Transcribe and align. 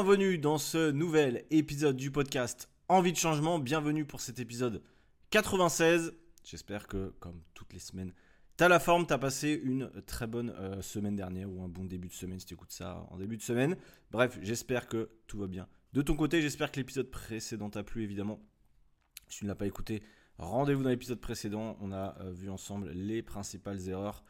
Bienvenue 0.00 0.38
dans 0.38 0.58
ce 0.58 0.92
nouvel 0.92 1.44
épisode 1.50 1.96
du 1.96 2.12
podcast 2.12 2.68
Envie 2.86 3.10
de 3.10 3.16
changement. 3.16 3.58
Bienvenue 3.58 4.04
pour 4.04 4.20
cet 4.20 4.38
épisode 4.38 4.80
96. 5.30 6.14
J'espère 6.44 6.86
que, 6.86 7.12
comme 7.18 7.42
toutes 7.52 7.72
les 7.72 7.80
semaines, 7.80 8.12
t'as 8.56 8.68
la 8.68 8.78
forme, 8.78 9.08
t'as 9.08 9.18
passé 9.18 9.60
une 9.60 9.90
très 10.06 10.28
bonne 10.28 10.50
euh, 10.50 10.80
semaine 10.82 11.16
dernière 11.16 11.50
ou 11.50 11.64
un 11.64 11.68
bon 11.68 11.84
début 11.84 12.06
de 12.06 12.12
semaine 12.12 12.38
si 12.38 12.46
tu 12.46 12.54
écoutes 12.54 12.70
ça 12.70 13.04
en 13.10 13.18
début 13.18 13.36
de 13.36 13.42
semaine. 13.42 13.76
Bref, 14.12 14.38
j'espère 14.40 14.86
que 14.86 15.10
tout 15.26 15.38
va 15.40 15.48
bien. 15.48 15.66
De 15.94 16.02
ton 16.02 16.14
côté, 16.14 16.40
j'espère 16.42 16.70
que 16.70 16.78
l'épisode 16.78 17.10
précédent 17.10 17.68
t'a 17.68 17.82
plu 17.82 18.04
évidemment. 18.04 18.38
Si 19.26 19.38
tu 19.38 19.46
ne 19.46 19.48
l'as 19.48 19.56
pas 19.56 19.66
écouté, 19.66 20.04
rendez-vous 20.38 20.84
dans 20.84 20.90
l'épisode 20.90 21.20
précédent. 21.20 21.76
On 21.80 21.90
a 21.90 22.16
euh, 22.20 22.30
vu 22.30 22.50
ensemble 22.50 22.92
les 22.92 23.20
principales 23.20 23.88
erreurs 23.88 24.22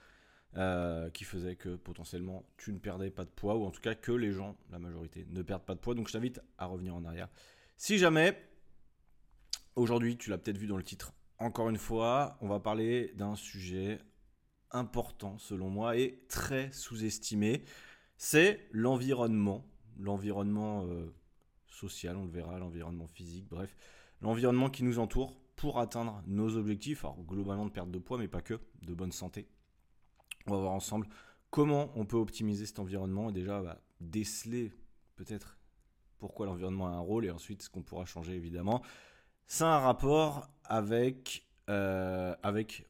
euh, 0.56 1.10
qui 1.10 1.24
faisait 1.24 1.56
que 1.56 1.76
potentiellement 1.76 2.44
tu 2.56 2.72
ne 2.72 2.78
perdais 2.78 3.10
pas 3.10 3.24
de 3.24 3.30
poids, 3.30 3.56
ou 3.56 3.64
en 3.64 3.70
tout 3.70 3.82
cas 3.82 3.94
que 3.94 4.12
les 4.12 4.32
gens, 4.32 4.56
la 4.70 4.78
majorité, 4.78 5.26
ne 5.30 5.42
perdent 5.42 5.64
pas 5.64 5.74
de 5.74 5.80
poids. 5.80 5.94
Donc 5.94 6.08
je 6.08 6.12
t'invite 6.12 6.40
à 6.56 6.66
revenir 6.66 6.94
en 6.94 7.04
arrière. 7.04 7.28
Si 7.76 7.98
jamais, 7.98 8.36
aujourd'hui, 9.76 10.16
tu 10.16 10.30
l'as 10.30 10.38
peut-être 10.38 10.58
vu 10.58 10.66
dans 10.66 10.78
le 10.78 10.82
titre, 10.82 11.12
encore 11.38 11.68
une 11.68 11.78
fois, 11.78 12.36
on 12.40 12.48
va 12.48 12.60
parler 12.60 13.12
d'un 13.14 13.36
sujet 13.36 13.98
important 14.70 15.38
selon 15.38 15.70
moi 15.70 15.96
et 15.96 16.24
très 16.28 16.72
sous-estimé. 16.72 17.62
C'est 18.16 18.66
l'environnement, 18.72 19.64
l'environnement 19.98 20.84
euh, 20.86 21.14
social, 21.68 22.16
on 22.16 22.24
le 22.24 22.30
verra, 22.30 22.58
l'environnement 22.58 23.06
physique, 23.06 23.46
bref, 23.48 23.76
l'environnement 24.20 24.70
qui 24.70 24.82
nous 24.82 24.98
entoure 24.98 25.38
pour 25.56 25.78
atteindre 25.78 26.22
nos 26.26 26.56
objectifs, 26.56 27.04
alors 27.04 27.22
globalement 27.22 27.66
de 27.66 27.70
perte 27.70 27.90
de 27.90 27.98
poids, 27.98 28.18
mais 28.18 28.28
pas 28.28 28.42
que, 28.42 28.60
de 28.82 28.94
bonne 28.94 29.12
santé. 29.12 29.46
On 30.46 30.52
va 30.52 30.58
voir 30.58 30.72
ensemble 30.72 31.06
comment 31.50 31.90
on 31.94 32.04
peut 32.04 32.16
optimiser 32.16 32.66
cet 32.66 32.78
environnement 32.78 33.30
et 33.30 33.32
déjà 33.32 33.62
bah, 33.62 33.80
déceler 34.00 34.72
peut-être 35.16 35.58
pourquoi 36.18 36.46
l'environnement 36.46 36.88
a 36.88 36.90
un 36.90 37.00
rôle 37.00 37.24
et 37.24 37.30
ensuite 37.30 37.62
ce 37.62 37.70
qu'on 37.70 37.82
pourra 37.82 38.04
changer 38.04 38.34
évidemment. 38.34 38.82
C'est 39.46 39.64
un 39.64 39.78
rapport 39.78 40.48
avec, 40.64 41.46
euh, 41.70 42.34
avec 42.42 42.86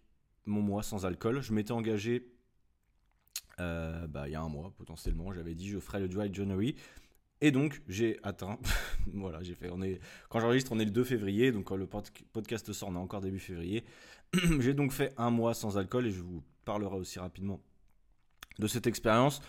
mon 0.46 0.62
mois 0.62 0.82
sans 0.82 1.06
alcool. 1.06 1.40
Je 1.40 1.52
m'étais 1.52 1.72
engagé 1.72 2.32
euh, 3.60 4.06
bah, 4.06 4.28
il 4.28 4.32
y 4.32 4.34
a 4.34 4.40
un 4.40 4.48
mois 4.48 4.72
potentiellement. 4.76 5.32
J'avais 5.32 5.54
dit 5.54 5.68
je 5.68 5.78
ferai 5.78 6.00
le 6.00 6.08
dry 6.08 6.32
January. 6.32 6.74
Et 7.40 7.52
donc 7.52 7.82
j'ai 7.86 8.18
atteint, 8.24 8.58
voilà, 9.14 9.40
j'ai 9.44 9.54
fait, 9.54 9.70
on 9.70 9.80
est, 9.80 10.00
quand 10.28 10.40
j'enregistre 10.40 10.72
on 10.72 10.78
est 10.80 10.84
le 10.84 10.90
2 10.90 11.04
février, 11.04 11.52
donc 11.52 11.66
quand 11.66 11.76
le 11.76 11.86
podcast 11.86 12.72
sort 12.72 12.88
on 12.88 12.96
est 12.96 12.98
encore 12.98 13.20
début 13.20 13.38
février. 13.38 13.84
j'ai 14.58 14.74
donc 14.74 14.90
fait 14.90 15.14
un 15.16 15.30
mois 15.30 15.54
sans 15.54 15.78
alcool 15.78 16.06
et 16.06 16.10
je 16.10 16.20
vous 16.20 16.42
parlerai 16.68 16.96
aussi 16.96 17.18
rapidement 17.18 17.62
de 18.58 18.66
cette 18.66 18.86
expérience, 18.86 19.40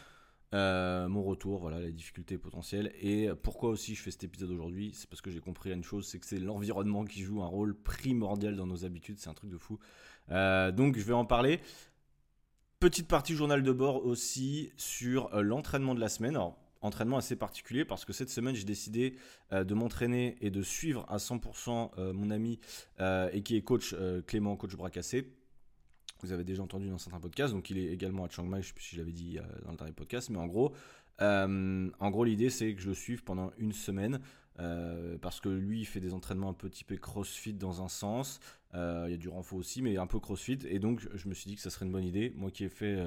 euh, 0.54 1.10
mon 1.10 1.22
retour, 1.22 1.60
voilà, 1.60 1.82
les 1.82 1.92
difficultés 1.92 2.38
potentielles 2.38 2.94
et 3.02 3.28
pourquoi 3.44 3.72
aussi 3.72 3.94
je 3.94 4.02
fais 4.02 4.12
cet 4.12 4.24
épisode 4.24 4.52
aujourd'hui. 4.52 4.94
C'est 4.94 5.10
parce 5.10 5.20
que 5.20 5.30
j'ai 5.30 5.42
compris 5.42 5.74
une 5.74 5.84
chose, 5.84 6.08
c'est 6.08 6.18
que 6.18 6.26
c'est 6.26 6.40
l'environnement 6.40 7.04
qui 7.04 7.22
joue 7.24 7.44
un 7.44 7.48
rôle 7.48 7.76
primordial 7.76 8.56
dans 8.56 8.66
nos 8.66 8.86
habitudes. 8.86 9.20
C'est 9.20 9.30
un 9.30 9.34
truc 9.34 9.50
de 9.50 9.58
fou. 9.58 9.80
Euh, 10.32 10.72
donc 10.72 10.98
je 10.98 11.04
vais 11.04 11.14
en 11.14 11.26
parler. 11.26 11.60
Petite 12.80 13.10
partie 13.10 13.36
journal 13.36 13.64
de 13.64 13.72
bord 13.74 14.06
aussi 14.06 14.72
sur 14.78 15.36
euh, 15.36 15.42
l'entraînement 15.42 15.96
de 15.96 16.00
la 16.00 16.08
semaine. 16.08 16.38
Alors, 16.38 16.58
entraînement 16.80 17.18
assez 17.18 17.36
particulier 17.36 17.84
parce 17.84 18.06
que 18.06 18.14
cette 18.14 18.30
semaine 18.30 18.56
j'ai 18.56 18.64
décidé 18.64 19.18
de 19.52 19.74
m'entraîner 19.74 20.38
et 20.40 20.52
de 20.52 20.62
suivre 20.62 21.06
à 21.10 21.18
100% 21.18 22.14
mon 22.14 22.30
ami 22.30 22.62
et 23.34 23.44
qui 23.44 23.58
est 23.58 23.64
coach 23.64 23.94
Clément, 24.26 24.56
coach 24.56 24.78
bras 24.78 24.90
cassé 24.90 25.39
vous 26.26 26.34
avez 26.34 26.44
déjà 26.44 26.64
entendu 26.64 26.90
dans 26.90 26.98
certains 26.98 27.20
podcasts. 27.20 27.54
Donc 27.54 27.70
il 27.70 27.78
est 27.78 27.92
également 27.92 28.26
à 28.26 28.30
Chiang 28.30 28.46
Mai, 28.46 28.62
je 28.62 28.68
sais 28.68 28.74
plus 28.74 28.84
si 28.84 28.96
je 28.96 29.02
l'avais 29.02 29.12
dit 29.12 29.38
euh, 29.38 29.44
dans 29.64 29.72
le 29.72 29.78
dernier 29.78 29.94
podcast, 29.94 30.30
mais 30.30 30.38
en 30.38 30.48
gros, 30.48 30.74
euh, 31.22 31.90
en 32.00 32.10
gros 32.12 32.24
l'idée 32.24 32.50
c'est 32.50 32.74
que 32.74 32.82
je 32.82 32.90
le 32.90 32.94
suive 32.94 33.24
pendant 33.24 33.52
une 33.58 33.74
semaine. 33.74 34.20
Euh, 34.60 35.18
parce 35.22 35.40
que 35.40 35.48
lui 35.48 35.80
il 35.80 35.86
fait 35.86 36.02
des 36.02 36.14
entraînements 36.14 36.50
un 36.50 36.54
peu 36.54 36.70
typés 36.70 36.98
crossfit 36.98 37.54
dans 37.54 37.82
un 37.82 37.88
sens, 37.88 38.42
il 38.74 39.10
y 39.10 39.14
a 39.14 39.18
du 39.18 39.30
renfort 39.30 39.58
aussi, 39.58 39.82
mais 39.82 39.98
un 39.98 40.08
peu 40.08 40.20
crossfit, 40.20 40.60
et 40.68 40.80
donc 40.80 41.08
je 41.14 41.30
me 41.30 41.34
suis 41.34 41.48
dit 41.48 41.56
que 41.56 41.62
ça 41.62 41.70
serait 41.70 41.86
une 41.86 41.94
bonne 41.94 42.04
idée. 42.04 42.34
Moi 42.36 42.52
qui 42.52 42.66
ai 42.66 42.70
fait, 42.70 43.02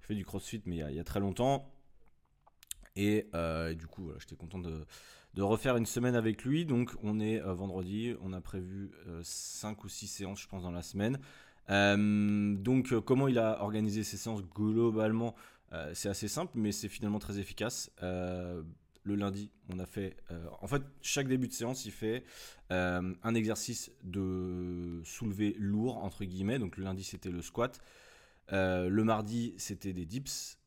fait 0.00 0.14
du 0.14 0.24
crossfit, 0.24 0.62
mais 0.64 0.76
il 0.76 0.94
y, 0.94 0.98
a, 0.98 1.04
très 1.04 1.20
longtemps, 1.20 1.70
et, 2.96 3.26
du 3.76 3.86
coup 3.86 4.04
voilà, 4.04 4.18
j'étais 4.18 4.34
content 4.34 4.58
de, 4.58 4.86
de, 5.34 5.42
refaire 5.42 5.76
une 5.76 5.84
semaine 5.84 6.14
avec 6.14 6.42
lui. 6.42 6.64
Donc 6.64 6.96
on 7.02 7.20
est 7.20 7.38
vendredi, 7.38 8.14
on 8.22 8.32
a 8.32 8.40
prévu 8.40 8.90
5 9.22 9.84
ou 9.84 9.90
6 9.90 10.06
séances 10.06 10.40
je 10.40 10.48
pense 10.48 10.62
dans 10.62 10.72
la 10.72 10.82
semaine. 10.82 11.18
Euh, 11.70 12.54
donc, 12.56 12.92
euh, 12.92 13.00
comment 13.00 13.28
il 13.28 13.38
a 13.38 13.62
organisé 13.62 14.04
ses 14.04 14.16
séances 14.16 14.42
globalement 14.42 15.34
euh, 15.72 15.92
C'est 15.94 16.08
assez 16.08 16.28
simple, 16.28 16.52
mais 16.56 16.72
c'est 16.72 16.88
finalement 16.88 17.18
très 17.18 17.38
efficace. 17.38 17.90
le 18.00 19.16
lundi, 19.16 19.50
on 19.68 19.78
a 19.78 19.86
fait. 19.86 20.16
en 20.60 20.66
fait, 20.66 20.82
chaque 21.02 21.28
début 21.28 21.48
de 21.48 21.52
séance, 21.52 21.84
il 21.84 21.92
fait 21.92 22.24
un 22.70 23.34
exercice 23.34 23.92
de 24.02 25.00
soulever 25.04 25.56
lourd, 25.58 25.98
entre 25.98 26.24
guillemets. 26.24 26.58
Donc, 26.58 26.76
le 26.76 26.84
lundi, 26.84 27.04
c'était 27.04 27.30
le 27.30 27.42
squat. 27.42 27.80
le 28.50 29.02
mardi, 29.02 29.54
c'était 29.58 29.92
des 29.92 30.06
dips. 30.06 30.58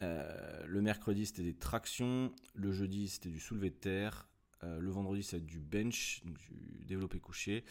le 0.00 0.80
mercredi, 0.80 1.26
c'était 1.26 1.42
des 1.42 1.54
tractions. 1.54 2.32
Le 2.54 2.72
jeudi, 2.72 3.08
c'était 3.08 3.28
du 3.28 3.40
soulevé 3.40 3.68
de 3.68 3.74
terre. 3.74 4.28
le 4.62 4.90
vendredi, 4.90 5.22
c'était 5.22 5.44
du 5.44 5.58
bench, 5.58 6.22
du 6.24 6.84
développé 6.86 7.20
couché. 7.20 7.62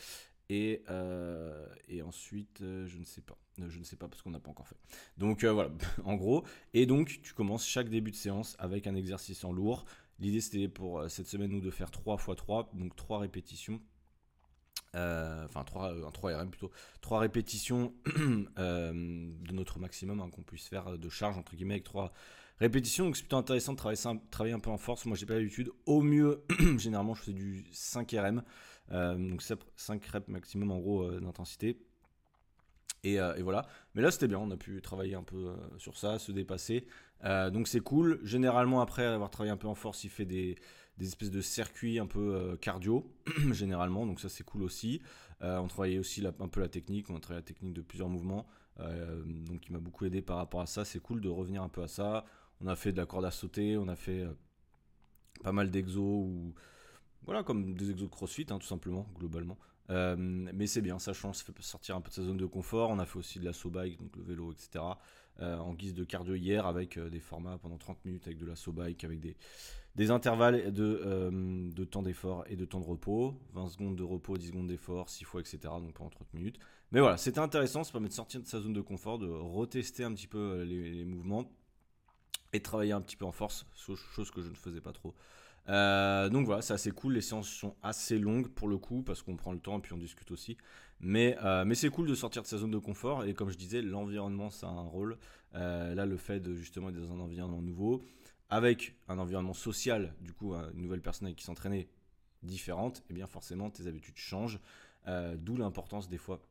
Et, 0.50 0.84
euh, 0.90 1.66
et 1.88 2.02
ensuite, 2.02 2.62
euh, 2.62 2.86
je 2.86 2.98
ne 2.98 3.04
sais 3.04 3.22
pas. 3.22 3.38
Euh, 3.60 3.70
je 3.70 3.80
ne 3.80 3.84
sais 3.84 3.96
pas 3.96 4.08
parce 4.08 4.22
qu'on 4.22 4.30
n'a 4.30 4.40
pas 4.40 4.52
encore 4.52 4.68
fait. 4.68 4.78
Donc 5.18 5.44
voilà, 5.44 5.72
en 6.04 6.16
gros. 6.16 6.44
Et 6.74 6.86
donc, 6.86 7.20
tu 7.24 7.34
commences 7.34 7.66
chaque 7.66 7.90
début 7.90 8.12
de 8.12 8.16
séance 8.16 8.56
avec 8.60 8.88
un 8.88 8.96
exercice 8.96 9.44
en 9.44 9.52
lourd. 9.52 9.86
L'idée, 10.20 10.42
c'était 10.42 10.68
pour 10.68 11.10
cette 11.10 11.28
semaine, 11.28 11.52
nous, 11.52 11.62
de 11.62 11.72
faire 11.72 11.92
3 11.92 12.16
x 12.16 12.38
3, 12.38 12.72
donc 12.74 12.96
3 12.96 13.20
répétitions. 13.20 13.82
enfin, 14.94 15.64
3, 15.66 16.08
un 16.08 16.12
3 16.12 16.38
RM 16.38 16.52
plutôt. 16.52 16.72
3 17.02 17.20
répétitions 17.20 17.94
de 18.06 19.52
notre 19.52 19.80
maximum 19.80 20.22
hein, 20.22 20.30
qu'on 20.30 20.44
puisse 20.44 20.68
faire 20.68 20.98
de 20.98 21.10
charge, 21.10 21.38
entre 21.38 21.56
guillemets, 21.56 21.74
avec 21.76 21.84
3 21.84 22.14
répétitions. 22.60 23.06
Donc, 23.06 23.18
c'est 23.18 23.24
plutôt 23.24 23.38
intéressant 23.38 23.74
de 23.74 24.22
travailler, 24.30 24.54
un 24.54 24.60
peu 24.60 24.70
en 24.70 24.78
force. 24.78 25.06
Moi, 25.06 25.18
j'ai 25.18 25.26
pas 25.26 25.34
l'habitude. 25.34 25.72
Au 25.86 26.02
mieux, 26.02 26.44
généralement, 26.78 27.16
je 27.16 27.24
fais 27.24 27.34
du 27.34 27.66
5 27.72 28.10
RM. 28.12 28.44
Euh, 28.91 29.16
donc 29.16 29.41
5 29.41 30.06
reps 30.06 30.28
maximum 30.28 30.72
en 30.72 30.79
gros 30.79 31.03
euh, 31.03 31.19
d'intensité. 31.19 31.78
Euh, 33.06 33.35
et, 33.35 33.41
voilà. 33.41 33.68
Mais 33.94 34.01
là, 34.01 34.12
c'était 34.12 34.28
bien. 34.28 34.40
On 34.40 34.51
a 34.51 34.57
pu 34.57 34.81
travailler 34.81 35.16
un 35.16 35.23
peu 35.23 35.53
sur 35.78 35.97
ça, 35.97 36.18
se 36.19 36.31
dépasser. 36.31 36.88
donc 37.23 37.68
c'est 37.68 37.81
cool. 37.81 38.19
Généralement, 38.23 38.81
après 38.81 39.06
avoir 39.06 39.29
travaillé 39.29 39.51
un 39.51 39.57
peu 39.57 39.68
en 39.68 39.75
force, 39.75 40.03
il 40.03 40.09
fait 40.09 40.25
des, 40.25 40.56
espèces 41.00 41.31
de 41.31 41.41
circuits 41.41 42.00
un 42.00 42.07
peu 42.07 42.57
cardio, 42.62 43.13
généralement. 43.51 44.06
Donc 44.06 44.19
ça, 44.19 44.29
c'est 44.29 44.44
cool 44.44 44.63
aussi. 44.63 45.02
on 45.41 45.67
travaillait 45.67 46.00
aussi 46.00 46.25
un 46.25 46.47
peu 46.47 46.62
la 46.62 46.67
technique. 46.69 47.09
On 47.09 47.16
a 47.16 47.19
travaillé 47.19 47.41
la 47.41 47.47
technique 47.47 47.73
de 47.73 47.81
plusieurs 47.81 48.09
mouvements. 48.09 48.47
donc 48.79 49.67
il 49.67 49.72
m'a 49.72 49.79
beaucoup 49.79 50.06
aidé 50.06 50.23
par 50.23 50.38
rapport 50.38 50.62
à 50.62 50.66
ça. 50.66 50.84
C'est 50.84 51.00
cool 51.00 51.22
de 51.22 51.29
revenir 51.29 51.62
un 51.62 51.69
peu 51.69 51.84
à 51.84 51.88
ça. 51.88 52.25
On 52.59 52.66
a 52.67 52.75
fait 52.75 52.91
de 52.91 52.97
la 52.97 53.06
corde 53.06 53.25
à 53.25 53.31
sauter. 53.31 53.78
On 53.78 53.88
a 53.88 53.96
fait 53.96 54.25
pas 55.44 55.52
mal 55.52 55.69
d'exos 55.69 56.25
voilà, 57.25 57.44
comme 57.44 57.74
des 57.74 57.91
exos 57.91 58.08
de 58.08 58.12
crossfit, 58.12 58.46
hein, 58.50 58.59
tout 58.59 58.68
simplement, 58.68 59.08
globalement. 59.18 59.58
Euh, 59.90 60.16
mais 60.18 60.68
c'est 60.68 60.81
bien, 60.81 61.00
ça 61.00 61.13
change, 61.13 61.38
ça 61.38 61.44
fait 61.44 61.53
sortir 61.62 61.96
un 61.96 62.02
peu 62.02 62.09
de 62.09 62.16
sa 62.16 62.24
zone 62.24 62.38
de 62.38 62.46
confort. 62.46 62.90
On 62.90 63.00
a 63.00 63.06
fait 63.06 63.19
aussi 63.19 63.40
de 63.40 63.46
la 63.46 63.52
bike, 63.66 64.00
donc 64.00 64.16
le 64.16 64.24
vélo, 64.24 64.52
etc. 64.52 64.84
Euh, 65.41 65.58
en 65.58 65.74
guise 65.74 65.94
de 65.94 66.03
cardio 66.06 66.34
hier 66.35 66.66
avec 66.66 66.97
euh, 66.97 67.09
des 67.09 67.19
formats 67.19 67.58
pendant 67.58 67.78
30 67.78 68.06
minutes 68.06 68.25
avec 68.25 68.38
de 68.38 68.46
la 68.46 68.53
bike, 68.68 69.03
avec 69.03 69.19
des, 69.19 70.12
intervalles 70.12 70.72
de, 70.72 71.29
de 71.73 71.84
temps 71.84 72.02
d'effort 72.03 72.46
et 72.47 72.55
de 72.55 72.66
temps 72.66 72.79
de 72.79 72.85
repos. 72.85 73.40
20 73.53 73.70
secondes 73.70 73.96
de 73.96 74.03
repos, 74.03 74.38
10 74.38 74.47
secondes 74.47 74.67
d'effort, 74.67 75.09
6 75.09 75.23
fois, 75.23 75.41
etc. 75.41 75.59
Donc 75.64 75.94
pendant 75.94 76.09
30 76.09 76.34
minutes. 76.34 76.59
Mais 76.91 77.00
voilà, 77.00 77.17
c'était 77.17 77.40
intéressant, 77.40 77.84
ça 77.84 77.91
permet 77.91 78.08
de 78.08 78.14
sortir 78.14 78.41
de 78.41 78.46
sa 78.46 78.59
zone 78.59 78.73
de 78.73 78.82
confort, 78.82 79.20
de 79.20 79.28
retester 79.28 80.03
un 80.03 80.14
petit 80.14 80.28
peu 80.28 80.61
les, 80.64 80.91
les 80.91 81.05
mouvements 81.05 81.52
et 82.53 82.59
de 82.59 82.64
travailler 82.64 82.94
un 82.94 83.02
petit 83.02 83.17
peu 83.17 83.26
en 83.26 83.32
force, 83.32 83.66
chose 83.76 84.32
que 84.32 84.41
je 84.41 84.47
ne 84.47 84.55
faisais 84.55 84.82
pas 84.82 84.94
trop 84.94 85.14
euh, 85.67 86.29
donc 86.29 86.46
voilà, 86.46 86.62
c'est 86.62 86.73
assez 86.73 86.91
cool. 86.91 87.14
Les 87.14 87.22
séances 87.22 87.50
sont 87.50 87.76
assez 87.82 88.17
longues 88.20 88.47
pour 88.47 88.67
le 88.67 88.78
coup 88.78 89.02
parce 89.02 89.22
qu'on 89.22 89.35
prend 89.35 89.52
le 89.52 89.59
temps 89.59 89.78
et 89.79 89.82
puis 89.82 89.94
on 89.94 89.97
discute 89.97 90.32
aussi. 90.32 90.58
Mais, 91.00 91.38
euh, 91.44 91.72
c'est 91.73 91.90
cool 91.90 92.08
de 92.08 92.16
sortir 92.16 92.41
de 92.41 92.47
sa 92.47 92.58
zone 92.58 92.72
de 92.72 92.78
confort. 92.78 93.26
Et 93.26 93.34
comme 93.34 93.50
je 93.50 93.58
disais, 93.58 93.82
l'environnement, 93.82 94.50
ça 94.50 94.67
a 94.67 94.72
un 94.72 94.84
rôle. 94.84 95.17
Euh, 95.56 95.96
là, 95.96 96.06
le 96.06 96.17
fait 96.17 96.40
de 96.40 96.56
justement 96.56 96.90
être 96.90 97.00
dans 97.00 97.14
un 97.14 97.20
environnement 97.20 97.62
nouveau, 97.62 98.03
avec 98.50 98.96
un 99.08 99.17
environnement 99.20 99.53
social, 99.53 100.14
du 100.22 100.34
coup, 100.34 100.53
une 100.53 100.82
nouvelle 100.82 101.02
personne 101.02 101.28
avec 101.28 101.38
qui 101.38 101.46
s'entraîner 101.46 101.90
différente, 102.44 103.00
et 103.00 103.03
eh 103.12 103.14
bien 103.14 103.28
forcément, 103.28 103.70
tes 103.70 103.88
habitudes 103.88 104.17
changent. 104.17 104.59
D'où 105.38 105.56
l'importance 105.56 106.09
des 106.09 106.17
fois 106.17 106.41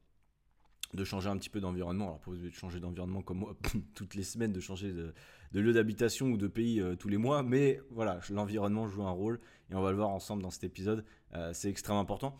de 0.94 1.05
changer 1.05 1.29
un 1.29 1.37
petit 1.37 1.50
peu 1.50 1.61
d'environnement. 1.61 2.06
Alors, 2.06 2.20
pas 2.20 2.31
de 2.32 2.50
changer 2.50 2.81
d'environnement 2.81 3.23
comme 3.23 3.38
moi 3.38 3.56
toutes 3.94 4.14
les 4.14 4.23
semaines, 4.23 4.52
de 4.52 4.61
changer 4.61 4.93
de, 4.93 5.12
lieu 5.52 5.73
d'habitation 5.73 6.26
ou 6.29 6.37
de 6.37 6.46
pays 6.46 6.81
euh, 6.81 6.96
tous 6.96 7.08
les 7.08 7.17
mois, 7.17 7.43
mais 7.43 7.81
voilà, 7.91 8.20
l'environnement 8.31 8.88
joue 8.88 9.02
un 9.02 9.11
rôle 9.11 9.41
et 9.70 9.75
on 9.75 9.82
va 9.82 9.91
le 9.91 9.96
voir 9.96 10.11
ensemble 10.11 10.43
dans 10.43 10.50
cet 10.50 10.64
épisode. 10.64 11.05
Euh, 11.35 11.52
c'est 11.52 11.69
extrêmement 11.69 12.00
important. 12.00 12.37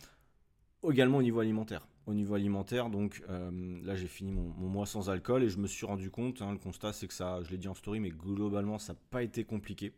Également 0.91 1.17
au 1.17 1.23
niveau 1.23 1.39
alimentaire. 1.39 1.87
Au 2.05 2.13
niveau 2.13 2.35
alimentaire, 2.35 2.91
donc 2.91 3.23
euh, 3.29 3.79
là 3.83 3.95
j'ai 3.95 4.07
fini 4.07 4.31
mon, 4.31 4.69
mois 4.69 4.85
sans 4.85 5.09
alcool 5.09 5.43
et 5.43 5.49
je 5.49 5.57
me 5.57 5.65
suis 5.65 5.87
rendu 5.87 6.11
compte, 6.11 6.43
hein, 6.43 6.51
le 6.51 6.59
constat 6.59 6.93
c'est 6.93 7.07
que 7.07 7.13
ça, 7.15 7.41
je 7.41 7.49
l'ai 7.49 7.57
dit 7.57 7.67
en 7.67 7.73
story, 7.73 7.99
mais 7.99 8.11
globalement 8.11 8.77
ça 8.77 8.93
n'a 8.93 8.99
pas 9.09 9.23
été 9.23 9.43
compliqué. 9.43 9.91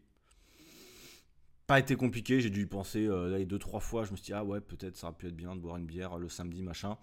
pas 1.65 1.79
été 1.79 1.97
compliqué, 1.97 2.39
j'ai 2.39 2.49
dû 2.49 2.61
y 2.61 2.65
penser 2.65 3.05
euh, 3.05 3.43
deux, 3.43 3.59
trois 3.59 3.81
fois. 3.81 4.05
Je 4.05 4.11
me 4.11 4.15
suis 4.15 4.27
dit, 4.27 4.33
ah 4.33 4.45
ouais, 4.45 4.61
peut-être 4.61 4.95
ça 4.95 5.07
aurait 5.07 5.17
pu 5.17 5.27
être 5.27 5.35
bien 5.35 5.53
de 5.53 5.59
boire 5.59 5.75
une 5.75 5.85
bière 5.85 6.17
le 6.17 6.29
samedi, 6.29 6.63
machin. 6.63 6.97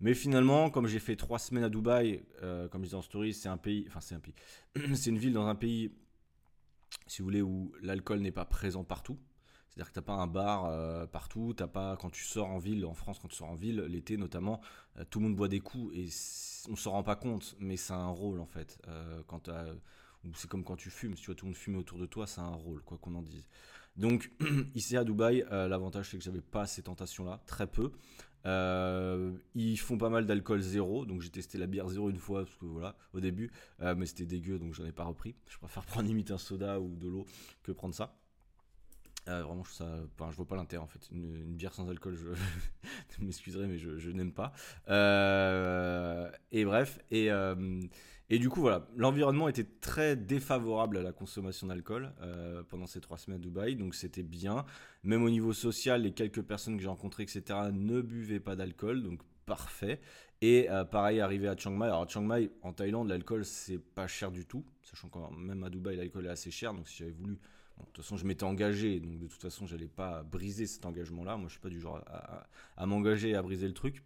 Mais 0.00 0.14
finalement, 0.14 0.70
comme 0.70 0.86
j'ai 0.86 0.98
fait 0.98 1.14
trois 1.14 1.38
semaines 1.38 1.64
à 1.64 1.68
Dubaï, 1.68 2.22
euh, 2.42 2.68
comme 2.68 2.80
je 2.80 2.86
disais 2.86 2.96
en 2.96 3.02
story, 3.02 3.34
c'est 3.34 3.48
un 3.48 3.58
pays, 3.58 3.84
enfin 3.88 4.00
c'est 4.00 4.14
un 4.14 4.20
pays, 4.20 4.34
c'est 4.94 5.10
une 5.10 5.18
ville 5.18 5.34
dans 5.34 5.46
un 5.46 5.54
pays, 5.54 5.92
si 7.06 7.20
vous 7.20 7.26
voulez, 7.26 7.42
où 7.42 7.74
l'alcool 7.82 8.20
n'est 8.20 8.32
pas 8.32 8.46
présent 8.46 8.82
partout. 8.82 9.18
C'est-à-dire 9.68 9.90
que 9.90 9.94
t'as 9.94 10.02
pas 10.02 10.14
un 10.14 10.26
bar 10.26 10.64
euh, 10.64 11.06
partout, 11.06 11.54
t'as 11.54 11.68
pas 11.68 11.96
quand 11.96 12.10
tu 12.10 12.24
sors 12.24 12.48
en 12.48 12.58
ville, 12.58 12.84
en 12.86 12.94
France 12.94 13.18
quand 13.20 13.28
tu 13.28 13.36
sors 13.36 13.50
en 13.50 13.54
ville, 13.54 13.80
l'été 13.82 14.16
notamment, 14.16 14.60
euh, 14.96 15.04
tout 15.08 15.20
le 15.20 15.26
monde 15.26 15.36
boit 15.36 15.48
des 15.48 15.60
coups 15.60 15.94
et 15.94 16.08
on 16.70 16.76
s'en 16.76 16.92
rend 16.92 17.02
pas 17.02 17.16
compte, 17.16 17.54
mais 17.60 17.76
c'est 17.76 17.92
un 17.92 18.08
rôle 18.08 18.40
en 18.40 18.46
fait. 18.46 18.80
quand 19.26 19.50
c'est 20.34 20.50
comme 20.50 20.64
quand 20.64 20.76
tu 20.76 20.90
fumes, 20.90 21.14
si 21.14 21.22
tu 21.22 21.26
vois 21.26 21.34
tout 21.34 21.44
le 21.44 21.50
monde 21.50 21.56
fumer 21.56 21.78
autour 21.78 21.98
de 21.98 22.06
toi, 22.06 22.26
c'est 22.26 22.40
un 22.40 22.48
rôle, 22.54 22.82
quoi 22.82 22.98
qu'on 22.98 23.14
en 23.14 23.22
dise. 23.22 23.48
Donc 23.96 24.30
ici 24.74 24.96
à 24.96 25.04
Dubaï, 25.04 25.44
l'avantage 25.50 26.10
c'est 26.10 26.18
que 26.18 26.24
j'avais 26.24 26.40
pas 26.40 26.66
ces 26.66 26.82
tentations-là, 26.82 27.40
très 27.46 27.66
peu. 27.66 27.92
Euh, 28.46 29.32
ils 29.54 29.78
font 29.78 29.98
pas 29.98 30.08
mal 30.08 30.26
d'alcool 30.26 30.60
zéro, 30.60 31.04
donc 31.04 31.20
j'ai 31.20 31.30
testé 31.30 31.58
la 31.58 31.66
bière 31.66 31.88
zéro 31.88 32.10
une 32.10 32.18
fois 32.18 32.44
parce 32.44 32.56
que 32.56 32.64
voilà 32.64 32.96
au 33.12 33.20
début, 33.20 33.50
euh, 33.82 33.94
mais 33.94 34.06
c'était 34.06 34.26
dégueu 34.26 34.58
donc 34.58 34.74
j'en 34.74 34.84
ai 34.84 34.92
pas 34.92 35.04
repris. 35.04 35.34
Je 35.48 35.58
préfère 35.58 35.84
prendre 35.86 36.06
limite 36.06 36.30
un 36.30 36.38
soda 36.38 36.80
ou 36.80 36.94
de 36.96 37.08
l'eau 37.08 37.26
que 37.62 37.72
prendre 37.72 37.94
ça. 37.94 38.16
Euh, 39.28 39.42
vraiment, 39.42 39.62
je, 39.64 39.72
ça, 39.72 39.86
vois 40.16 40.46
pas 40.46 40.56
l'intérêt 40.56 40.82
en 40.82 40.86
fait. 40.86 41.06
Une, 41.12 41.54
bière 41.54 41.74
sans 41.74 41.88
alcool, 41.90 42.14
je 42.14 43.22
m'excuserai, 43.24 43.66
mais 43.66 43.76
je 43.78 44.10
n'aime 44.10 44.32
pas. 44.32 44.52
et 46.50 46.64
bref, 46.64 46.98
et, 47.10 47.30
et 48.32 48.38
du 48.38 48.48
coup, 48.48 48.60
voilà, 48.60 48.86
l'environnement 48.96 49.48
était 49.48 49.66
très 49.80 50.14
défavorable 50.14 50.98
à 50.98 51.02
la 51.02 51.10
consommation 51.10 51.66
d'alcool 51.66 52.12
euh, 52.20 52.62
pendant 52.62 52.86
ces 52.86 53.00
trois 53.00 53.18
semaines 53.18 53.40
à 53.40 53.42
Dubaï, 53.42 53.74
donc 53.74 53.96
c'était 53.96 54.22
bien. 54.22 54.64
Même 55.02 55.24
au 55.24 55.30
niveau 55.30 55.52
social, 55.52 56.02
les 56.02 56.12
quelques 56.12 56.42
personnes 56.42 56.76
que 56.76 56.82
j'ai 56.82 56.88
rencontrées, 56.88 57.24
etc., 57.24 57.42
ne 57.72 58.00
buvaient 58.00 58.38
pas 58.38 58.54
d'alcool, 58.54 59.02
donc 59.02 59.20
parfait. 59.46 60.00
Et 60.42 60.70
euh, 60.70 60.84
pareil, 60.84 61.18
arrivé 61.18 61.48
à 61.48 61.56
Chiang 61.56 61.72
Mai. 61.72 61.86
Alors, 61.86 62.02
à 62.02 62.06
Chiang 62.06 62.22
Mai, 62.22 62.52
en 62.62 62.72
Thaïlande, 62.72 63.08
l'alcool, 63.08 63.44
c'est 63.44 63.80
pas 63.80 64.06
cher 64.06 64.30
du 64.30 64.46
tout, 64.46 64.64
sachant 64.84 65.08
que 65.08 65.18
même 65.36 65.64
à 65.64 65.68
Dubaï, 65.68 65.96
l'alcool 65.96 66.26
est 66.26 66.30
assez 66.30 66.52
cher, 66.52 66.72
donc 66.72 66.86
si 66.86 66.98
j'avais 66.98 67.10
voulu. 67.10 67.32
de 67.34 67.84
toute 67.86 68.04
façon, 68.04 68.16
je 68.16 68.24
m'étais 68.24 68.44
engagé, 68.44 69.00
donc 69.00 69.18
de 69.18 69.26
toute 69.26 69.42
façon, 69.42 69.66
j'allais 69.66 69.88
pas 69.88 70.22
briser 70.22 70.66
cet 70.66 70.86
engagement-là. 70.86 71.36
Moi, 71.36 71.48
je 71.48 71.54
suis 71.54 71.60
pas 71.60 71.68
du 71.68 71.80
genre 71.80 72.00
à, 72.06 72.46
à 72.76 72.86
m'engager 72.86 73.30
et 73.30 73.34
à 73.34 73.42
briser 73.42 73.66
le 73.66 73.74
truc. 73.74 74.04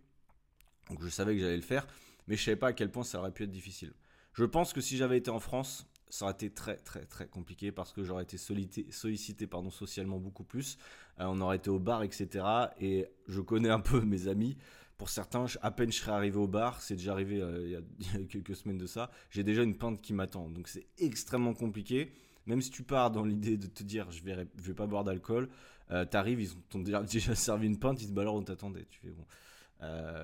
Donc, 0.89 1.03
je 1.03 1.11
savais 1.11 1.35
que 1.35 1.41
j'allais 1.41 1.57
le 1.57 1.63
faire, 1.63 1.87
mais 2.27 2.37
je 2.37 2.43
savais 2.43 2.57
pas 2.57 2.69
à 2.69 2.73
quel 2.73 2.91
point 2.91 3.05
ça 3.05 3.19
aurait 3.19 3.31
pu 3.31 3.43
être 3.43 3.51
difficile. 3.51 3.93
Je 4.35 4.45
pense 4.45 4.73
que 4.73 4.81
si 4.81 4.97
j'avais 4.97 5.19
été 5.19 5.31
en 5.31 5.39
France, 5.39 5.87
ça 6.11 6.25
aurait 6.25 6.35
été 6.35 6.51
très 6.51 6.77
très 6.77 7.05
très 7.07 7.27
compliqué 7.27 7.73
parce 7.73 7.93
que 7.93 8.03
j'aurais 8.03 8.25
été 8.25 8.37
sollicité, 8.37 9.47
pardon, 9.47 9.71
socialement 9.71 10.19
beaucoup 10.19 10.45
plus. 10.45 10.77
Euh, 11.21 11.25
on 11.27 11.41
aurait 11.41 11.57
été 11.57 11.71
au 11.71 11.79
bar, 11.79 12.03
etc. 12.03 12.45
Et 12.81 13.07
je 13.29 13.41
connais 13.41 13.71
un 13.71 13.81
peu 13.81 14.01
mes 14.05 14.29
amis. 14.29 14.57
Pour 14.99 15.09
certains, 15.09 15.47
à 15.63 15.71
peine 15.71 15.91
je 15.91 15.99
serais 15.99 16.13
arrivé 16.13 16.37
au 16.37 16.47
bar, 16.47 16.81
c'est 16.83 16.97
déjà 16.97 17.13
arrivé 17.13 17.41
euh, 17.41 17.81
il, 17.99 18.07
y 18.07 18.23
a, 18.23 18.27
quelques 18.27 18.57
semaines 18.57 18.79
de 18.79 18.87
ça, 18.87 19.11
j'ai 19.31 19.43
déjà 19.43 19.63
une 19.63 19.77
pinte 19.77 20.01
qui 20.01 20.13
m'attend. 20.13 20.49
Donc 20.51 20.69
c'est 20.69 20.87
extrêmement 20.99 21.55
compliqué. 21.55 22.13
Même 22.47 22.61
si 22.61 22.71
tu 22.71 22.83
pars 22.83 23.11
dans 23.11 23.25
l'idée 23.25 23.57
de 23.57 23.67
te 23.67 23.83
dire 23.83 24.11
je 24.11 24.23
vais, 24.23 24.47
vais 24.57 24.75
pas 24.75 24.87
boire 24.87 25.05
d'alcool, 25.05 25.49
euh, 25.91 26.05
t'arrives, 26.05 26.41
ils 26.41 26.55
t'ont 26.71 26.79
déjà, 26.81 27.07
servi 27.35 27.67
une 27.67 27.79
pinte, 27.79 28.01
ils 28.01 28.03
te 28.03 28.07
disent 28.07 28.15
bah 28.15 28.23
alors 28.23 28.35
on 28.35 28.43
t'attendait. 28.43 28.87
Tu 28.91 29.01
fais 29.01 29.11
bon. 29.11 29.25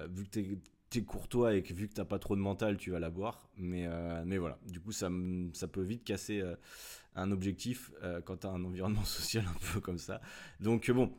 vu 0.09 0.25
que 0.25 0.31
t'es 0.31 0.59
t'es 0.91 1.03
courtois 1.03 1.55
et 1.55 1.63
que 1.63 1.73
vu 1.73 1.89
que 1.89 1.95
t'as 1.95 2.05
pas 2.05 2.19
trop 2.19 2.35
de 2.35 2.41
mental, 2.41 2.77
tu 2.77 2.91
vas 2.91 2.99
la 2.99 3.11
boire. 3.11 3.49
Mais, 3.57 3.87
euh, 3.87 4.23
mais 4.27 4.39
voilà, 4.39 4.59
du 4.67 4.81
coup, 4.81 4.93
ça, 4.93 5.09
peut 5.09 5.83
vite 5.83 6.05
casser 6.05 6.41
euh, 6.41 6.57
un 7.15 7.31
objectif 7.31 7.93
euh, 8.03 8.21
quand 8.21 8.39
t'as 8.39 8.51
un 8.51 8.65
environnement 8.65 9.05
social 9.05 9.45
un 9.47 9.73
peu 9.73 9.81
comme 9.81 9.99
ça. 9.99 10.21
Donc 10.59 10.91
bon, 10.91 11.13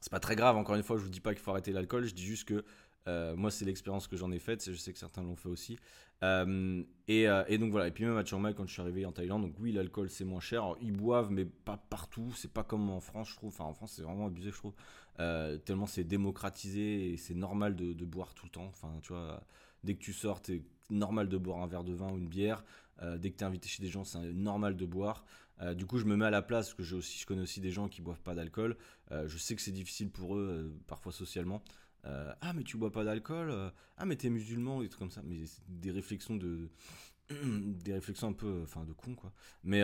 c'est 0.00 0.10
pas 0.10 0.20
très 0.20 0.36
grave. 0.36 0.56
Encore 0.56 0.76
une 0.76 0.82
fois, 0.82 0.98
je 0.98 1.02
vous 1.02 1.08
dis 1.08 1.20
pas 1.20 1.32
qu'il 1.34 1.42
faut 1.42 1.50
arrêter 1.50 1.72
l'alcool. 1.72 2.04
Je 2.04 2.14
dis 2.14 2.24
juste 2.24 2.46
que 2.46 2.64
moi, 3.06 3.50
c'est 3.50 3.64
l'expérience 3.64 4.08
que 4.08 4.16
j'en 4.16 4.30
ai 4.32 4.38
faite. 4.38 4.70
Je 4.70 4.76
sais 4.76 4.92
que 4.92 4.98
certains 4.98 5.22
l'ont 5.22 5.36
fait 5.36 5.48
aussi. 5.48 5.78
Et, 6.22 7.26
et, 7.48 7.58
donc 7.58 7.70
voilà. 7.70 7.88
Et 7.88 7.90
puis 7.90 8.04
même 8.04 8.16
à 8.16 8.24
Chiang 8.24 8.40
Mai, 8.40 8.54
quand 8.54 8.66
je 8.66 8.72
suis 8.72 8.82
arrivé 8.82 9.06
en 9.06 9.12
Thaïlande, 9.12 9.42
donc 9.42 9.54
oui, 9.60 9.72
l'alcool 9.72 10.10
c'est 10.10 10.24
moins 10.24 10.40
cher. 10.40 10.74
ils 10.80 10.92
boivent, 10.92 11.30
mais 11.30 11.44
pas 11.44 11.76
partout. 11.76 12.32
C'est 12.34 12.52
pas 12.52 12.64
comme 12.64 12.90
en 12.90 13.00
France, 13.00 13.30
je 13.30 13.36
trouve. 13.36 13.48
Enfin, 13.48 13.64
en 13.64 13.74
France, 13.74 13.92
c'est 13.96 14.02
vraiment 14.02 14.26
abusé, 14.26 14.50
je 14.50 14.56
trouve. 14.56 14.74
Euh, 15.18 15.56
tellement 15.56 15.86
c'est 15.86 16.04
démocratisé 16.04 17.12
et 17.12 17.16
c'est 17.16 17.34
normal 17.34 17.74
de, 17.74 18.04
boire 18.04 18.34
tout 18.34 18.46
le 18.46 18.50
temps. 18.50 18.66
Enfin, 18.66 18.92
tu 19.02 19.12
vois, 19.12 19.42
dès 19.84 19.94
que 19.94 20.00
tu 20.00 20.12
sors, 20.12 20.40
c'est 20.44 20.62
normal 20.90 21.28
de 21.28 21.38
boire 21.38 21.62
un 21.62 21.66
verre 21.66 21.84
de 21.84 21.92
vin 21.92 22.10
ou 22.12 22.18
une 22.18 22.28
bière. 22.28 22.64
Euh, 23.02 23.18
dès 23.18 23.30
que 23.30 23.36
tu 23.36 23.44
es 23.44 23.46
invité 23.46 23.68
chez 23.68 23.82
des 23.82 23.88
gens, 23.88 24.04
c'est 24.04 24.20
normal 24.32 24.76
de 24.76 24.86
boire. 24.86 25.24
Euh, 25.62 25.74
du 25.74 25.86
coup, 25.86 25.98
je 25.98 26.04
me 26.04 26.16
mets 26.16 26.26
à 26.26 26.30
la 26.30 26.42
place, 26.42 26.66
parce 26.66 26.74
que 26.74 26.82
je 26.82 27.26
connais 27.26 27.42
aussi 27.42 27.60
des 27.60 27.70
gens 27.70 27.88
qui 27.88 28.02
boivent 28.02 28.20
pas 28.20 28.34
d'alcool. 28.34 28.76
je 29.10 29.38
sais 29.38 29.54
que 29.54 29.62
c'est 29.62 29.72
difficile 29.72 30.10
pour 30.10 30.36
eux, 30.36 30.74
parfois 30.86 31.12
socialement. 31.12 31.62
Ah, 32.40 32.52
mais 32.52 32.62
tu 32.62 32.76
bois 32.76 32.92
pas 32.92 33.04
d'alcool 33.04 33.72
Ah, 33.96 34.04
mais 34.04 34.16
t'es 34.16 34.30
musulman, 34.30 34.80
des 34.80 34.88
trucs 34.88 35.00
comme 35.00 35.10
ça. 35.10 35.22
Mais 35.24 35.46
c'est 35.46 35.62
des 35.68 35.90
réflexions 35.90 36.36
de. 36.36 36.68
des 37.30 37.92
réflexions 37.92 38.28
un 38.28 38.32
peu. 38.32 38.60
Enfin, 38.62 38.84
de 38.84 38.92
con, 38.92 39.14
quoi. 39.14 39.32
Mais. 39.64 39.82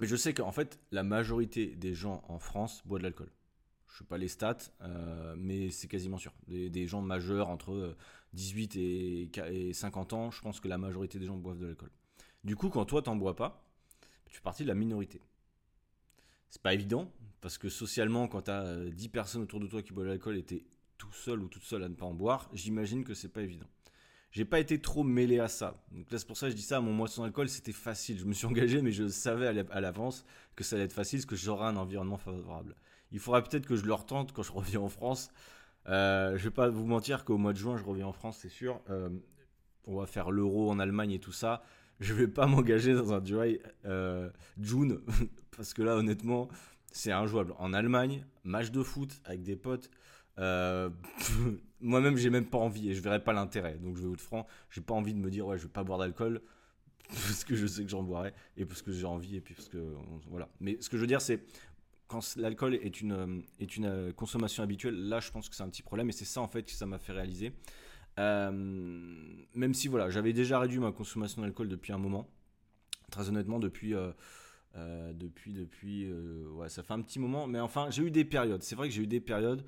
mais 0.00 0.06
je 0.06 0.16
sais 0.16 0.34
qu'en 0.34 0.52
fait, 0.52 0.78
la 0.90 1.02
majorité 1.02 1.76
des 1.76 1.94
gens 1.94 2.22
en 2.28 2.38
France 2.38 2.82
boivent 2.86 3.00
de 3.00 3.04
l'alcool 3.04 3.30
je 3.94 3.98
sais 3.98 4.04
pas 4.04 4.18
les 4.18 4.26
stats, 4.26 4.56
euh, 4.80 5.36
mais 5.38 5.70
c'est 5.70 5.86
quasiment 5.86 6.18
sûr. 6.18 6.32
Des, 6.48 6.86
gens 6.88 7.00
majeurs 7.00 7.48
entre 7.48 7.96
18 8.32 8.74
et, 8.76 9.30
et, 9.68 9.72
50 9.72 10.12
ans, 10.12 10.30
je 10.32 10.40
pense 10.40 10.58
que 10.58 10.66
la 10.66 10.78
majorité 10.78 11.20
des 11.20 11.26
gens 11.26 11.36
boivent 11.36 11.58
de 11.58 11.66
l'alcool. 11.66 11.90
Du 12.42 12.56
coup, 12.56 12.70
quand 12.70 12.84
toi 12.86 13.02
t'en 13.02 13.14
bois 13.14 13.36
pas, 13.36 13.64
tu 14.26 14.34
fais 14.34 14.42
partie 14.42 14.64
de 14.64 14.68
la 14.68 14.74
minorité. 14.74 15.20
C'est 16.50 16.60
pas 16.60 16.74
évident, 16.74 17.12
parce 17.40 17.56
que 17.56 17.68
socialement, 17.68 18.26
quand 18.26 18.42
tu 18.42 18.50
as 18.50 18.84
10 18.90 19.08
personnes 19.10 19.42
autour 19.42 19.60
de 19.60 19.68
toi 19.68 19.80
qui 19.80 19.92
boivent 19.92 20.06
de 20.06 20.10
l'alcool 20.10 20.38
et 20.38 20.42
t'es 20.42 20.64
tout 20.98 21.12
seul 21.12 21.40
ou 21.40 21.48
toute 21.48 21.64
seule 21.64 21.82
à 21.82 21.88
ne 21.88 21.94
pas 21.94 22.06
en 22.06 22.14
boire, 22.14 22.48
j'imagine 22.52 23.04
que 23.04 23.14
c'est 23.14 23.28
pas 23.28 23.42
évident. 23.42 23.66
J'ai 24.30 24.44
pas 24.44 24.58
été 24.58 24.80
trop 24.80 25.04
mêlé 25.04 25.38
à 25.38 25.46
ça. 25.46 25.80
Donc 25.92 26.10
là, 26.10 26.18
c'est 26.18 26.26
pour 26.26 26.36
ça 26.36 26.46
que 26.46 26.50
je 26.50 26.56
dis 26.56 26.62
ça, 26.62 26.80
mon 26.80 26.92
moisson 26.92 27.22
d'alcool, 27.22 27.48
c'était 27.48 27.72
facile. 27.72 28.18
Je 28.18 28.24
me 28.24 28.32
suis 28.32 28.46
engagé, 28.48 28.82
mais 28.82 28.90
je 28.90 29.06
savais 29.06 29.46
à 29.46 29.80
l'avance 29.80 30.24
que 30.56 30.64
ça 30.64 30.74
allait 30.76 30.86
être 30.86 30.92
facile, 30.92 31.20
parce 31.20 31.26
que 31.26 31.36
j'aurais 31.36 31.66
un 31.66 31.76
environnement 31.76 32.18
favorable. 32.18 32.74
Il 33.12 33.20
faudra 33.20 33.42
peut-être 33.42 33.66
que 33.66 33.76
je 33.76 33.84
le 33.84 33.94
retente 33.94 34.32
quand 34.32 34.42
je 34.42 34.50
reviens 34.50 34.80
en 34.80 34.88
France. 34.88 35.30
Euh, 35.88 36.36
je 36.36 36.44
vais 36.44 36.50
pas 36.50 36.68
vous 36.68 36.84
mentir 36.84 37.24
qu'au 37.24 37.36
mois 37.36 37.52
de 37.52 37.58
juin, 37.58 37.76
je 37.76 37.84
reviens 37.84 38.06
en 38.06 38.12
France, 38.12 38.38
c'est 38.40 38.48
sûr. 38.48 38.80
Euh, 38.90 39.08
on 39.86 39.96
va 39.96 40.06
faire 40.06 40.32
l'euro 40.32 40.70
en 40.70 40.80
Allemagne 40.80 41.12
et 41.12 41.20
tout 41.20 41.32
ça. 41.32 41.62
Je 42.00 42.12
vais 42.12 42.28
pas 42.28 42.46
m'engager 42.48 42.94
dans 42.94 43.12
un 43.12 43.20
dry 43.20 43.60
euh, 43.84 44.30
June 44.60 45.00
parce 45.56 45.74
que 45.74 45.82
là, 45.82 45.94
honnêtement, 45.96 46.48
c'est 46.90 47.12
injouable. 47.12 47.54
En 47.58 47.72
Allemagne, 47.72 48.26
match 48.42 48.70
de 48.70 48.82
foot 48.82 49.20
avec 49.24 49.42
des 49.42 49.56
potes. 49.56 49.90
Euh, 50.38 50.90
moi-même, 51.80 52.16
j'ai 52.16 52.30
même 52.30 52.46
pas 52.46 52.58
envie 52.58 52.90
et 52.90 52.94
je 52.94 53.00
verrai 53.00 53.22
pas 53.22 53.32
l'intérêt. 53.32 53.74
Donc, 53.74 53.96
je 53.96 54.06
vais 54.06 54.12
être 54.12 54.20
franc, 54.20 54.46
j'ai 54.70 54.80
pas 54.80 54.94
envie 54.94 55.14
de 55.14 55.18
me 55.18 55.30
dire 55.30 55.46
ouais, 55.46 55.58
je 55.58 55.64
vais 55.64 55.72
pas 55.72 55.84
boire 55.84 55.98
d'alcool 55.98 56.40
parce 57.08 57.44
que 57.44 57.54
je 57.54 57.66
sais 57.66 57.84
que 57.84 57.90
j'en 57.90 58.02
boirai 58.02 58.32
et 58.56 58.64
parce 58.64 58.82
que 58.82 58.92
j'ai 58.92 59.06
envie 59.06 59.36
et 59.36 59.40
puis 59.40 59.54
parce 59.54 59.68
que 59.68 59.94
voilà. 60.28 60.48
Mais 60.60 60.78
ce 60.80 60.88
que 60.88 60.96
je 60.96 61.02
veux 61.02 61.06
dire, 61.06 61.20
c'est 61.20 61.44
quand 62.08 62.36
l'alcool 62.36 62.74
est 62.74 63.00
une, 63.00 63.12
euh, 63.12 63.40
est 63.60 63.76
une 63.76 63.86
euh, 63.86 64.12
consommation 64.12 64.62
habituelle, 64.62 65.08
là 65.08 65.20
je 65.20 65.30
pense 65.30 65.48
que 65.48 65.56
c'est 65.56 65.62
un 65.62 65.68
petit 65.68 65.82
problème 65.82 66.08
et 66.08 66.12
c'est 66.12 66.24
ça 66.24 66.40
en 66.40 66.48
fait 66.48 66.62
que 66.62 66.72
ça 66.72 66.86
m'a 66.86 66.98
fait 66.98 67.12
réaliser. 67.12 67.52
Même 68.16 69.74
si 69.74 69.88
voilà, 69.88 70.08
j'avais 70.08 70.32
déjà 70.32 70.60
réduit 70.60 70.78
ma 70.78 70.92
consommation 70.92 71.42
d'alcool 71.42 71.68
depuis 71.68 71.92
un 71.92 71.98
moment, 71.98 72.28
très 73.10 73.28
honnêtement 73.28 73.58
depuis 73.58 73.92
depuis 74.74 75.52
depuis 75.52 76.12
ouais 76.52 76.68
ça 76.68 76.84
fait 76.84 76.92
un 76.92 77.00
petit 77.00 77.18
moment, 77.18 77.48
mais 77.48 77.58
enfin 77.58 77.90
j'ai 77.90 78.02
eu 78.02 78.12
des 78.12 78.24
périodes. 78.24 78.62
C'est 78.62 78.76
vrai 78.76 78.88
que 78.88 78.94
j'ai 78.94 79.02
eu 79.02 79.08
des 79.08 79.20
périodes. 79.20 79.64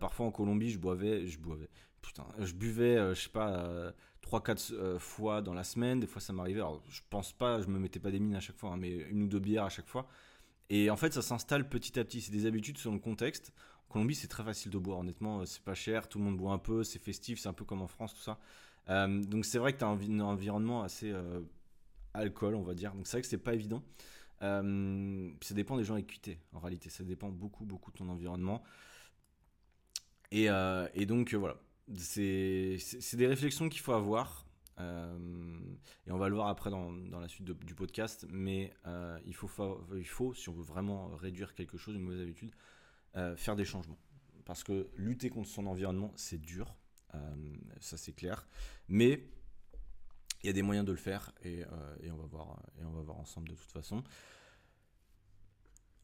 Parfois 0.00 0.26
en 0.26 0.30
Colombie 0.30 0.70
je 0.70 0.78
boivais, 0.78 1.26
je 1.26 1.38
boivais, 1.38 1.68
putain, 2.00 2.26
je 2.38 2.52
buvais, 2.54 3.14
je 3.14 3.20
sais 3.20 3.30
pas. 3.30 3.92
3-4 4.22 4.98
fois 4.98 5.42
dans 5.42 5.52
la 5.52 5.64
semaine, 5.64 5.98
des 5.98 6.06
fois 6.06 6.20
ça 6.20 6.32
m'arrivait, 6.32 6.60
alors 6.60 6.80
je 6.88 7.00
pense 7.10 7.32
pas, 7.32 7.60
je 7.60 7.66
me 7.66 7.78
mettais 7.78 7.98
pas 7.98 8.10
des 8.10 8.20
mines 8.20 8.36
à 8.36 8.40
chaque 8.40 8.56
fois, 8.56 8.70
hein, 8.70 8.76
mais 8.76 8.90
une 8.90 9.24
ou 9.24 9.26
deux 9.26 9.40
bières 9.40 9.64
à 9.64 9.68
chaque 9.68 9.88
fois, 9.88 10.06
et 10.74 10.88
en 10.88 10.96
fait, 10.96 11.12
ça 11.12 11.20
s'installe 11.20 11.68
petit 11.68 12.00
à 12.00 12.04
petit. 12.04 12.22
C'est 12.22 12.32
des 12.32 12.46
habitudes 12.46 12.78
selon 12.78 12.94
le 12.94 13.00
contexte. 13.00 13.52
En 13.90 13.92
Colombie, 13.92 14.14
c'est 14.14 14.26
très 14.26 14.42
facile 14.42 14.70
de 14.70 14.78
boire. 14.78 15.00
Honnêtement, 15.00 15.40
euh, 15.40 15.44
c'est 15.44 15.62
pas 15.62 15.74
cher. 15.74 16.08
Tout 16.08 16.18
le 16.18 16.24
monde 16.24 16.38
boit 16.38 16.52
un 16.52 16.58
peu. 16.58 16.82
C'est 16.82 16.98
festif. 16.98 17.38
C'est 17.38 17.50
un 17.50 17.52
peu 17.52 17.66
comme 17.66 17.82
en 17.82 17.88
France, 17.88 18.14
tout 18.14 18.22
ça. 18.22 18.38
Euh, 18.88 19.22
donc 19.22 19.44
c'est 19.44 19.58
vrai 19.58 19.74
que 19.74 19.78
tu 19.78 19.84
as 19.84 19.88
un, 19.88 20.20
environnement 20.20 20.82
assez 20.82 21.10
euh, 21.10 21.42
alcool, 22.14 22.54
on 22.54 22.62
va 22.62 22.72
dire. 22.72 22.94
Donc 22.94 23.06
c'est 23.06 23.18
vrai 23.18 23.22
que 23.22 23.28
c'est 23.28 23.36
pas 23.36 23.52
évident. 23.52 23.82
ça 24.40 25.54
dépend 25.54 25.76
des 25.76 25.84
gens 25.84 25.96
équité, 25.96 26.38
en 26.54 26.58
réalité. 26.60 26.88
Ça 26.88 27.04
dépend 27.04 27.28
beaucoup, 27.28 27.66
beaucoup 27.66 27.90
de 27.90 27.98
ton 27.98 28.08
environnement. 28.08 28.62
Et, 30.32 30.48
et 30.94 31.06
donc 31.06 31.34
voilà. 31.34 31.56
C'est 31.96 32.78
des 33.14 33.26
réflexions 33.26 33.68
qu'il 33.68 33.80
faut 33.80 33.92
avoir. 33.92 34.46
Euh, 34.80 35.58
et 36.06 36.12
on 36.12 36.18
va 36.18 36.28
le 36.28 36.34
voir 36.34 36.48
après 36.48 36.70
dans, 36.70 36.90
la 37.20 37.28
suite 37.28 37.50
du 37.50 37.74
podcast, 37.74 38.26
mais 38.30 38.72
euh, 38.86 39.18
il, 39.26 39.34
faut, 39.34 39.50
il 39.94 40.06
faut, 40.06 40.34
si 40.34 40.48
on 40.48 40.52
veut 40.52 40.62
vraiment 40.62 41.08
réduire 41.16 41.54
quelque 41.54 41.76
chose, 41.76 41.94
une 41.94 42.02
mauvaise 42.02 42.20
habitude, 42.20 42.52
euh, 43.16 43.36
faire 43.36 43.56
des 43.56 43.64
changements. 43.64 43.98
Parce 44.44 44.64
que 44.64 44.88
lutter 44.96 45.30
contre 45.30 45.48
son 45.48 45.66
environnement, 45.66 46.12
c'est 46.16 46.40
dur, 46.40 46.74
ça 47.78 47.98
c'est 47.98 48.14
clair, 48.14 48.48
mais 48.88 49.22
il 50.42 50.46
y 50.46 50.48
a 50.48 50.54
des 50.54 50.62
moyens 50.62 50.86
de 50.86 50.92
le 50.92 50.96
faire 50.96 51.30
et, 51.44 51.62
on 52.10 52.16
va 52.16 52.24
voir, 52.24 52.62
et 52.80 52.84
on 52.84 52.90
va 52.90 53.02
voir 53.02 53.18
ensemble 53.18 53.48
de 53.48 53.54
toute 53.54 53.70
façon. 53.70 54.02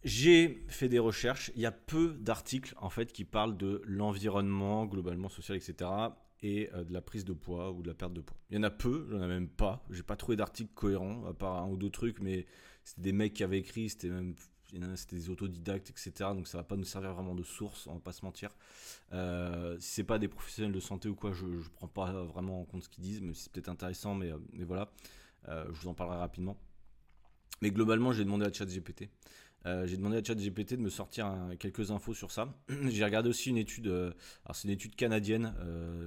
J'ai 0.04 0.64
fait 0.68 0.88
des 0.88 0.98
recherches. 0.98 1.50
Il 1.54 1.62
y 1.62 1.66
a 1.66 1.72
peu 1.72 2.16
d'articles 2.20 2.74
en 2.78 2.90
fait 2.90 3.12
qui 3.12 3.24
parlent 3.24 3.56
de 3.56 3.82
l'environnement 3.84 4.86
globalement 4.86 5.28
social, 5.28 5.56
etc. 5.56 5.90
et 6.42 6.70
euh, 6.74 6.84
de 6.84 6.92
la 6.92 7.00
prise 7.00 7.24
de 7.24 7.32
poids 7.32 7.72
ou 7.72 7.82
de 7.82 7.88
la 7.88 7.94
perte 7.94 8.12
de 8.12 8.20
poids. 8.20 8.36
Il 8.50 8.56
y 8.56 8.58
en 8.58 8.62
a 8.62 8.70
peu, 8.70 9.06
j'en 9.10 9.22
ai 9.22 9.28
même 9.28 9.48
pas. 9.48 9.84
J'ai 9.90 10.02
pas 10.02 10.16
trouvé 10.16 10.36
d'articles 10.36 10.72
cohérents 10.74 11.26
à 11.26 11.34
part 11.34 11.62
un 11.62 11.68
ou 11.68 11.76
deux 11.76 11.90
trucs, 11.90 12.20
mais 12.20 12.46
c'était 12.84 13.02
des 13.02 13.12
mecs 13.12 13.34
qui 13.34 13.44
avaient 13.44 13.58
écrit, 13.58 13.88
c'était 13.88 14.08
même 14.08 14.34
c'était 14.96 15.16
des 15.16 15.30
autodidactes, 15.30 15.90
etc. 15.90 16.12
Donc 16.34 16.46
ça 16.46 16.58
va 16.58 16.64
pas 16.64 16.76
nous 16.76 16.84
servir 16.84 17.14
vraiment 17.14 17.34
de 17.34 17.42
source, 17.42 17.86
on 17.86 17.94
va 17.94 18.00
pas 18.00 18.12
se 18.12 18.24
mentir. 18.24 18.50
Euh, 19.12 19.78
si 19.80 19.94
c'est 19.94 20.04
pas 20.04 20.18
des 20.18 20.28
professionnels 20.28 20.72
de 20.72 20.80
santé 20.80 21.08
ou 21.08 21.14
quoi, 21.14 21.32
je, 21.32 21.46
je 21.58 21.70
prends 21.70 21.88
pas 21.88 22.12
vraiment 22.24 22.60
en 22.60 22.64
compte 22.64 22.84
ce 22.84 22.88
qu'ils 22.88 23.04
disent, 23.04 23.22
mais 23.22 23.32
c'est 23.34 23.50
peut-être 23.50 23.68
intéressant, 23.68 24.14
mais, 24.14 24.30
euh, 24.30 24.38
mais 24.52 24.64
voilà. 24.64 24.90
Euh, 25.48 25.64
je 25.72 25.80
vous 25.80 25.88
en 25.88 25.94
parlerai 25.94 26.18
rapidement. 26.18 26.58
Mais 27.62 27.70
globalement, 27.70 28.12
j'ai 28.12 28.24
demandé 28.24 28.44
à 28.44 28.52
ChatGPT. 28.52 29.08
Euh, 29.66 29.86
j'ai 29.86 29.96
demandé 29.96 30.16
à 30.16 30.24
ChatGPT 30.24 30.74
de 30.74 30.82
me 30.82 30.90
sortir 30.90 31.34
quelques 31.58 31.90
infos 31.90 32.14
sur 32.14 32.30
ça. 32.30 32.54
j'ai 32.88 33.04
regardé 33.04 33.28
aussi 33.28 33.50
une 33.50 33.58
étude, 33.58 33.88
euh, 33.88 34.12
alors 34.44 34.56
c'est 34.56 34.68
une 34.68 34.74
étude 34.74 34.94
canadienne, 34.94 35.54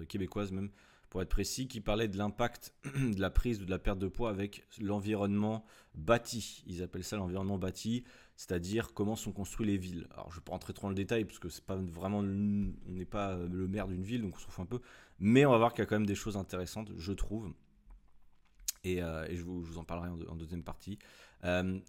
québécoise 0.08 0.52
même, 0.52 0.70
pour 1.10 1.22
être 1.22 1.30
précis, 1.30 1.68
qui 1.68 1.82
parlait 1.82 2.08
de 2.08 2.18
l'impact 2.18 2.74
de 2.96 3.20
la 3.20 3.30
prise 3.30 3.62
ou 3.62 3.66
de 3.66 3.70
la 3.70 3.80
perte 3.80 4.00
de 4.00 4.08
poids 4.08 4.30
avec 4.30 4.66
l'environnement 4.80 5.66
bâti. 5.94 6.64
Ils 6.68 6.82
appellent 6.82 7.04
ça 7.04 7.18
l'environnement 7.18 7.58
bâti, 7.58 8.06
c'est-à-dire 8.36 8.94
comment 8.94 9.16
sont 9.16 9.34
construites 9.34 9.68
les 9.68 9.78
villes. 9.78 10.08
Alors 10.14 10.30
je 10.30 10.36
ne 10.36 10.40
vais 10.40 10.46
pas 10.46 10.54
rentrer 10.54 10.74
trop 10.74 10.88
dans 10.88 10.90
le 10.90 10.96
détail 10.96 11.26
parce 11.26 11.40
que 11.40 11.50
c'est 11.50 11.66
pas 11.66 11.76
vraiment, 11.76 12.20
on 12.20 12.24
n'est 12.24 13.06
pas 13.06 13.36
le 13.36 13.68
maire 13.68 13.88
d'une 13.88 14.04
ville, 14.04 14.22
donc 14.22 14.36
on 14.36 14.40
s'en 14.40 14.50
fout 14.50 14.64
un 14.64 14.66
peu. 14.66 14.80
Mais 15.20 15.46
on 15.46 15.52
va 15.52 15.58
voir 15.58 15.74
qu'il 15.74 15.84
y 15.84 15.84
a 15.84 15.86
quand 15.86 15.98
même 15.98 16.08
des 16.08 16.16
choses 16.16 16.38
intéressantes, 16.38 16.92
je 16.98 17.14
trouve. 17.14 17.54
Et, 18.84 19.02
euh, 19.04 19.28
je, 19.30 19.44
vous, 19.44 19.78
en 19.78 19.84
parlerai 19.84 20.10
en, 20.28 20.36
deuxième 20.36 20.64
partie. 20.64 20.98
Euh, 21.44 21.80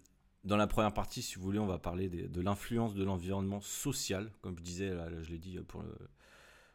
dans 0.43 0.57
la 0.57 0.67
première 0.67 0.93
partie, 0.93 1.21
si 1.21 1.35
vous 1.35 1.43
voulez, 1.43 1.59
on 1.59 1.65
va 1.65 1.79
parler 1.79 2.09
de 2.09 2.41
l'influence 2.41 2.93
de 2.93 3.03
l'environnement 3.03 3.61
social, 3.61 4.31
comme 4.41 4.57
je 4.57 4.63
disais, 4.63 4.91
je 5.21 5.31
l'ai 5.31 5.37
dit 5.37 5.57
pour 5.67 5.81
le, 5.81 5.95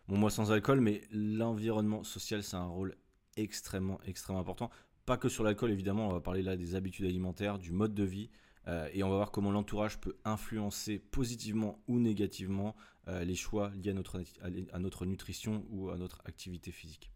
mon 0.09 0.17
mois 0.17 0.31
sans 0.31 0.51
alcool, 0.53 0.81
mais 0.81 1.03
l'environnement 1.11 2.03
social, 2.03 2.43
c'est 2.43 2.57
un 2.57 2.67
rôle 2.67 2.97
extrêmement, 3.37 4.01
extrêmement 4.07 4.41
important. 4.41 4.71
Pas 5.05 5.19
que 5.19 5.29
sur 5.29 5.45
l'alcool, 5.45 5.71
évidemment, 5.71 6.09
on 6.09 6.13
va 6.13 6.21
parler 6.21 6.43
là 6.43 6.57
des 6.57 6.75
habitudes 6.75 7.05
alimentaires, 7.05 7.59
du 7.59 7.73
mode 7.73 7.95
de 7.95 8.05
vie, 8.05 8.31
euh, 8.69 8.89
et 8.93 9.03
on 9.03 9.11
va 9.11 9.17
voir 9.17 9.31
comment 9.31 9.51
l'entourage 9.51 9.99
peut 9.99 10.17
influencer 10.25 10.99
positivement 10.99 11.83
ou 11.89 11.99
négativement 11.99 12.75
les 13.23 13.37
choix 13.37 13.71
liés 13.71 13.93
à 13.93 13.95
notre, 13.95 14.23
à 14.43 14.79
notre 14.79 15.07
nutrition 15.07 15.65
ou 15.71 15.89
à 15.89 15.97
notre 15.97 16.21
activité 16.27 16.71
physique. 16.71 17.11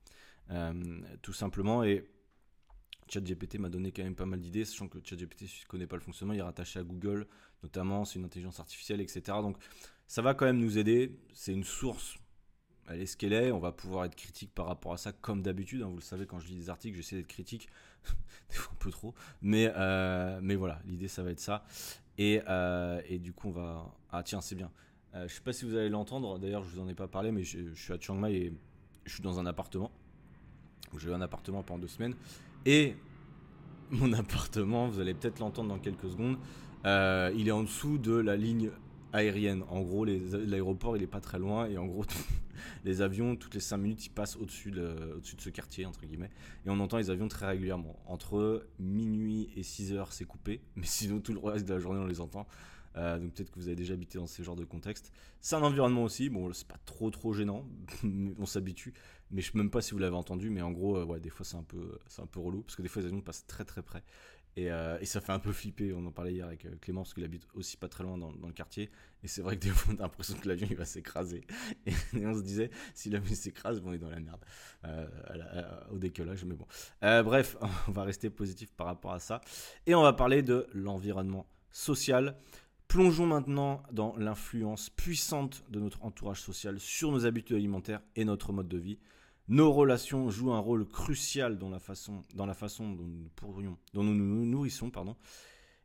tout 1.21 1.35
simplement, 1.35 1.85
et 1.85 2.09
ChatGPT 3.13 3.59
m'a 3.59 3.69
donné 3.69 3.93
quand 3.93 4.03
même 4.03 4.15
pas 4.15 4.27
mal 4.27 4.41
d'idées, 4.41 4.65
sachant 4.65 4.89
que 4.89 4.99
ChatGPT, 5.03 5.47
je 5.47 5.65
ne 5.65 5.69
connais 5.69 5.87
pas 5.87 5.97
le 5.97 6.03
fonctionnement, 6.03 6.35
il 6.35 6.41
est 6.41 6.43
rattaché 6.43 6.79
à 6.79 6.83
Google, 6.83 7.27
notamment, 7.63 8.05
c'est 8.05 8.19
une 8.19 8.25
intelligence 8.25 8.59
artificielle, 8.61 9.01
etc. 9.01 9.23
Donc 9.43 9.57
ça 10.07 10.23
va 10.23 10.35
quand 10.35 10.47
même 10.47 10.59
nous 10.59 10.79
aider. 10.79 11.19
C'est 11.35 11.53
une 11.53 11.65
source, 11.65 12.17
elle 12.89 13.03
est 13.03 13.07
ce 13.07 13.17
qu'elle 13.17 13.33
est. 13.33 13.53
On 13.53 13.59
va 13.59 13.73
pouvoir 13.73 14.05
être 14.07 14.15
critique 14.15 14.53
par 14.55 14.67
rapport 14.67 14.93
à 14.93 14.97
ça, 14.97 15.13
comme 15.13 15.43
d'habitude. 15.43 15.83
Hein. 15.83 15.89
Vous 15.89 15.97
le 15.97 16.03
savez, 16.03 16.27
quand 16.27 16.39
je 16.39 16.49
lis 16.49 16.57
des 16.57 16.71
articles, 16.71 16.97
j'essaie 16.97 17.17
d'être 17.17 17.29
critique, 17.29 17.69
des 18.51 18.57
fois 18.57 18.73
un 18.73 18.79
peu 18.79 18.91
trop. 18.91 19.15
Mais, 19.41 19.73
euh, 19.77 20.41
mais 20.43 20.55
voilà, 20.55 20.81
l'idée, 20.87 21.09
ça 21.09 21.23
va 21.23 21.31
être 21.31 21.41
ça. 21.41 21.65
Et, 22.19 22.43
euh, 22.49 23.01
et, 23.07 23.19
du 23.19 23.33
coup, 23.33 23.49
on 23.49 23.53
va. 23.53 23.95
Ah, 24.11 24.23
tiens, 24.23 24.41
c'est 24.41 24.55
bien. 24.55 24.71
Euh, 25.15 25.29
je 25.29 25.35
sais 25.35 25.41
pas 25.41 25.53
si 25.53 25.65
vous 25.65 25.77
allez 25.77 25.89
l'entendre, 25.89 26.39
d'ailleurs, 26.39 26.65
je 26.65 26.71
vous 26.71 26.81
en 26.81 26.89
ai 26.89 26.95
pas 26.95 27.09
parlé, 27.09 27.33
mais 27.33 27.45
je, 27.45 27.75
je 27.75 27.83
suis 27.83 27.93
à 27.93 28.01
Chiang 28.01 28.15
Mai 28.15 28.35
et 28.35 28.53
je 29.05 29.15
suis 29.15 29.23
dans 29.23 29.39
un 29.39 29.47
appartement. 29.47 29.91
J'ai 30.99 31.09
eu 31.09 31.15
un 31.15 31.23
appartement 31.23 31.63
pendant 31.63 31.81
deux 31.81 31.89
semaines. 31.89 32.15
Et 32.67 32.95
mon 33.91 34.13
appartement, 34.13 34.89
vous 34.89 35.01
allez 35.01 35.15
peut-être 35.15 35.39
l'entendre 35.39 35.69
dans 35.69 35.79
quelques 35.79 36.11
secondes, 36.11 36.39
euh, 36.85 37.33
il 37.37 37.49
est 37.49 37.53
en 37.53 37.63
dessous 37.63 37.99
de 37.99 38.15
la 38.15 38.37
ligne 38.37 38.71
aérienne. 39.13 39.63
En 39.69 39.83
gros, 39.83 40.05
l'aéroport, 40.05 40.97
il 40.97 41.03
est 41.03 41.09
pas 41.09 41.21
très 41.21 41.39
loin 41.39 41.67
et 41.67 41.77
en 41.77 41.87
gros, 41.87 42.05
les 42.85 43.03
avions, 43.03 43.37
toutes 43.37 43.55
les 43.55 43.61
5 43.61 43.77
minutes, 43.77 44.07
ils 44.07 44.11
passent 44.11 44.37
au-dessus 44.37 44.71
de, 44.71 45.15
au 45.17 45.21
de 45.21 45.41
ce 45.41 45.51
quartier, 45.51 45.87
entre 45.87 46.05
guillemets. 46.07 46.31
Et 46.67 46.71
on 46.71 46.81
entend 46.81 46.97
les 46.97 47.11
avions 47.11 47.29
très 47.29 47.47
régulièrement. 47.47 47.97
Entre 48.07 48.67
minuit 48.79 49.51
et 49.57 49.63
6 49.63 49.93
heures, 49.93 50.13
c'est 50.13 50.25
coupé, 50.25 50.61
mais 50.77 50.87
sinon, 50.87 51.21
tout 51.21 51.33
le 51.33 51.41
reste 51.41 51.67
de 51.67 51.75
la 51.75 51.81
journée, 51.81 52.01
on 52.01 52.07
les 52.07 52.21
entend. 52.21 52.47
Euh, 52.97 53.19
donc 53.19 53.35
peut-être 53.35 53.51
que 53.51 53.59
vous 53.59 53.69
avez 53.69 53.77
déjà 53.77 53.95
habité 53.95 54.19
dans 54.19 54.27
ce 54.27 54.43
genre 54.43 54.57
de 54.57 54.65
contexte. 54.65 55.13
C'est 55.41 55.57
un 55.57 55.63
environnement 55.63 56.05
aussi, 56.05 56.29
bon 56.29 56.53
c'est 56.53 56.67
pas 56.67 56.79
trop 56.85 57.11
trop 57.11 57.33
gênant, 57.33 57.67
on 58.39 58.47
s'habitue, 58.47 58.93
mais 59.31 59.41
je 59.41 59.51
sais 59.51 59.59
même 59.59 59.71
pas 59.71 59.81
si 59.81 59.93
vous 59.93 59.99
l'avez 59.99 60.17
entendu, 60.17 60.51
mais 60.51 60.63
en 60.63 60.73
gros 60.73 60.97
euh, 60.97 61.19
des 61.19 61.31
fois 61.31 61.45
c'est 61.45 61.57
un 61.57 61.63
peu 61.63 61.99
c'est 62.07 62.23
un 62.23 62.27
peu 62.27 62.41
relou 62.41 62.63
parce 62.63 62.77
que 62.77 62.83
des 62.83 62.89
fois 62.89 63.03
les 63.03 63.09
avions 63.09 63.21
passent 63.21 63.47
très 63.47 63.65
très 63.65 63.83
près. 63.83 64.03
Et, 64.55 64.71
euh, 64.71 65.03
ça 65.07 65.23
fait 65.23 65.33
un 65.33 65.39
peu 65.39 65.51
flipper. 65.51 65.95
On 65.95 66.05
en 66.05 66.13
parlait 66.13 66.35
hier 66.35 66.47
avec 66.47 66.67
Clément 66.83 67.05
parce 67.05 67.15
qu'il 67.15 67.25
habite 67.25 67.49
aussi 67.55 67.79
pas 67.79 67.89
très 67.89 68.05
loin 68.05 68.19
dans, 68.19 68.33
dans 68.33 68.49
le 68.49 68.53
quartier 68.53 68.91
et 69.23 69.27
c'est 69.27 69.41
vrai 69.41 69.57
que 69.57 69.63
des 69.63 69.71
fois 69.71 69.95
on 69.95 69.97
a 69.97 70.03
l'impression 70.03 70.37
que 70.37 70.47
l'avion 70.47 70.67
il 70.71 70.77
va 70.77 70.85
s'écraser. 70.85 71.47
Et, 71.87 72.27
on 72.27 72.35
se 72.35 72.43
disait 72.43 72.71
si 72.93 73.09
l'avion 73.09 73.35
s'écrase 73.35 73.81
on 73.83 73.95
est 73.95 73.99
dans 73.99 74.11
la 74.11 74.21
merde. 74.21 74.45
Au 75.91 75.97
décollage 75.97 76.45
mais 76.45 76.55
bon. 76.55 76.67
Bref 77.01 77.57
on 77.89 77.93
va 77.93 78.05
rester 78.05 78.29
positif 78.29 78.71
par 78.75 78.87
rapport 78.87 79.13
à 79.13 79.21
ça. 79.21 79.41
Et 79.87 79.95
on 79.95 80.03
va 80.03 80.13
parler 80.13 80.43
de 80.43 80.67
l'environnement 80.75 81.47
social 81.73 82.37
Plongeons 82.93 83.25
maintenant 83.25 83.83
dans 83.91 84.15
l'influence 84.19 84.91
puissante 84.91 85.65
de 85.71 85.81
notre 85.81 86.05
entourage 86.05 86.43
social 86.43 86.79
sur 86.79 87.11
nos 87.11 87.25
habitudes 87.25 87.57
alimentaires 87.57 88.03
et 88.17 88.27
notre 88.27 88.53
mode 88.53 88.69
de 88.69 88.77
vie. 88.77 88.99
Nos 89.49 89.73
relations 89.73 90.29
jouent 90.29 90.53
un 90.53 90.59
rôle 90.59 90.87
crucial 90.87 91.57
dans 91.57 91.71
la 91.71 91.79
façon, 91.79 92.23
dont, 92.35 92.45
nous 92.45 93.31
pourrions, 93.35 93.79
dont 93.95 94.03
nous 94.03 94.45
nourrissons 94.45 94.91
pardon, 94.91 95.17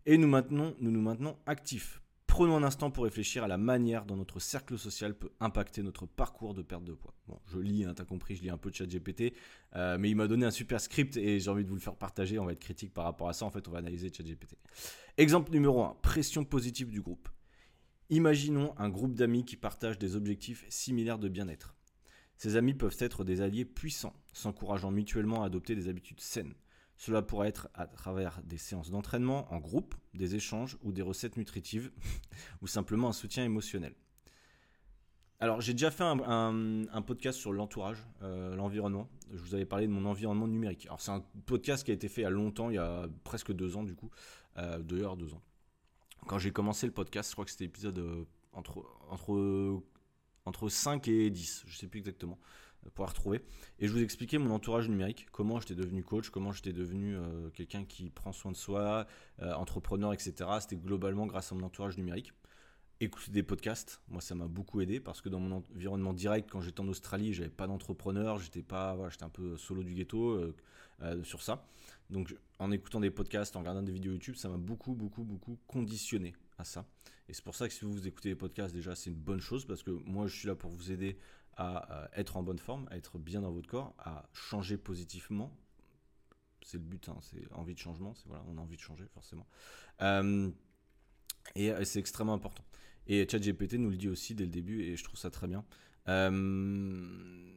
et 0.06 0.18
nous 0.18 0.28
nous 0.28 1.02
maintenons 1.02 1.38
actifs. 1.46 2.02
Prenons 2.38 2.56
un 2.56 2.62
instant 2.62 2.92
pour 2.92 3.06
réfléchir 3.06 3.44
à 3.44 3.48
la 3.48 3.58
manière 3.58 4.06
dont 4.06 4.16
notre 4.16 4.40
cercle 4.40 4.78
social 4.78 5.16
peut 5.16 5.32
impacter 5.40 5.82
notre 5.82 6.06
parcours 6.06 6.54
de 6.54 6.62
perte 6.62 6.84
de 6.84 6.94
poids. 6.94 7.16
Je 7.48 7.58
lis, 7.58 7.84
hein, 7.84 7.96
t'as 7.96 8.06
compris, 8.06 8.36
je 8.36 8.44
lis 8.44 8.52
un 8.52 8.60
peu 8.60 8.70
de 8.70 8.86
GPT, 8.86 9.34
euh, 9.76 9.98
mais 9.98 10.12
il 10.12 10.16
m'a 10.16 10.28
donné 10.28 10.46
un 10.46 10.52
super 10.52 10.80
script 10.80 11.18
et 11.18 11.40
j'ai 11.40 11.50
envie 11.50 11.64
de 11.64 11.70
vous 11.70 11.74
le 11.74 11.82
faire 11.82 11.96
partager. 11.96 12.38
On 12.38 12.46
va 12.46 12.52
être 12.52 12.60
critique 12.60 12.94
par 12.94 13.06
rapport 13.06 13.28
à 13.28 13.34
ça. 13.34 13.44
En 13.46 13.50
fait, 13.50 13.68
on 13.68 13.72
va 13.72 13.80
analyser 13.80 14.14
chat 14.14 14.22
GPT. 14.22 14.56
Exemple 15.18 15.52
numéro 15.52 15.82
1, 15.82 15.98
pression 16.04 16.46
positive 16.46 16.92
du 16.92 17.02
groupe. 17.02 17.28
Imaginons 18.12 18.76
un 18.78 18.90
groupe 18.90 19.16
d'amis 19.16 19.44
qui 19.44 19.58
partagent 19.58 19.98
des 19.98 20.16
objectifs 20.16 20.64
similaires 20.70 21.18
de 21.18 21.30
bien-être. 21.30 21.74
Ces 22.38 22.56
amis 22.56 22.76
peuvent 22.76 22.98
être 23.00 23.24
des 23.24 23.42
alliés 23.42 23.66
puissants, 23.66 24.14
s'encourageant 24.32 24.92
mutuellement 24.92 25.42
à 25.42 25.48
adopter 25.48 25.74
des 25.74 25.90
habitudes 25.90 26.22
saines. 26.22 26.54
Cela 26.98 27.22
pourrait 27.22 27.48
être 27.48 27.70
à 27.76 27.86
travers 27.86 28.42
des 28.44 28.58
séances 28.58 28.90
d'entraînement 28.90 29.52
en 29.54 29.60
groupe, 29.60 29.96
des 30.16 30.36
échanges 30.36 30.78
ou 30.82 30.92
des 30.92 31.04
recettes 31.04 31.38
nutritives, 31.38 31.92
ou 32.62 32.68
simplement 32.68 33.08
un 33.08 33.14
soutien 33.14 33.46
émotionnel. 33.46 33.94
Alors 35.40 35.62
j'ai 35.62 35.74
déjà 35.74 35.92
fait 35.92 36.04
un, 36.04 37.02
podcast 37.06 37.38
sur 37.38 37.54
l'entourage, 37.54 38.00
euh, 38.24 38.56
l'environnement. 38.56 39.08
Je 39.32 39.38
vous 39.38 39.54
avais 39.54 39.66
parlé 39.66 39.86
de 39.86 39.92
mon 39.92 40.06
environnement 40.06 40.48
numérique. 40.48 40.88
Alors 40.88 41.00
c'est 41.00 41.12
un 41.12 41.24
podcast 41.46 41.84
qui 41.84 41.92
a 41.92 41.94
été 41.94 42.08
fait 42.08 42.22
il 42.22 42.24
y 42.24 42.28
a 42.28 42.32
longtemps, 42.32 42.72
il 42.72 42.76
y 42.76 42.80
a 42.80 43.08
presque 43.24 43.52
deux 43.52 43.78
ans 43.78 43.84
du 43.84 43.94
coup, 43.94 44.10
euh, 44.58 44.80
deux 44.80 45.06
ans. 45.06 45.44
Quand 46.26 46.40
j'ai 46.40 46.52
commencé 46.52 46.88
le 46.88 46.92
podcast, 46.92 47.30
je 47.30 47.36
crois 47.36 47.46
que 47.46 47.52
c'était 47.52 47.66
épisode 47.66 48.00
euh, 48.00 48.26
entre, 48.52 48.84
entre, 49.12 49.84
entre 50.46 50.70
5 50.70 51.08
et 51.08 51.30
10, 51.30 51.66
je 51.68 51.72
ne 51.72 51.78
sais 51.78 51.88
plus 51.88 52.00
exactement 52.00 52.40
pouvoir 52.92 53.10
retrouver. 53.10 53.42
Et 53.80 53.88
je 53.88 53.94
vous 53.94 54.02
expliquais 54.02 54.38
mon 54.38 54.54
entourage 54.54 54.90
numérique, 54.90 55.28
comment 55.32 55.60
j'étais 55.60 55.76
devenu 55.76 56.04
coach, 56.04 56.30
comment 56.30 56.52
j'étais 56.52 56.74
devenu 56.74 57.16
euh, 57.16 57.50
quelqu'un 57.54 57.86
qui 57.86 58.10
prend 58.10 58.32
soin 58.32 58.52
de 58.52 58.58
soi, 58.58 59.08
euh, 59.42 59.54
entrepreneur, 59.54 60.14
etc. 60.14 60.34
C'était 60.60 60.78
globalement 60.78 61.26
grâce 61.26 61.52
à 61.52 61.56
mon 61.56 61.64
entourage 61.64 61.98
numérique. 61.98 62.34
Écouter 63.00 63.32
des 63.32 63.44
podcasts, 63.44 64.02
moi 64.08 64.22
ça 64.22 64.34
m'a 64.34 64.48
beaucoup 64.48 64.82
aidé 64.82 65.00
parce 65.00 65.22
que 65.22 65.30
dans 65.30 65.40
mon 65.40 65.58
environnement 65.58 66.14
direct, 66.14 66.50
quand 66.50 66.62
j'étais 66.62 66.82
en 66.82 66.88
Australie, 66.88 67.34
j'avais 67.34 67.50
pas 67.50 67.68
d'entrepreneur, 67.68 68.40
j'étais 68.40 68.64
pas, 68.64 68.98
j'étais 69.12 69.24
un 69.24 69.30
peu 69.30 69.56
solo 69.56 69.84
du 69.84 69.94
ghetto 69.94 70.54
euh, 71.04 71.24
sur 71.24 71.44
ça. 71.44 71.64
Donc 72.10 72.36
en 72.58 72.72
écoutant 72.72 73.00
des 73.00 73.12
podcasts, 73.12 73.56
en 73.56 73.60
regardant 73.60 73.84
des 73.84 73.92
vidéos 73.92 74.14
YouTube, 74.14 74.36
ça 74.36 74.50
m'a 74.50 74.58
beaucoup, 74.58 74.96
beaucoup, 74.96 75.24
beaucoup 75.24 75.60
conditionné 75.68 76.34
à 76.58 76.64
ça. 76.64 76.88
Et 77.30 77.34
c'est 77.34 77.44
pour 77.44 77.56
ça 77.56 77.68
que 77.68 77.74
si 77.74 77.86
vous 77.86 78.08
écoutez 78.08 78.30
des 78.30 78.36
podcasts, 78.36 78.74
déjà 78.74 78.96
c'est 78.96 79.12
une 79.12 79.18
bonne 79.18 79.42
chose 79.42 79.66
parce 79.66 79.84
que 79.84 79.92
moi 79.92 80.26
je 80.26 80.36
suis 80.36 80.48
là 80.48 80.56
pour 80.56 80.72
vous 80.72 80.92
aider 80.92 81.20
à 81.58 82.10
être 82.14 82.38
en 82.38 82.44
bonne 82.44 82.60
forme, 82.60 82.88
à 82.92 82.98
être 82.98 83.18
bien 83.18 83.42
dans 83.42 83.52
votre 83.52 83.68
corps, 83.68 83.96
à 83.98 84.30
changer 84.34 84.78
positivement. 84.78 85.52
C'est 86.64 86.78
le 86.78 86.84
but, 86.84 87.10
hein, 87.10 87.18
c'est 87.22 87.52
envie 87.54 87.74
de 87.74 87.80
changement, 87.80 88.14
c'est 88.14 88.28
voilà, 88.28 88.44
on 88.48 88.58
a 88.58 88.62
envie 88.62 88.76
de 88.76 88.82
changer 88.82 89.06
forcément. 89.08 89.48
Euh, 90.02 90.52
et 91.56 91.72
euh, 91.72 91.84
c'est 91.84 92.00
extrêmement 92.00 92.34
important. 92.34 92.64
Et 93.08 93.28
ChatGPT 93.28 93.76
nous 93.76 93.90
le 93.90 93.98
dit 93.98 94.10
aussi 94.10 94.36
dès 94.36 94.44
le 94.44 94.52
début, 94.52 94.82
et 94.84 94.98
je 94.98 95.04
trouve 95.04 95.18
ça 95.18 95.32
très 95.32 95.48
bien. 95.48 95.64
Euh, 96.10 97.52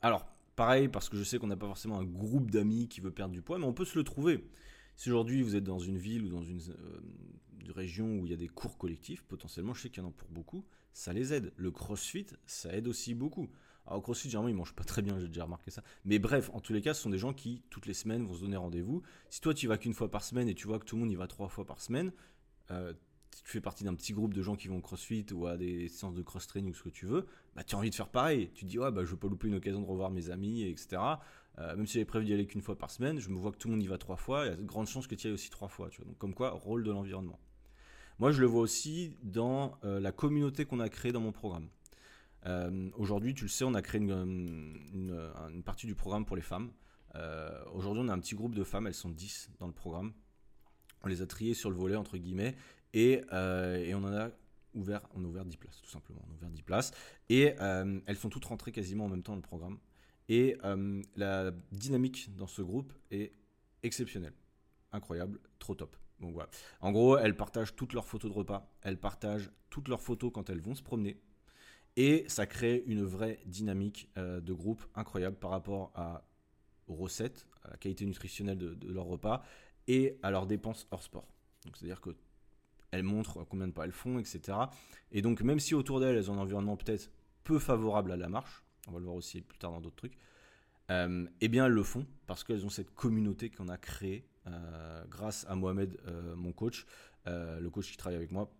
alors, 0.00 0.26
pareil, 0.56 0.88
parce 0.88 1.08
que 1.08 1.16
je 1.16 1.24
sais 1.24 1.38
qu'on 1.38 1.48
n'a 1.48 1.56
pas 1.56 1.66
forcément 1.66 1.98
un 1.98 2.04
groupe 2.04 2.50
d'amis 2.50 2.88
qui 2.88 3.00
veut 3.00 3.10
perdre 3.10 3.34
du 3.34 3.42
poids, 3.42 3.58
mais 3.58 3.66
on 3.66 3.74
peut 3.74 3.84
se 3.84 3.98
le 3.98 4.04
trouver. 4.04 4.48
Si 4.96 5.10
aujourd'hui 5.10 5.42
vous 5.42 5.56
êtes 5.56 5.64
dans 5.64 5.78
une 5.78 5.98
ville 5.98 6.24
ou 6.24 6.28
dans 6.28 6.42
une 6.42 6.60
région 7.70 8.18
où 8.18 8.26
il 8.26 8.30
y 8.30 8.34
a 8.34 8.38
des 8.38 8.48
cours 8.48 8.78
collectifs, 8.78 9.22
potentiellement, 9.22 9.74
je 9.74 9.82
sais 9.82 9.90
qu'il 9.90 10.02
y 10.02 10.06
en 10.06 10.08
a 10.08 10.12
pour 10.12 10.30
beaucoup, 10.30 10.64
ça 10.98 11.12
les 11.12 11.32
aide. 11.32 11.52
Le 11.56 11.70
crossfit, 11.70 12.26
ça 12.44 12.72
aide 12.74 12.88
aussi 12.88 13.14
beaucoup. 13.14 13.48
Alors, 13.86 14.00
au 14.00 14.02
crossfit, 14.02 14.28
généralement, 14.28 14.48
ils 14.48 14.56
mangent 14.56 14.74
pas 14.74 14.82
très 14.82 15.00
bien, 15.00 15.16
j'ai 15.20 15.28
déjà 15.28 15.44
remarqué 15.44 15.70
ça. 15.70 15.84
Mais 16.04 16.18
bref, 16.18 16.50
en 16.52 16.60
tous 16.60 16.72
les 16.72 16.82
cas, 16.82 16.92
ce 16.92 17.02
sont 17.02 17.10
des 17.10 17.18
gens 17.18 17.32
qui, 17.32 17.62
toutes 17.70 17.86
les 17.86 17.94
semaines, 17.94 18.26
vont 18.26 18.34
se 18.34 18.40
donner 18.40 18.56
rendez-vous. 18.56 19.02
Si 19.30 19.40
toi, 19.40 19.54
tu 19.54 19.68
vas 19.68 19.78
qu'une 19.78 19.94
fois 19.94 20.10
par 20.10 20.24
semaine 20.24 20.48
et 20.48 20.56
tu 20.56 20.66
vois 20.66 20.80
que 20.80 20.84
tout 20.84 20.96
le 20.96 21.02
monde 21.02 21.12
y 21.12 21.14
va 21.14 21.28
trois 21.28 21.48
fois 21.48 21.64
par 21.64 21.80
semaine, 21.80 22.12
euh, 22.72 22.92
tu 23.30 23.52
fais 23.52 23.60
partie 23.60 23.84
d'un 23.84 23.94
petit 23.94 24.12
groupe 24.12 24.34
de 24.34 24.42
gens 24.42 24.56
qui 24.56 24.66
vont 24.66 24.78
au 24.78 24.80
crossfit 24.80 25.24
ou 25.32 25.46
à 25.46 25.56
des 25.56 25.86
séances 25.88 26.16
de 26.16 26.22
cross-training 26.22 26.72
ou 26.72 26.74
ce 26.74 26.82
que 26.82 26.88
tu 26.88 27.06
veux, 27.06 27.26
bah, 27.54 27.62
tu 27.62 27.76
as 27.76 27.78
envie 27.78 27.90
de 27.90 27.94
faire 27.94 28.08
pareil. 28.08 28.50
Tu 28.54 28.64
dis, 28.64 28.80
ouais, 28.80 28.90
bah, 28.90 29.04
je 29.04 29.10
veux 29.12 29.16
pas 29.16 29.28
louper 29.28 29.46
une 29.46 29.54
occasion 29.54 29.80
de 29.80 29.86
revoir 29.86 30.10
mes 30.10 30.30
amis, 30.30 30.62
etc. 30.64 31.00
Euh, 31.58 31.76
même 31.76 31.86
si 31.86 31.94
j'avais 31.94 32.06
prévu 32.06 32.24
d'y 32.26 32.34
aller 32.34 32.46
qu'une 32.46 32.62
fois 32.62 32.76
par 32.76 32.90
semaine, 32.90 33.20
je 33.20 33.28
me 33.28 33.36
vois 33.36 33.52
que 33.52 33.58
tout 33.58 33.68
le 33.68 33.74
monde 33.74 33.84
y 33.84 33.86
va 33.86 33.98
trois 33.98 34.16
fois, 34.16 34.46
il 34.46 34.48
y 34.48 34.52
a 34.52 34.56
de 34.56 34.64
grandes 34.64 34.88
chances 34.88 35.06
que 35.06 35.14
tu 35.14 35.26
y 35.26 35.26
ailles 35.28 35.34
aussi 35.34 35.50
trois 35.50 35.68
fois. 35.68 35.90
Tu 35.90 35.98
vois. 35.98 36.08
Donc, 36.08 36.18
comme 36.18 36.34
quoi, 36.34 36.50
rôle 36.50 36.82
de 36.82 36.90
l'environnement. 36.90 37.38
Moi, 38.18 38.32
je 38.32 38.40
le 38.40 38.46
vois 38.46 38.62
aussi 38.62 39.14
dans 39.22 39.78
euh, 39.84 40.00
la 40.00 40.12
communauté 40.12 40.64
qu'on 40.64 40.80
a 40.80 40.88
créée 40.88 41.12
dans 41.12 41.20
mon 41.20 41.32
programme. 41.32 41.68
Euh, 42.46 42.90
aujourd'hui, 42.96 43.34
tu 43.34 43.44
le 43.44 43.48
sais, 43.48 43.64
on 43.64 43.74
a 43.74 43.82
créé 43.82 44.00
une, 44.00 44.78
une, 44.92 45.62
partie 45.62 45.86
du 45.86 45.94
programme 45.94 46.24
pour 46.24 46.36
les 46.36 46.42
femmes. 46.42 46.70
Aujourd'hui, 47.72 48.02
on 48.04 48.08
a 48.08 48.12
un 48.12 48.20
petit 48.20 48.36
groupe 48.36 48.54
de 48.54 48.62
femmes, 48.62 48.86
elles 48.86 48.94
sont 48.94 49.10
10 49.10 49.50
dans 49.58 49.66
le 49.66 49.72
programme. 49.72 50.12
On 51.02 51.08
les 51.08 51.20
a 51.20 51.26
triées 51.26 51.54
sur 51.54 51.68
le 51.68 51.74
volet, 51.74 51.96
entre 51.96 52.16
guillemets, 52.16 52.54
et, 52.94 53.22
on 53.32 54.04
en 54.04 54.12
a 54.12 54.30
ouvert, 54.74 55.00
on 55.16 55.24
a 55.24 55.26
ouvert 55.26 55.44
10 55.44 55.56
places, 55.56 55.80
tout 55.82 55.90
simplement. 55.90 56.22
On 56.28 56.32
a 56.32 56.34
ouvert 56.34 56.50
10 56.50 56.62
places. 56.62 56.92
Et 57.28 57.54
elles 58.06 58.16
sont 58.16 58.28
toutes 58.28 58.44
rentrées 58.44 58.70
quasiment 58.70 59.06
en 59.06 59.08
même 59.08 59.24
temps 59.24 59.32
dans 59.32 59.36
le 59.36 59.42
programme. 59.42 59.78
Et 60.28 60.56
euh, 60.64 61.02
la 61.16 61.50
dynamique 61.72 62.34
dans 62.36 62.46
ce 62.46 62.62
groupe 62.62 62.92
est 63.10 63.32
exceptionnelle. 63.82 64.34
Incroyable, 64.92 65.40
trop 65.58 65.74
top. 65.74 65.96
En 66.80 66.92
gros, 66.92 67.18
elles 67.18 67.36
partagent 67.36 67.74
toutes 67.76 67.92
leurs 67.92 68.06
photos 68.06 68.30
de 68.30 68.36
repas, 68.36 68.70
elles 68.82 68.98
partagent 68.98 69.50
toutes 69.70 69.88
leurs 69.88 70.00
photos 70.00 70.30
quand 70.32 70.50
elles 70.50 70.60
vont 70.60 70.74
se 70.74 70.82
promener. 70.82 71.20
Et 71.96 72.24
ça 72.28 72.46
crée 72.46 72.84
une 72.86 73.02
vraie 73.02 73.40
dynamique 73.46 74.10
euh, 74.18 74.40
de 74.40 74.52
groupe 74.52 74.84
incroyable 74.94 75.36
par 75.36 75.50
rapport 75.50 75.90
à, 75.94 76.24
aux 76.86 76.94
recettes, 76.94 77.46
à 77.64 77.70
la 77.70 77.76
qualité 77.76 78.06
nutritionnelle 78.06 78.58
de, 78.58 78.74
de 78.74 78.92
leurs 78.92 79.06
repas 79.06 79.42
et 79.88 80.18
à 80.22 80.30
leurs 80.30 80.46
dépenses 80.46 80.86
hors 80.90 81.02
sport. 81.02 81.26
C'est-à-dire 81.74 82.00
que 82.00 82.10
elles 82.90 83.02
montrent 83.02 83.44
combien 83.44 83.66
de 83.66 83.72
pas 83.72 83.84
elles 83.84 83.92
font, 83.92 84.18
etc. 84.18 84.56
Et 85.12 85.22
donc 85.22 85.42
même 85.42 85.60
si 85.60 85.74
autour 85.74 86.00
d'elles, 86.00 86.16
elles 86.16 86.30
ont 86.30 86.34
un 86.34 86.38
environnement 86.38 86.76
peut-être 86.76 87.10
peu 87.44 87.58
favorable 87.58 88.12
à 88.12 88.16
la 88.16 88.28
marche, 88.28 88.62
on 88.86 88.92
va 88.92 88.98
le 88.98 89.04
voir 89.04 89.16
aussi 89.16 89.42
plus 89.42 89.58
tard 89.58 89.72
dans 89.72 89.80
d'autres 89.80 89.96
trucs, 89.96 90.16
euh, 90.90 91.26
eh 91.40 91.48
bien 91.48 91.66
elles 91.66 91.72
le 91.72 91.82
font 91.82 92.06
parce 92.26 92.44
qu'elles 92.44 92.64
ont 92.64 92.70
cette 92.70 92.94
communauté 92.94 93.50
qu'on 93.50 93.68
a 93.68 93.76
créée 93.76 94.26
grâce 95.08 95.44
à 95.48 95.54
Mohamed, 95.54 95.98
euh, 96.06 96.34
mon 96.36 96.52
coach, 96.52 96.86
le 97.26 97.68
coach 97.68 97.90
qui 97.90 97.96
travaille 97.96 98.16
avec 98.16 98.30
moi, 98.32 98.50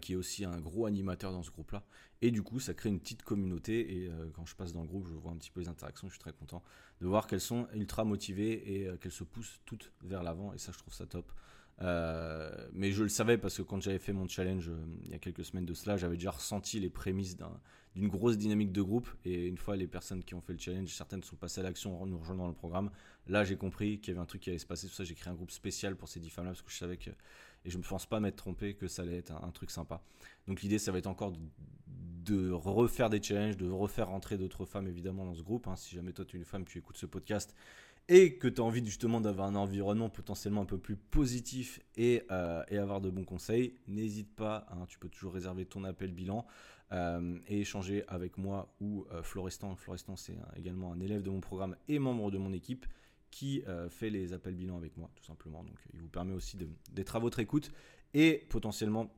qui 0.00 0.12
est 0.12 0.16
aussi 0.16 0.44
un 0.44 0.60
gros 0.60 0.86
animateur 0.86 1.32
dans 1.32 1.42
ce 1.42 1.50
groupe-là. 1.50 1.82
Et 2.20 2.30
du 2.30 2.42
coup, 2.42 2.60
ça 2.60 2.74
crée 2.74 2.88
une 2.88 3.00
petite 3.00 3.22
communauté. 3.22 4.04
Et 4.04 4.10
quand 4.34 4.44
je 4.46 4.54
passe 4.54 4.72
dans 4.72 4.82
le 4.82 4.86
groupe, 4.86 5.08
je 5.08 5.14
vois 5.14 5.32
un 5.32 5.36
petit 5.36 5.50
peu 5.50 5.60
les 5.60 5.68
interactions. 5.68 6.08
Je 6.08 6.12
suis 6.12 6.20
très 6.20 6.32
content 6.32 6.62
de 7.00 7.06
voir 7.06 7.26
qu'elles 7.26 7.40
sont 7.40 7.66
ultra 7.74 8.04
motivées 8.04 8.74
et 8.74 8.98
qu'elles 8.98 9.10
se 9.10 9.24
poussent 9.24 9.60
toutes 9.64 9.92
vers 10.02 10.22
l'avant. 10.22 10.52
Et 10.52 10.58
ça, 10.58 10.70
je 10.72 10.78
trouve 10.78 10.94
ça 10.94 11.06
top. 11.06 11.32
Euh, 11.80 12.50
mais 12.72 12.90
je 12.90 13.04
le 13.04 13.08
savais 13.08 13.38
parce 13.38 13.56
que 13.56 13.62
quand 13.62 13.80
j'avais 13.80 14.00
fait 14.00 14.12
mon 14.12 14.26
challenge 14.26 14.68
euh, 14.68 14.84
il 15.04 15.10
y 15.12 15.14
a 15.14 15.18
quelques 15.18 15.44
semaines 15.44 15.66
de 15.66 15.74
cela, 15.74 15.96
j'avais 15.96 16.16
déjà 16.16 16.32
ressenti 16.32 16.80
les 16.80 16.90
prémices 16.90 17.36
d'une 17.94 18.08
grosse 18.08 18.36
dynamique 18.36 18.72
de 18.72 18.82
groupe. 18.82 19.08
Et 19.24 19.46
une 19.46 19.58
fois 19.58 19.76
les 19.76 19.86
personnes 19.86 20.24
qui 20.24 20.34
ont 20.34 20.40
fait 20.40 20.52
le 20.52 20.58
challenge, 20.58 20.88
certaines 20.88 21.22
sont 21.22 21.36
passées 21.36 21.60
à 21.60 21.64
l'action 21.64 22.00
en 22.00 22.06
nous 22.06 22.18
rejoignant 22.18 22.44
dans 22.44 22.48
le 22.48 22.54
programme. 22.54 22.90
Là, 23.28 23.44
j'ai 23.44 23.56
compris 23.56 24.00
qu'il 24.00 24.14
y 24.14 24.16
avait 24.16 24.22
un 24.22 24.26
truc 24.26 24.42
qui 24.42 24.50
allait 24.50 24.58
se 24.58 24.66
passer. 24.66 24.88
Tout 24.88 25.04
j'ai 25.04 25.14
créé 25.14 25.30
un 25.30 25.36
groupe 25.36 25.50
spécial 25.50 25.96
pour 25.96 26.08
ces 26.08 26.18
10 26.18 26.30
femmes-là 26.30 26.50
parce 26.52 26.62
que 26.62 26.70
je 26.70 26.76
savais 26.78 26.96
que, 26.96 27.10
et 27.64 27.70
je 27.70 27.78
me 27.78 27.82
pense 27.82 28.06
pas 28.06 28.20
m'être 28.20 28.36
trompé, 28.36 28.74
que 28.74 28.88
ça 28.88 29.02
allait 29.02 29.18
être 29.18 29.32
un, 29.32 29.50
truc 29.50 29.70
sympa. 29.70 30.02
Donc 30.46 30.62
l'idée, 30.62 30.78
ça 30.78 30.92
va 30.92 30.98
être 30.98 31.06
encore 31.06 31.32
de, 32.24 32.50
refaire 32.50 33.10
des 33.10 33.22
challenges, 33.22 33.56
de 33.56 33.68
refaire 33.68 34.08
rentrer 34.08 34.36
d'autres 34.36 34.64
femmes 34.64 34.88
évidemment 34.88 35.24
dans 35.24 35.34
ce 35.34 35.42
groupe. 35.42 35.66
Hein. 35.68 35.76
Si 35.76 35.94
jamais 35.94 36.12
toi 36.12 36.24
tu 36.24 36.36
es 36.36 36.38
une 36.38 36.44
femme, 36.44 36.64
tu 36.64 36.78
écoutes 36.78 36.96
ce 36.96 37.06
podcast 37.06 37.54
et 38.08 38.38
que 38.38 38.48
tu 38.48 38.60
as 38.60 38.64
envie 38.64 38.84
justement 38.84 39.20
d'avoir 39.20 39.48
un 39.48 39.54
environnement 39.54 40.08
potentiellement 40.08 40.62
un 40.62 40.66
peu 40.66 40.78
plus 40.78 40.96
positif 40.96 41.80
et, 41.96 42.22
euh, 42.30 42.62
avoir 42.70 43.00
de 43.00 43.10
bons 43.10 43.24
conseils, 43.24 43.74
n'hésite 43.86 44.34
pas, 44.34 44.66
hein, 44.70 44.86
tu 44.88 44.98
peux 44.98 45.08
toujours 45.08 45.34
réserver 45.34 45.66
ton 45.66 45.84
appel 45.84 46.12
bilan 46.12 46.46
euh, 46.92 47.38
et 47.48 47.60
échanger 47.60 48.04
avec 48.08 48.38
moi 48.38 48.74
ou 48.80 49.04
euh, 49.12 49.22
Florestan. 49.22 49.76
Florestan, 49.76 50.16
c'est 50.16 50.36
également 50.56 50.92
un 50.92 51.00
élève 51.00 51.22
de 51.22 51.28
mon 51.28 51.40
programme 51.40 51.76
et 51.86 51.98
membre 51.98 52.30
de 52.30 52.38
mon 52.38 52.52
équipe 52.52 52.86
qui 53.30 53.62
fait 53.90 54.08
les 54.08 54.32
appels 54.32 54.54
bilan 54.54 54.78
avec 54.78 54.96
moi, 54.96 55.10
tout 55.14 55.22
simplement. 55.22 55.62
Donc, 55.62 55.78
il 55.92 56.00
vous 56.00 56.08
permet 56.08 56.32
aussi 56.32 56.56
d'être 56.90 57.14
à 57.14 57.18
votre 57.18 57.40
écoute 57.40 57.70
et 58.14 58.46
potentiellement 58.48 59.12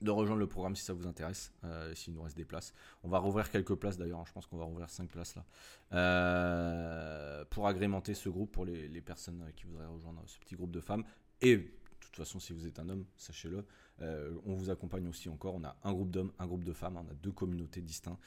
de 0.00 0.10
rejoindre 0.10 0.40
le 0.40 0.46
programme 0.46 0.76
si 0.76 0.84
ça 0.84 0.92
vous 0.92 1.06
intéresse, 1.06 1.52
euh, 1.64 1.94
s'il 1.94 2.14
nous 2.14 2.22
reste 2.22 2.36
des 2.36 2.44
places. 2.44 2.72
On 3.02 3.08
va 3.08 3.18
rouvrir 3.18 3.50
quelques 3.50 3.74
places 3.74 3.96
d'ailleurs, 3.96 4.24
je 4.26 4.32
pense 4.32 4.46
qu'on 4.46 4.56
va 4.56 4.64
rouvrir 4.64 4.88
5 4.90 5.08
places 5.08 5.34
là, 5.34 5.44
euh, 5.92 7.44
pour 7.46 7.66
agrémenter 7.66 8.14
ce 8.14 8.28
groupe 8.28 8.52
pour 8.52 8.64
les, 8.64 9.00
personnes 9.00 9.44
qui 9.56 9.64
voudraient 9.64 9.86
rejoindre 9.86 10.22
ce 10.26 10.38
petit 10.38 10.54
groupe 10.54 10.70
de 10.70 10.80
femmes. 10.80 11.04
Et 11.40 11.56
de 11.56 11.70
toute 12.00 12.16
façon, 12.16 12.38
si 12.38 12.52
vous 12.52 12.66
êtes 12.66 12.78
un 12.78 12.88
homme, 12.88 13.04
sachez-le, 13.16 13.64
euh, 14.00 14.34
on 14.44 14.54
vous 14.54 14.70
accompagne 14.70 15.08
aussi 15.08 15.28
encore. 15.28 15.54
On 15.54 15.64
a 15.64 15.76
un 15.84 15.92
groupe 15.92 16.10
d'hommes, 16.10 16.32
un 16.38 16.46
groupe 16.46 16.64
de 16.64 16.72
femmes, 16.72 16.96
on 16.96 17.10
a 17.10 17.14
deux 17.14 17.32
communautés 17.32 17.80
distinctes 17.80 18.20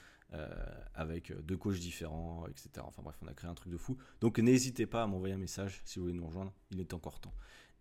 avec 0.93 1.33
deux 1.45 1.57
coachs 1.57 1.77
différents, 1.77 2.47
etc. 2.47 2.69
Enfin 2.87 3.01
bref, 3.01 3.17
on 3.21 3.27
a 3.27 3.33
créé 3.33 3.49
un 3.49 3.53
truc 3.53 3.69
de 3.69 3.75
fou. 3.75 3.97
Donc 4.21 4.39
n'hésitez 4.39 4.85
pas 4.85 5.03
à 5.03 5.07
m'envoyer 5.07 5.35
un 5.35 5.37
message 5.37 5.81
si 5.83 5.99
vous 5.99 6.05
voulez 6.05 6.17
nous 6.17 6.25
rejoindre, 6.25 6.53
il 6.71 6.79
est 6.79 6.93
encore 6.93 7.19
temps. 7.19 7.33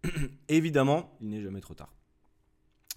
Évidemment, 0.48 1.16
il 1.20 1.28
n'est 1.28 1.42
jamais 1.42 1.60
trop 1.60 1.74
tard. 1.74 1.94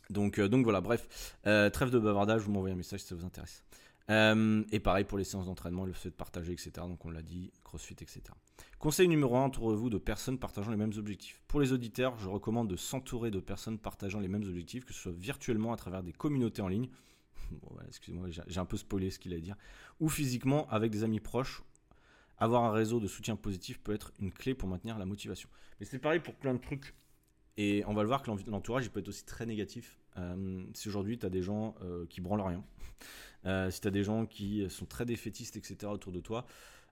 Donc, 0.09 0.39
euh, 0.39 0.47
donc 0.47 0.63
voilà, 0.63 0.81
bref, 0.81 1.35
euh, 1.47 1.69
trêve 1.69 1.89
de 1.89 1.99
bavardage, 1.99 2.41
vous 2.41 2.51
m'envoyez 2.51 2.73
un 2.73 2.77
message 2.77 3.01
si 3.01 3.07
ça 3.07 3.15
vous 3.15 3.25
intéresse. 3.25 3.63
Euh, 4.09 4.63
et 4.71 4.79
pareil 4.79 5.05
pour 5.05 5.17
les 5.17 5.23
séances 5.23 5.45
d'entraînement, 5.45 5.85
le 5.85 5.93
fait 5.93 6.09
de 6.09 6.15
partager, 6.15 6.51
etc. 6.51 6.71
Donc 6.79 7.05
on 7.05 7.09
l'a 7.09 7.21
dit, 7.21 7.51
crossfit, 7.63 7.95
etc. 8.01 8.21
Conseil 8.79 9.07
numéro 9.07 9.37
1, 9.37 9.45
entourez-vous 9.45 9.89
de 9.89 9.97
personnes 9.97 10.37
partageant 10.37 10.71
les 10.71 10.77
mêmes 10.77 10.91
objectifs. 10.97 11.41
Pour 11.47 11.61
les 11.61 11.71
auditeurs, 11.71 12.17
je 12.19 12.27
recommande 12.27 12.69
de 12.69 12.75
s'entourer 12.75 13.31
de 13.31 13.39
personnes 13.39 13.79
partageant 13.79 14.19
les 14.19 14.27
mêmes 14.27 14.43
objectifs, 14.43 14.83
que 14.83 14.93
ce 14.93 14.99
soit 14.99 15.13
virtuellement 15.13 15.71
à 15.71 15.77
travers 15.77 16.03
des 16.03 16.11
communautés 16.11 16.61
en 16.61 16.67
ligne. 16.67 16.89
Excusez-moi, 17.87 18.27
j'ai 18.29 18.59
un 18.59 18.65
peu 18.65 18.77
spoilé 18.77 19.09
ce 19.09 19.19
qu'il 19.19 19.33
a 19.33 19.39
dire. 19.39 19.55
Ou 20.01 20.09
physiquement 20.09 20.67
avec 20.69 20.91
des 20.91 21.03
amis 21.03 21.21
proches. 21.21 21.63
Avoir 22.37 22.63
un 22.63 22.71
réseau 22.71 22.99
de 22.99 23.07
soutien 23.07 23.37
positif 23.37 23.79
peut 23.79 23.93
être 23.93 24.11
une 24.19 24.33
clé 24.33 24.53
pour 24.53 24.67
maintenir 24.67 24.97
la 24.97 25.05
motivation. 25.05 25.47
Mais 25.79 25.85
c'est 25.85 25.99
pareil 25.99 26.19
pour 26.19 26.33
plein 26.33 26.53
de 26.53 26.59
trucs 26.59 26.93
et 27.57 27.83
on 27.85 27.93
va 27.93 28.01
le 28.01 28.07
voir 28.07 28.23
que 28.23 28.31
l'entourage, 28.49 28.89
peut 28.89 28.99
être 28.99 29.07
aussi 29.07 29.25
très 29.25 29.45
négatif. 29.45 29.99
Euh, 30.17 30.63
si 30.73 30.87
aujourd'hui, 30.87 31.19
tu 31.19 31.25
as 31.25 31.29
des 31.29 31.43
gens 31.43 31.75
euh, 31.81 32.05
qui 32.07 32.21
branlent 32.21 32.41
rien, 32.41 32.63
euh, 33.45 33.69
si 33.69 33.81
tu 33.81 33.87
as 33.87 33.91
des 33.91 34.03
gens 34.03 34.25
qui 34.25 34.67
sont 34.69 34.85
très 34.85 35.05
défaitistes, 35.05 35.55
etc., 35.55 35.91
autour 35.91 36.11
de 36.11 36.19
toi, 36.19 36.45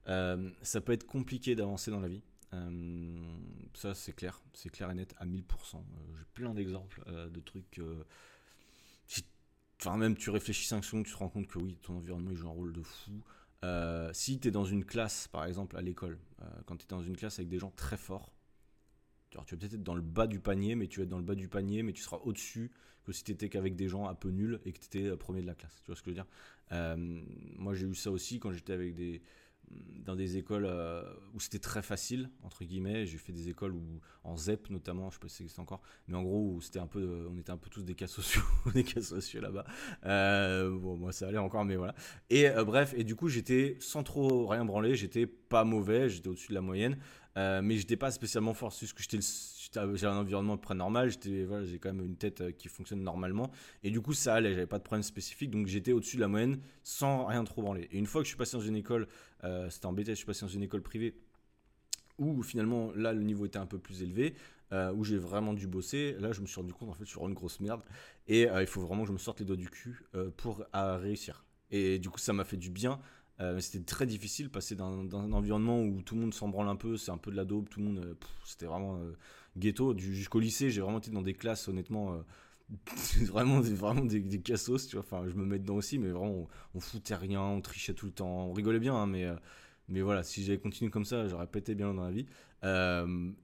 ça 0.05 0.81
peut 0.81 0.93
être 0.93 1.05
compliqué 1.05 1.55
d'avancer 1.55 1.91
dans 1.91 1.99
la 1.99 2.07
vie. 2.07 2.23
ça, 3.73 3.93
c'est 3.93 4.13
clair, 4.13 4.41
c'est 4.53 4.69
clair 4.69 4.91
et 4.91 4.95
net 4.95 5.13
à 5.17 5.25
1000%. 5.25 5.41
J'ai 6.17 6.25
plein 6.33 6.53
d'exemples 6.53 7.03
de 7.31 7.39
trucs. 7.39 7.79
enfin, 9.79 9.97
même 9.97 10.15
tu 10.15 10.29
réfléchis 10.29 10.67
5 10.67 10.83
secondes, 10.83 11.05
tu 11.05 11.11
te 11.13 11.17
rends 11.17 11.29
compte 11.29 11.47
que 11.47 11.59
oui, 11.59 11.77
ton 11.81 11.95
environnement 11.97 12.31
il 12.31 12.37
joue 12.37 12.47
un 12.47 12.51
rôle 12.51 12.73
de 12.73 12.81
fou. 12.81 13.23
si 14.13 14.39
tu 14.39 14.47
es 14.47 14.51
dans 14.51 14.65
une 14.65 14.85
classe, 14.85 15.27
par 15.27 15.45
exemple, 15.45 15.77
à 15.77 15.81
l'école, 15.81 16.19
quand 16.65 16.77
tu 16.77 16.85
es 16.85 16.87
dans 16.87 17.03
une 17.03 17.15
classe 17.15 17.39
avec 17.39 17.49
des 17.49 17.59
gens 17.59 17.71
très 17.75 17.97
forts, 17.97 18.31
tu 19.31 19.55
vas 19.55 19.59
peut-être 19.59 19.73
être 19.75 19.83
dans 19.83 19.95
le 19.95 20.01
bas 20.01 20.27
du 20.27 20.39
panier, 20.39 20.75
mais 20.75 20.87
tu 20.87 20.99
vas 20.99 21.05
dans 21.05 21.17
le 21.17 21.23
bas 21.23 21.35
du 21.35 21.47
panier, 21.47 21.83
mais 21.83 21.93
tu 21.93 22.01
seras 22.01 22.17
au-dessus 22.17 22.71
que 23.05 23.11
si 23.11 23.23
tu 23.23 23.31
étais 23.31 23.49
qu'avec 23.49 23.75
des 23.75 23.87
gens 23.87 24.07
un 24.07 24.15
peu 24.15 24.29
nuls 24.29 24.59
et 24.65 24.71
que 24.71 24.79
tu 24.79 24.85
étais 24.85 25.07
euh, 25.07 25.17
premier 25.17 25.41
de 25.41 25.47
la 25.47 25.55
classe. 25.55 25.81
Tu 25.81 25.87
vois 25.87 25.95
ce 25.95 26.01
que 26.01 26.11
je 26.11 26.15
veux 26.15 26.23
dire? 26.23 26.27
Euh, 26.71 26.95
Moi, 27.57 27.73
j'ai 27.73 27.87
eu 27.87 27.95
ça 27.95 28.11
aussi 28.11 28.39
quand 28.39 28.51
j'étais 28.51 28.73
avec 28.73 28.93
des 28.95 29.21
dans 30.03 30.17
des 30.17 30.35
écoles 30.35 30.65
euh, 30.65 31.01
où 31.33 31.39
c'était 31.39 31.59
très 31.59 31.81
facile 31.81 32.29
entre 32.43 32.65
guillemets. 32.65 33.05
J'ai 33.05 33.17
fait 33.17 33.31
des 33.31 33.47
écoles 33.47 33.73
où 33.73 34.01
en 34.25 34.35
ZEP 34.35 34.69
notamment 34.69 35.09
je 35.09 35.15
sais 35.15 35.19
pas 35.21 35.29
si 35.29 35.37
ça 35.37 35.43
existe 35.45 35.59
encore 35.59 35.81
mais 36.09 36.15
en 36.17 36.23
gros 36.23 36.41
où 36.41 36.59
un 36.77 36.87
peu 36.87 37.29
on 37.31 37.37
était 37.37 37.51
un 37.51 37.57
peu 37.57 37.69
tous 37.69 37.83
des 37.83 37.95
cas 37.95 38.07
sociaux 38.07 38.41
des 38.73 38.83
cas 38.83 38.99
sociaux 38.99 39.39
là-bas. 39.39 39.63
Bon 40.67 40.97
moi 40.97 41.13
ça 41.13 41.29
allait 41.29 41.37
encore 41.37 41.63
mais 41.63 41.77
voilà. 41.77 41.95
Et 42.29 42.49
bref 42.65 42.93
et 42.97 43.05
du 43.05 43.15
coup 43.15 43.29
j'étais 43.29 43.77
sans 43.79 44.03
trop 44.03 44.45
rien 44.47 44.65
branler 44.65 44.95
j'étais 44.95 45.25
pas 45.25 45.63
mauvais 45.63 46.09
j'étais 46.09 46.27
au-dessus 46.27 46.49
de 46.49 46.55
la 46.55 46.61
moyenne 46.61 46.97
euh, 47.37 47.61
mais 47.61 47.77
j'étais 47.77 47.97
pas 47.97 48.11
spécialement 48.11 48.53
fort. 48.53 48.73
C'est 48.73 48.91
que 48.93 49.01
j'étais 49.01 49.77
un 49.77 50.17
environnement 50.17 50.57
près 50.57 50.75
normal. 50.75 51.09
J'étais, 51.09 51.43
voilà, 51.43 51.65
j'ai 51.65 51.79
quand 51.79 51.93
même 51.93 52.05
une 52.05 52.17
tête 52.17 52.41
euh, 52.41 52.51
qui 52.51 52.67
fonctionne 52.67 53.01
normalement. 53.01 53.51
Et 53.83 53.91
du 53.91 54.01
coup, 54.01 54.13
ça 54.13 54.35
allait. 54.35 54.53
J'avais 54.53 54.67
pas 54.67 54.79
de 54.79 54.83
problème 54.83 55.03
spécifique. 55.03 55.49
Donc 55.49 55.67
j'étais 55.67 55.93
au-dessus 55.93 56.17
de 56.17 56.21
la 56.21 56.27
moyenne 56.27 56.59
sans 56.83 57.25
rien 57.25 57.43
trop 57.43 57.61
branler. 57.61 57.87
Et 57.91 57.97
une 57.97 58.05
fois 58.05 58.21
que 58.21 58.25
je 58.25 58.29
suis 58.29 58.37
passé 58.37 58.57
dans 58.57 58.63
une 58.63 58.75
école, 58.75 59.07
euh, 59.43 59.69
c'était 59.69 59.85
en 59.85 59.93
BTS, 59.93 60.09
je 60.09 60.13
suis 60.15 60.25
passé 60.25 60.41
dans 60.41 60.51
une 60.51 60.63
école 60.63 60.81
privée 60.81 61.15
où 62.17 62.43
finalement 62.43 62.91
là 62.95 63.13
le 63.13 63.23
niveau 63.23 63.47
était 63.47 63.57
un 63.57 63.65
peu 63.65 63.79
plus 63.79 64.03
élevé, 64.03 64.35
où 64.93 65.03
j'ai 65.03 65.17
vraiment 65.17 65.53
dû 65.53 65.65
bosser. 65.65 66.15
Là, 66.19 66.33
je 66.33 66.41
me 66.41 66.45
suis 66.45 66.57
rendu 66.57 66.71
compte 66.71 66.89
en 66.89 66.93
fait, 66.93 67.03
je 67.03 67.09
suis 67.09 67.15
vraiment 67.15 67.29
une 67.29 67.35
grosse 67.35 67.59
merde. 67.59 67.81
Et 68.27 68.41
il 68.43 68.67
faut 68.67 68.81
vraiment 68.81 69.01
que 69.01 69.07
je 69.07 69.13
me 69.13 69.17
sorte 69.17 69.39
les 69.39 69.45
doigts 69.45 69.55
du 69.55 69.69
cul 69.69 70.03
pour 70.37 70.63
réussir. 70.73 71.43
Et 71.71 71.97
du 71.97 72.09
coup, 72.09 72.19
ça 72.19 72.31
m'a 72.31 72.43
fait 72.43 72.57
du 72.57 72.69
bien 72.69 72.99
euh, 73.39 73.59
c'était 73.59 73.83
très 73.83 74.05
difficile 74.05 74.49
passer 74.49 74.75
dans, 74.75 74.99
un 75.15 75.31
environnement 75.31 75.81
où 75.81 76.01
tout 76.01 76.15
le 76.15 76.21
monde 76.21 76.33
s'en 76.33 76.49
branle 76.49 76.67
un 76.67 76.75
peu, 76.75 76.97
c'est 76.97 77.11
un 77.11 77.17
peu 77.17 77.31
de 77.31 77.35
la 77.35 77.45
daube, 77.45 77.69
tout 77.69 77.79
le 77.79 77.85
monde, 77.87 77.99
euh, 77.99 78.13
c'était 78.45 78.67
vraiment 78.67 78.97
euh, 78.97 79.13
ghetto. 79.57 79.97
Jusqu'au 79.97 80.39
lycée, 80.39 80.69
j'ai 80.69 80.81
vraiment 80.81 80.99
été 80.99 81.11
dans 81.11 81.23
des 81.23 81.33
classes, 81.33 81.67
honnêtement, 81.67 82.23
vraiment, 83.23 83.59
vraiment 83.61 84.05
des, 84.05 84.19
des, 84.19 84.41
cassos, 84.41 84.87
tu 84.87 84.95
vois. 84.95 85.05
Enfin, 85.05 85.27
je 85.27 85.35
me 85.35 85.45
mets 85.45 85.59
dedans 85.59 85.75
aussi, 85.75 85.97
mais 85.97 86.09
vraiment, 86.09 86.47
on, 86.75 86.79
foutait 86.79 87.15
rien, 87.15 87.41
on 87.41 87.61
trichait 87.61 87.93
tout 87.93 88.05
le 88.05 88.11
temps, 88.11 88.47
on 88.47 88.53
rigolait 88.53 88.79
bien, 88.79 88.95
hein, 88.95 89.07
mais, 89.07 89.27
Mais 89.89 90.01
voilà, 90.01 90.23
si 90.23 90.43
j'avais 90.43 90.59
continué 90.59 90.91
comme 90.91 91.05
ça, 91.05 91.27
j'aurais 91.27 91.47
pété 91.47 91.73
bien 91.75 91.93
dans 91.93 92.03
la 92.03 92.11
vie. 92.11 92.27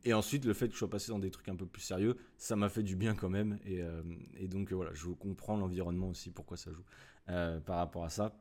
Et 0.04 0.14
ensuite, 0.14 0.46
le 0.46 0.54
fait 0.54 0.68
que 0.68 0.74
je 0.74 0.80
sois 0.80 0.90
passé 0.90 1.12
dans 1.12 1.20
des 1.20 1.32
trucs 1.32 1.50
un 1.50 1.56
peu 1.56 1.66
plus 1.66 1.82
sérieux, 1.82 2.18
ça 2.38 2.56
m'a 2.56 2.70
fait 2.70 2.84
du 2.84 2.96
bien 2.96 3.16
quand 3.16 3.30
même. 3.30 3.58
Et 3.66 4.48
donc 4.48 4.72
voilà, 4.72 4.94
je 4.94 5.08
comprends 5.08 5.58
l'environnement 5.58 6.10
aussi, 6.10 6.30
pourquoi 6.30 6.58
ça 6.58 6.72
joue 6.72 6.86
par 7.26 7.78
rapport 7.78 8.06
à 8.06 8.10
ça. 8.10 8.36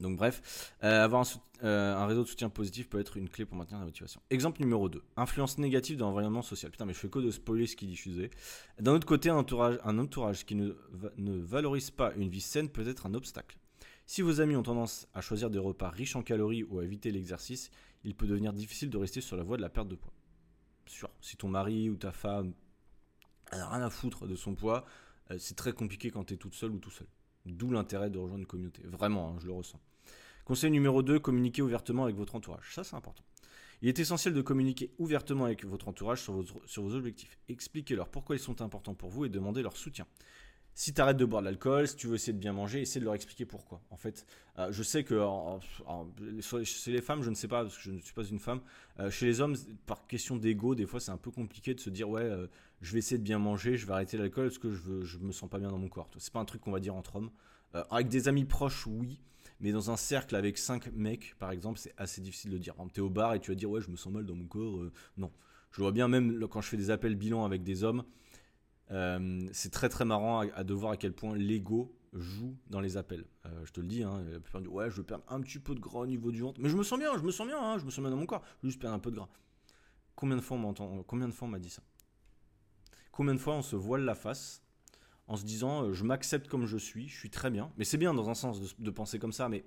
Donc 0.00 0.16
bref, 0.16 0.72
euh, 0.84 1.04
avoir 1.04 1.26
euh, 1.64 1.96
un, 1.96 2.06
réseau 2.06 2.22
de 2.22 2.28
soutien 2.28 2.48
positif 2.48 2.88
peut 2.88 3.00
être 3.00 3.16
une 3.16 3.28
clé 3.28 3.44
pour 3.44 3.56
maintenir 3.56 3.80
la 3.80 3.84
motivation. 3.84 4.20
Exemple 4.30 4.60
numéro 4.60 4.88
2. 4.88 5.02
Influence 5.16 5.58
négative 5.58 5.96
dans 5.96 6.10
l'environnement 6.10 6.42
social. 6.42 6.70
Putain 6.70 6.86
mais 6.86 6.92
je 6.92 6.98
fais 6.98 7.08
que 7.08 7.18
de 7.18 7.30
spoiler 7.30 7.66
ce 7.66 7.74
qui 7.74 7.86
est 7.86 7.88
diffusé. 7.88 8.30
D'un 8.78 8.92
autre 8.92 9.06
côté, 9.06 9.28
un 9.28 9.38
entourage, 9.38 10.46
qui 10.46 10.54
ne, 10.54 10.72
ne 11.16 11.36
valorise 11.38 11.90
pas 11.90 12.12
une 12.14 12.28
vie 12.28 12.40
saine 12.40 12.68
peut 12.68 12.86
être 12.88 13.06
un 13.06 13.14
obstacle. 13.14 13.58
Si 14.06 14.22
vos 14.22 14.40
amis 14.40 14.56
ont 14.56 14.62
tendance 14.62 15.08
à 15.14 15.20
choisir 15.20 15.50
des 15.50 15.58
repas 15.58 15.90
riches 15.90 16.16
en 16.16 16.22
calories 16.22 16.62
ou 16.62 16.78
à 16.78 16.84
éviter 16.84 17.10
l'exercice, 17.10 17.70
il 18.04 18.14
peut 18.14 18.26
devenir 18.26 18.52
difficile 18.52 18.88
de 18.88 18.96
rester 18.96 19.20
sur 19.20 19.36
la 19.36 19.42
voie 19.42 19.56
de 19.56 19.62
la 19.62 19.68
perte 19.68 19.88
de 19.88 19.96
poids. 19.96 20.12
Sûr, 20.86 21.10
si 21.20 21.36
ton 21.36 21.48
mari 21.48 21.90
ou 21.90 21.96
ta 21.96 22.12
femme 22.12 22.54
n'a 23.52 23.68
rien 23.68 23.82
à 23.82 23.90
foutre 23.90 24.26
de 24.26 24.36
son 24.36 24.54
poids, 24.54 24.86
euh, 25.30 25.36
c'est 25.38 25.56
très 25.56 25.72
compliqué 25.72 26.10
quand 26.10 26.24
tu 26.24 26.34
es 26.34 26.36
toute 26.36 26.54
seule 26.54 26.70
ou 26.70 26.78
tout 26.78 26.90
seul. 26.90 27.06
D'où 27.46 27.70
l'intérêt 27.70 28.10
de 28.10 28.18
rejoindre 28.18 28.40
une 28.40 28.46
communauté. 28.46 28.82
Vraiment, 28.84 29.30
hein, 29.30 29.36
je 29.40 29.46
le 29.46 29.52
ressens. 29.52 29.80
Conseil 30.44 30.70
numéro 30.70 31.02
2, 31.02 31.18
communiquez 31.18 31.62
ouvertement 31.62 32.04
avec 32.04 32.16
votre 32.16 32.34
entourage. 32.34 32.74
Ça, 32.74 32.84
c'est 32.84 32.96
important. 32.96 33.24
Il 33.80 33.88
est 33.88 33.98
essentiel 33.98 34.34
de 34.34 34.42
communiquer 34.42 34.90
ouvertement 34.98 35.44
avec 35.44 35.64
votre 35.64 35.88
entourage 35.88 36.22
sur 36.22 36.32
vos, 36.32 36.44
sur 36.66 36.82
vos 36.82 36.94
objectifs. 36.94 37.38
Expliquez-leur 37.48 38.08
pourquoi 38.08 38.36
ils 38.36 38.40
sont 38.40 38.60
importants 38.60 38.94
pour 38.94 39.10
vous 39.10 39.24
et 39.24 39.28
demandez 39.28 39.62
leur 39.62 39.76
soutien. 39.76 40.06
Si 40.78 40.94
tu 40.94 41.00
arrêtes 41.00 41.16
de 41.16 41.24
boire 41.24 41.42
de 41.42 41.46
l'alcool, 41.46 41.88
si 41.88 41.96
tu 41.96 42.06
veux 42.06 42.14
essayer 42.14 42.32
de 42.32 42.38
bien 42.38 42.52
manger, 42.52 42.80
essaie 42.80 43.00
de 43.00 43.04
leur 43.04 43.14
expliquer 43.14 43.44
pourquoi. 43.44 43.82
En 43.90 43.96
fait, 43.96 44.24
euh, 44.60 44.70
je 44.70 44.84
sais 44.84 45.02
que 45.02 45.20
chez 46.62 46.92
les 46.92 47.00
femmes, 47.00 47.22
je 47.22 47.30
ne 47.30 47.34
sais 47.34 47.48
pas, 47.48 47.64
parce 47.64 47.76
que 47.76 47.82
je 47.82 47.90
ne 47.90 47.98
suis 47.98 48.14
pas 48.14 48.22
une 48.22 48.38
femme. 48.38 48.60
Euh, 49.00 49.10
chez 49.10 49.26
les 49.26 49.40
hommes, 49.40 49.56
par 49.86 50.06
question 50.06 50.36
d'ego, 50.36 50.76
des 50.76 50.86
fois, 50.86 51.00
c'est 51.00 51.10
un 51.10 51.16
peu 51.16 51.32
compliqué 51.32 51.74
de 51.74 51.80
se 51.80 51.90
dire 51.90 52.08
ouais, 52.08 52.22
euh, 52.22 52.46
je 52.80 52.92
vais 52.92 52.98
essayer 52.98 53.18
de 53.18 53.22
bien 53.22 53.38
manger, 53.38 53.76
je 53.76 53.86
vais 53.86 53.92
arrêter 53.92 54.16
l'alcool 54.16 54.46
parce 54.46 54.58
que 54.58 54.72
je, 54.72 54.82
veux, 54.82 55.26
me 55.26 55.32
sens 55.32 55.48
pas 55.48 55.58
bien 55.58 55.70
dans 55.70 55.78
mon 55.78 55.88
corps. 55.88 56.08
C'est 56.18 56.32
pas 56.32 56.40
un 56.40 56.44
truc 56.44 56.60
qu'on 56.60 56.72
va 56.72 56.80
dire 56.80 56.94
entre 56.94 57.16
hommes. 57.16 57.30
avec 57.90 58.08
des 58.08 58.28
amis 58.28 58.44
proches, 58.44 58.86
oui. 58.86 59.20
Mais 59.60 59.72
dans 59.72 59.90
un 59.90 59.96
cercle 59.96 60.36
avec 60.36 60.56
5 60.56 60.92
mecs, 60.92 61.34
par 61.38 61.50
exemple, 61.50 61.80
c'est 61.80 61.92
assez 61.96 62.20
difficile 62.20 62.52
de 62.52 62.58
dire. 62.58 62.74
Tu 62.94 63.00
es 63.00 63.02
au 63.02 63.10
bar 63.10 63.34
et 63.34 63.40
tu 63.40 63.50
vas 63.50 63.56
dire 63.56 63.68
ouais, 63.68 63.80
je 63.80 63.90
me 63.90 63.96
sens 63.96 64.12
mal 64.12 64.24
dans 64.24 64.36
mon 64.36 64.46
corps. 64.46 64.84
non. 65.16 65.32
Je 65.72 65.82
vois 65.82 65.92
bien 65.92 66.08
même 66.08 66.46
quand 66.48 66.60
je 66.60 66.68
fais 66.68 66.76
des 66.76 66.90
appels 66.90 67.14
bilan 67.14 67.44
avec 67.44 67.62
des 67.62 67.84
hommes, 67.84 68.04
euh, 68.90 69.48
c'est 69.52 69.70
très 69.70 69.88
très 69.88 70.04
marrant 70.04 70.40
à, 70.40 70.64
de 70.64 70.74
voir 70.74 70.92
à 70.92 70.96
quel 70.96 71.12
point 71.12 71.36
l'ego 71.36 71.94
joue 72.14 72.56
dans 72.68 72.80
les 72.80 72.96
appels. 72.96 73.26
Euh, 73.46 73.64
je 73.64 73.72
te 73.72 73.80
le 73.80 73.86
dis, 73.86 74.02
hein, 74.02 74.24
plupart 74.42 74.62
ouais, 74.72 74.90
je 74.90 74.96
veux 74.96 75.02
perdre 75.02 75.24
un 75.28 75.40
petit 75.40 75.58
peu 75.58 75.74
de 75.74 75.80
gras 75.80 76.00
au 76.00 76.06
niveau 76.06 76.30
du 76.30 76.40
ventre, 76.40 76.60
mais 76.60 76.68
je 76.68 76.76
me 76.76 76.82
sens 76.82 76.98
bien, 76.98 77.16
je 77.16 77.22
me 77.22 77.30
sens 77.30 77.46
bien, 77.46 77.60
hein, 77.60 77.78
je 77.78 77.84
me 77.84 77.90
sens 77.90 78.00
bien 78.00 78.10
dans 78.10 78.16
mon 78.16 78.26
corps, 78.26 78.42
je 78.62 78.68
juste 78.68 78.80
perdre 78.80 78.96
un 78.96 78.98
peu 78.98 79.10
de 79.10 79.16
gras. 79.16 79.28
Combien 80.14 80.36
de 80.36 80.42
fois 80.42 80.56
on 80.56 81.48
m'a 81.48 81.58
dit 81.58 81.70
ça? 81.70 81.82
Combien 83.18 83.34
de 83.34 83.40
fois 83.40 83.54
on 83.54 83.62
se 83.62 83.74
voile 83.74 84.02
la 84.02 84.14
face 84.14 84.62
en 85.26 85.34
se 85.34 85.44
disant 85.44 85.82
euh, 85.82 85.92
je 85.92 86.04
m'accepte 86.04 86.46
comme 86.46 86.66
je 86.66 86.76
suis, 86.76 87.08
je 87.08 87.18
suis 87.18 87.30
très 87.30 87.50
bien, 87.50 87.72
mais 87.76 87.82
c'est 87.82 87.96
bien 87.96 88.14
dans 88.14 88.30
un 88.30 88.34
sens 88.34 88.76
de 88.78 88.90
penser 88.92 89.18
comme 89.18 89.32
ça, 89.32 89.48
mais 89.48 89.64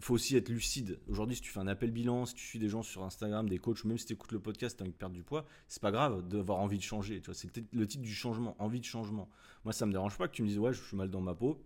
faut 0.00 0.14
aussi 0.14 0.38
être 0.38 0.48
lucide. 0.48 0.98
Aujourd'hui, 1.06 1.36
si 1.36 1.42
tu 1.42 1.50
fais 1.50 1.60
un 1.60 1.66
appel 1.66 1.90
bilan, 1.90 2.24
si 2.24 2.34
tu 2.34 2.46
suis 2.46 2.58
des 2.58 2.70
gens 2.70 2.82
sur 2.82 3.04
Instagram, 3.04 3.46
des 3.46 3.58
coachs, 3.58 3.84
même 3.84 3.98
si 3.98 4.06
tu 4.06 4.14
écoutes 4.14 4.32
le 4.32 4.40
podcast, 4.40 4.78
tu 4.78 4.82
as 4.82 4.86
envie 4.86 4.96
de 4.98 5.18
du 5.18 5.22
poids, 5.22 5.44
c'est 5.68 5.82
pas 5.82 5.90
grave 5.90 6.26
d'avoir 6.26 6.60
envie 6.60 6.78
de 6.78 6.82
changer. 6.82 7.20
C'est 7.34 7.50
le 7.74 7.86
titre 7.86 8.02
du 8.02 8.14
changement, 8.14 8.56
envie 8.58 8.80
de 8.80 8.86
changement. 8.86 9.28
Moi, 9.64 9.74
ça 9.74 9.84
me 9.84 9.92
dérange 9.92 10.16
pas 10.16 10.26
que 10.26 10.32
tu 10.32 10.42
me 10.42 10.48
dises, 10.48 10.58
ouais, 10.58 10.72
je 10.72 10.82
suis 10.82 10.96
mal 10.96 11.10
dans 11.10 11.20
ma 11.20 11.34
peau 11.34 11.62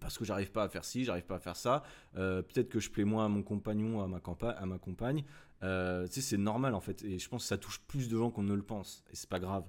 parce 0.00 0.18
que 0.18 0.24
j'arrive 0.24 0.50
pas 0.50 0.64
à 0.64 0.68
faire 0.68 0.84
ci, 0.84 1.04
j'arrive 1.04 1.26
pas 1.26 1.36
à 1.36 1.40
faire 1.40 1.56
ça. 1.56 1.84
Euh, 2.16 2.42
peut-être 2.42 2.68
que 2.68 2.80
je 2.80 2.90
plais 2.90 3.04
moins 3.04 3.26
à 3.26 3.28
mon 3.28 3.44
compagnon, 3.44 4.02
à 4.02 4.08
ma, 4.08 4.20
à 4.48 4.66
ma 4.66 4.78
compagne. 4.78 5.24
Euh, 5.62 6.08
c'est 6.10 6.36
normal 6.36 6.74
en 6.74 6.80
fait. 6.80 7.04
Et 7.04 7.20
je 7.20 7.28
pense 7.28 7.44
que 7.44 7.48
ça 7.48 7.58
touche 7.58 7.80
plus 7.86 8.08
de 8.08 8.18
gens 8.18 8.32
qu'on 8.32 8.42
ne 8.42 8.54
le 8.54 8.62
pense. 8.62 9.04
Et 9.12 9.16
c'est 9.16 9.28
pas 9.28 9.38
grave. 9.38 9.64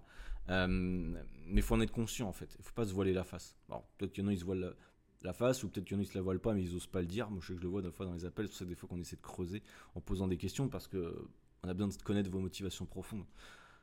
Euh, 0.50 0.68
mais 0.68 1.62
il 1.62 1.62
faut 1.62 1.76
en 1.76 1.82
être 1.82 1.92
conscient 1.92 2.28
en 2.28 2.34
fait. 2.34 2.56
Il 2.58 2.64
faut 2.64 2.74
pas 2.74 2.86
se 2.86 2.94
voiler 2.94 3.14
la 3.14 3.24
face. 3.24 3.56
Alors, 3.70 3.88
peut-être 3.98 4.14
qu'il 4.14 4.24
y 4.24 4.28
en 4.28 4.30
a, 4.30 4.34
ils 4.34 4.40
se 4.40 4.46
voilent 4.46 4.76
la 5.22 5.34
face, 5.34 5.64
ou 5.64 5.70
peut-être 5.70 5.86
qu'il 5.86 5.98
y 5.98 6.00
en 6.00 6.02
a 6.02 6.06
qui 6.06 6.12
se 6.12 6.18
la 6.18 6.22
voilent 6.22 6.40
pas, 6.40 6.54
mais 6.54 6.64
ils 6.64 6.76
osent 6.76 6.88
pas 6.88 7.02
le 7.02 7.08
dire. 7.08 7.30
Moi, 7.30 7.40
je 7.42 7.48
sais 7.48 7.54
que 7.54 7.60
je 7.60 7.64
le 7.64 7.70
vois 7.70 7.82
des 7.82 7.92
fois 7.92 8.06
dans 8.06 8.14
les 8.14 8.26
appels, 8.26 8.46
c'est 8.46 8.52
pour 8.52 8.58
ça 8.58 8.66
des 8.66 8.76
fois 8.76 8.90
qu'on 8.90 9.00
essaie 9.00 9.16
de 9.16 9.22
creuser 9.22 9.64
en 9.96 10.02
posant 10.02 10.28
des 10.28 10.38
questions, 10.38 10.70
parce 10.70 10.88
que 10.88 11.28
on 11.64 11.68
a 11.68 11.74
besoin 11.74 11.90
de 11.90 12.02
connaître 12.02 12.30
vos 12.30 12.40
motivations 12.40 12.86
profondes, 12.86 13.26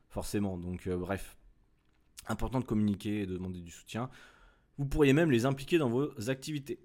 forcément. 0.09 0.57
Donc, 0.57 0.87
euh, 0.87 0.97
bref, 0.97 1.37
important 2.27 2.61
de 2.61 2.65
communiquer 2.65 3.23
et 3.23 3.27
de 3.27 3.35
demander 3.35 3.61
du 3.61 3.71
soutien. 3.71 4.11
Vous 4.79 4.87
pourriez 4.87 5.13
même 5.13 5.31
les 5.31 5.47
impliquer 5.47 5.79
dans 5.79 5.91
vos 5.91 6.31
activités, 6.31 6.79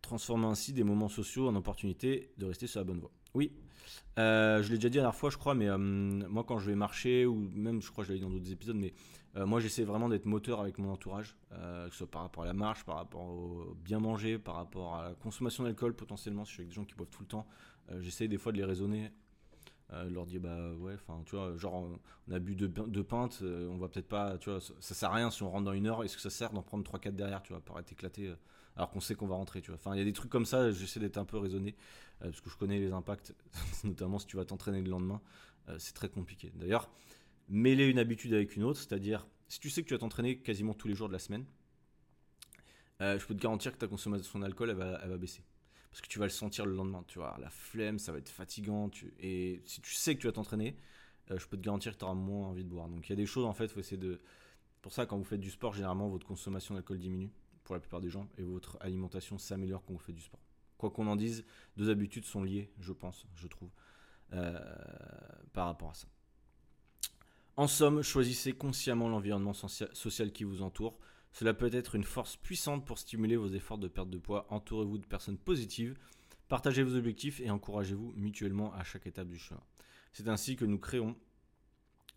transformant 0.00 0.50
ainsi 0.50 0.72
des 0.72 0.84
moments 0.84 1.08
sociaux 1.08 1.48
en 1.48 1.54
opportunités 1.54 2.32
de 2.38 2.46
rester 2.46 2.66
sur 2.66 2.80
la 2.80 2.84
bonne 2.84 3.00
voie. 3.00 3.12
Oui, 3.34 3.50
euh, 4.18 4.62
je 4.62 4.70
l'ai 4.70 4.76
déjà 4.76 4.88
dit 4.88 4.96
la 4.98 5.04
dernière 5.04 5.18
fois, 5.18 5.30
je 5.30 5.38
crois, 5.38 5.54
mais 5.54 5.68
euh, 5.68 5.78
moi, 5.78 6.44
quand 6.44 6.58
je 6.58 6.66
vais 6.66 6.74
marcher, 6.74 7.24
ou 7.24 7.34
même, 7.54 7.80
je 7.80 7.90
crois 7.90 8.04
que 8.04 8.08
je 8.08 8.12
l'ai 8.12 8.18
dit 8.18 8.24
dans 8.24 8.30
d'autres 8.30 8.52
épisodes, 8.52 8.76
mais 8.76 8.92
euh, 9.36 9.46
moi, 9.46 9.60
j'essaie 9.60 9.84
vraiment 9.84 10.08
d'être 10.08 10.26
moteur 10.26 10.60
avec 10.60 10.78
mon 10.78 10.90
entourage, 10.92 11.36
que 11.50 11.90
ce 11.90 11.98
soit 11.98 12.10
par 12.10 12.22
rapport 12.22 12.42
à 12.42 12.46
la 12.46 12.52
marche, 12.52 12.84
par 12.84 12.96
rapport 12.96 13.22
au 13.22 13.74
bien 13.82 14.00
manger, 14.00 14.38
par 14.38 14.56
rapport 14.56 14.96
à 14.96 15.08
la 15.08 15.14
consommation 15.14 15.64
d'alcool, 15.64 15.94
potentiellement, 15.94 16.44
si 16.44 16.50
je 16.50 16.54
suis 16.54 16.60
avec 16.62 16.70
des 16.70 16.74
gens 16.74 16.84
qui 16.84 16.94
boivent 16.94 17.10
tout 17.10 17.22
le 17.22 17.28
temps. 17.28 17.46
j'essaie 18.00 18.28
des 18.28 18.38
fois 18.38 18.52
de 18.52 18.58
les 18.58 18.64
raisonner, 18.64 19.10
de 19.90 20.08
leur 20.08 20.26
dire, 20.26 20.40
bah 20.40 20.72
ouais, 20.74 20.94
enfin, 20.94 21.22
tu 21.24 21.36
vois, 21.36 21.56
genre, 21.56 21.88
on, 22.28 22.32
a 22.32 22.38
bu 22.38 22.54
deux, 22.54 22.68
deux 22.68 23.04
pintes, 23.04 23.42
on 23.42 23.78
va 23.78 23.88
peut-être 23.88 24.08
pas, 24.08 24.36
tu 24.38 24.50
vois, 24.50 24.60
ça, 24.60 24.74
ça, 24.80 24.94
sert 24.94 25.10
à 25.10 25.14
rien 25.14 25.30
si 25.30 25.42
on 25.42 25.50
rentre 25.50 25.64
dans 25.64 25.72
une 25.72 25.86
heure, 25.86 26.04
est-ce 26.04 26.16
que 26.16 26.22
ça 26.22 26.30
sert 26.30 26.52
d'en 26.52 26.62
prendre 26.62 26.84
3-4 26.84 27.12
derrière, 27.12 27.42
tu 27.42 27.54
vois, 27.54 27.60
pour 27.60 27.78
être 27.78 27.92
éclaté 27.92 28.34
alors 28.76 28.90
qu'on 28.90 29.00
sait 29.00 29.14
qu'on 29.14 29.26
va 29.26 29.34
rentrer, 29.34 29.60
tu 29.60 29.70
vois. 29.70 29.78
Enfin, 29.78 29.94
il 29.94 29.98
y 29.98 30.02
a 30.02 30.04
des 30.04 30.12
trucs 30.12 30.30
comme 30.30 30.46
ça, 30.46 30.70
j'essaie 30.70 31.00
d'être 31.00 31.18
un 31.18 31.24
peu 31.24 31.38
raisonné, 31.38 31.74
parce 32.30 32.40
que 32.40 32.50
je 32.50 32.56
connais 32.56 32.78
les 32.78 32.92
impacts, 32.92 33.34
notamment 33.84 34.18
si 34.18 34.26
tu 34.26 34.36
vas 34.36 34.44
t'entraîner 34.44 34.82
le 34.82 34.90
lendemain, 34.90 35.20
euh, 35.68 35.76
c'est 35.78 35.94
très 35.94 36.08
compliqué. 36.08 36.52
D'ailleurs, 36.54 36.90
mêler 37.48 37.86
une 37.86 37.98
habitude 37.98 38.32
avec 38.34 38.56
une 38.56 38.64
autre, 38.64 38.80
c'est-à-dire, 38.80 39.26
si 39.48 39.60
tu 39.60 39.70
sais 39.70 39.82
que 39.82 39.88
tu 39.88 39.94
vas 39.94 39.98
t'entraîner 39.98 40.38
quasiment 40.38 40.74
tous 40.74 40.88
les 40.88 40.94
jours 40.94 41.08
de 41.08 41.12
la 41.12 41.18
semaine, 41.18 41.44
euh, 43.00 43.18
je 43.18 43.26
peux 43.26 43.34
te 43.34 43.42
garantir 43.42 43.72
que 43.72 43.78
ta 43.78 43.88
consommation 43.88 44.38
d'alcool, 44.38 44.70
elle 44.70 44.76
va 44.76 45.16
baisser. 45.16 45.42
Parce 45.90 46.00
que 46.00 46.08
tu 46.08 46.18
vas 46.18 46.24
le 46.24 46.30
sentir 46.30 46.64
le 46.64 46.74
lendemain, 46.74 47.04
tu 47.06 47.18
vois, 47.18 47.36
la 47.38 47.50
flemme, 47.50 47.98
ça 47.98 48.12
va 48.12 48.18
être 48.18 48.30
fatigant, 48.30 48.90
et 49.18 49.60
si 49.66 49.82
tu 49.82 49.92
sais 49.92 50.14
que 50.14 50.20
tu 50.20 50.26
vas 50.26 50.32
t'entraîner, 50.32 50.76
je 51.28 51.46
peux 51.46 51.56
te 51.56 51.62
garantir 51.62 51.92
que 51.92 51.98
tu 51.98 52.04
auras 52.04 52.14
moins 52.14 52.48
envie 52.48 52.64
de 52.64 52.68
boire. 52.68 52.88
Donc 52.88 53.08
il 53.08 53.10
y 53.10 53.12
a 53.12 53.16
des 53.16 53.26
choses, 53.26 53.44
en 53.44 53.52
fait, 53.52 53.64
il 53.64 53.70
faut 53.70 53.80
essayer 53.80 53.98
de... 53.98 54.20
Pour 54.80 54.92
ça, 54.92 55.06
quand 55.06 55.16
vous 55.16 55.24
faites 55.24 55.40
du 55.40 55.50
sport, 55.50 55.74
généralement, 55.74 56.08
votre 56.08 56.26
consommation 56.26 56.74
d'alcool 56.74 56.98
diminue 56.98 57.30
pour 57.64 57.74
la 57.74 57.80
plupart 57.80 58.00
des 58.00 58.10
gens 58.10 58.28
et 58.38 58.42
votre 58.42 58.78
alimentation 58.80 59.38
s'améliore 59.38 59.84
quand 59.84 59.92
vous 59.92 59.98
faites 59.98 60.14
du 60.14 60.22
sport. 60.22 60.40
Quoi 60.82 60.90
qu'on 60.90 61.06
en 61.06 61.14
dise, 61.14 61.44
deux 61.76 61.90
habitudes 61.90 62.24
sont 62.24 62.42
liées, 62.42 62.68
je 62.80 62.92
pense, 62.92 63.24
je 63.36 63.46
trouve, 63.46 63.70
euh, 64.32 64.58
par 65.52 65.66
rapport 65.66 65.90
à 65.90 65.94
ça. 65.94 66.08
En 67.56 67.68
somme, 67.68 68.02
choisissez 68.02 68.52
consciemment 68.52 69.08
l'environnement 69.08 69.52
social 69.52 70.32
qui 70.32 70.42
vous 70.42 70.60
entoure. 70.60 70.98
Cela 71.30 71.54
peut 71.54 71.70
être 71.72 71.94
une 71.94 72.02
force 72.02 72.34
puissante 72.34 72.84
pour 72.84 72.98
stimuler 72.98 73.36
vos 73.36 73.46
efforts 73.46 73.78
de 73.78 73.86
perte 73.86 74.10
de 74.10 74.18
poids. 74.18 74.44
Entourez-vous 74.50 74.98
de 74.98 75.06
personnes 75.06 75.38
positives, 75.38 75.96
partagez 76.48 76.82
vos 76.82 76.96
objectifs 76.96 77.38
et 77.38 77.50
encouragez-vous 77.52 78.12
mutuellement 78.16 78.74
à 78.74 78.82
chaque 78.82 79.06
étape 79.06 79.28
du 79.28 79.38
chemin. 79.38 79.62
C'est 80.12 80.26
ainsi 80.26 80.56
que 80.56 80.64
nous 80.64 80.80
créons 80.80 81.14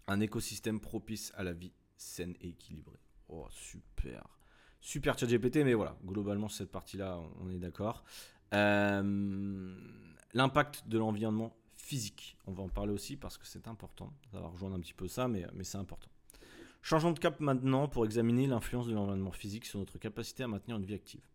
un 0.07 0.21
écosystème 0.21 0.79
propice 0.79 1.31
à 1.35 1.43
la 1.43 1.53
vie 1.53 1.71
saine 1.97 2.33
et 2.41 2.49
équilibrée. 2.49 3.03
Oh, 3.29 3.45
super 3.51 4.35
super 4.85 5.17
chat 5.17 5.25
GPT, 5.25 5.57
mais 5.65 5.73
voilà, 5.73 5.97
globalement, 6.05 6.47
cette 6.47 6.71
partie-là, 6.71 7.19
on 7.41 7.49
est 7.49 7.57
d'accord. 7.57 8.03
Euh, 8.53 9.75
l'impact 10.33 10.87
de 10.87 10.97
l'environnement 10.97 11.55
physique, 11.77 12.37
on 12.47 12.51
va 12.51 12.63
en 12.63 12.69
parler 12.69 12.93
aussi 12.93 13.17
parce 13.17 13.37
que 13.37 13.45
c'est 13.45 13.67
important. 13.67 14.11
Ça 14.31 14.39
va 14.39 14.47
rejoindre 14.47 14.75
un 14.75 14.79
petit 14.79 14.93
peu 14.93 15.07
ça, 15.07 15.27
mais, 15.27 15.45
c'est 15.63 15.77
important. 15.77 16.09
Changeons 16.81 17.11
de 17.11 17.19
cap 17.19 17.39
maintenant 17.39 17.87
pour 17.87 18.05
examiner 18.05 18.47
l'influence 18.47 18.87
de 18.87 18.93
l'environnement 18.93 19.31
physique 19.31 19.65
sur 19.65 19.79
notre 19.79 19.97
capacité 19.97 20.43
à 20.43 20.47
maintenir 20.47 20.77
une 20.77 20.85
vie 20.85 20.93
active. 20.93 21.27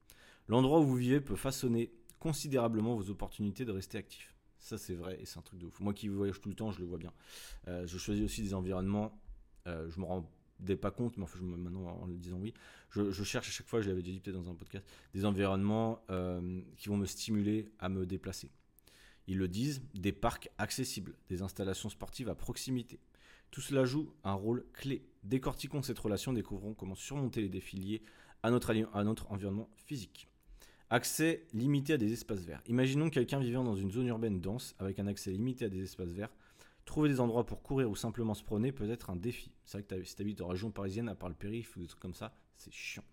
L'endroit 0.48 0.80
où 0.80 0.84
vous 0.84 0.96
vivez 0.96 1.20
peut 1.20 1.36
façonner 1.36 1.92
considérablement 2.18 2.94
vos 2.94 3.10
opportunités 3.10 3.64
de 3.64 3.72
rester 3.72 3.98
actif. 3.98 4.36
Ça, 4.58 4.78
c'est 4.78 4.94
vrai 4.94 5.18
et 5.20 5.24
c'est 5.24 5.38
un 5.38 5.42
truc 5.42 5.58
de 5.58 5.66
ouf. 5.66 5.80
Moi 5.80 5.94
qui 5.94 6.08
voyage 6.08 6.40
tout 6.40 6.48
le 6.48 6.54
temps, 6.54 6.70
je 6.70 6.80
le 6.80 6.84
vois 6.84 6.98
bien. 6.98 7.12
Euh, 7.66 7.86
je 7.86 7.98
choisis 7.98 8.24
aussi 8.24 8.42
des 8.42 8.54
environnements. 8.54 9.18
Euh, 9.66 9.88
je 9.88 9.98
me 9.98 10.04
rends 10.04 10.30
pas 10.76 10.90
compte, 10.90 11.16
mais 11.16 11.24
enfin, 11.24 11.38
je, 11.38 11.44
maintenant 11.44 11.86
en 11.86 12.06
le 12.06 12.14
disant 12.14 12.38
oui, 12.38 12.54
je, 12.90 13.22
cherche 13.22 13.48
à 13.48 13.52
chaque 13.52 13.66
fois, 13.66 13.80
je 13.80 13.88
l'avais 13.88 14.02
dit 14.02 14.20
peut-être 14.20 14.36
dans 14.36 14.50
un 14.50 14.54
podcast, 14.54 14.86
des 15.14 15.24
environnements 15.24 16.02
euh, 16.10 16.60
qui 16.76 16.88
vont 16.88 16.96
me 16.96 17.06
stimuler 17.06 17.68
à 17.78 17.88
me 17.88 18.06
déplacer. 18.06 18.50
Ils 19.26 19.38
le 19.38 19.48
disent, 19.48 19.82
des 19.94 20.12
parcs 20.12 20.50
accessibles, 20.58 21.14
des 21.28 21.42
installations 21.42 21.88
sportives 21.88 22.28
à 22.28 22.34
proximité. 22.34 22.98
Tout 23.50 23.60
cela 23.60 23.84
joue 23.84 24.12
un 24.24 24.32
rôle 24.32 24.64
clé. 24.72 25.04
Décortiquons 25.22 25.82
cette 25.82 25.98
relation, 25.98 26.32
découvrons 26.32 26.74
comment 26.74 26.94
surmonter 26.94 27.40
les 27.40 27.48
défis 27.48 27.76
liés 27.76 28.02
à 28.42 28.50
notre, 28.50 28.74
à 28.92 29.04
notre 29.04 29.30
environnement 29.30 29.68
physique. 29.76 30.28
Accès 30.88 31.46
limité 31.52 31.92
à 31.92 31.96
des 31.96 32.12
espaces 32.12 32.40
verts. 32.40 32.62
Imaginons 32.66 33.10
quelqu'un 33.10 33.38
vivant 33.38 33.62
dans 33.62 33.76
une 33.76 33.92
zone 33.92 34.08
urbaine 34.08 34.40
dense 34.40 34.74
avec 34.78 34.98
un 34.98 35.06
accès 35.06 35.30
limité 35.30 35.66
à 35.66 35.68
des 35.68 35.82
espaces 35.82 36.10
verts. 36.10 36.30
Trouver 36.90 37.08
des 37.08 37.20
endroits 37.20 37.46
pour 37.46 37.62
courir 37.62 37.88
ou 37.88 37.94
simplement 37.94 38.34
se 38.34 38.42
promener 38.42 38.72
peut 38.72 38.90
être 38.90 39.10
un 39.10 39.14
défi. 39.14 39.52
C'est 39.64 39.78
vrai 39.78 39.86
que 39.86 40.02
si 40.02 40.16
tu 40.16 40.22
habites 40.22 40.40
en 40.40 40.48
région 40.48 40.72
parisienne, 40.72 41.08
à 41.08 41.14
part 41.14 41.28
le 41.28 41.36
périph' 41.36 41.76
ou 41.76 41.78
des 41.78 41.86
trucs 41.86 42.00
comme 42.00 42.14
ça, 42.14 42.34
c'est 42.56 42.72
chiant. 42.72 43.04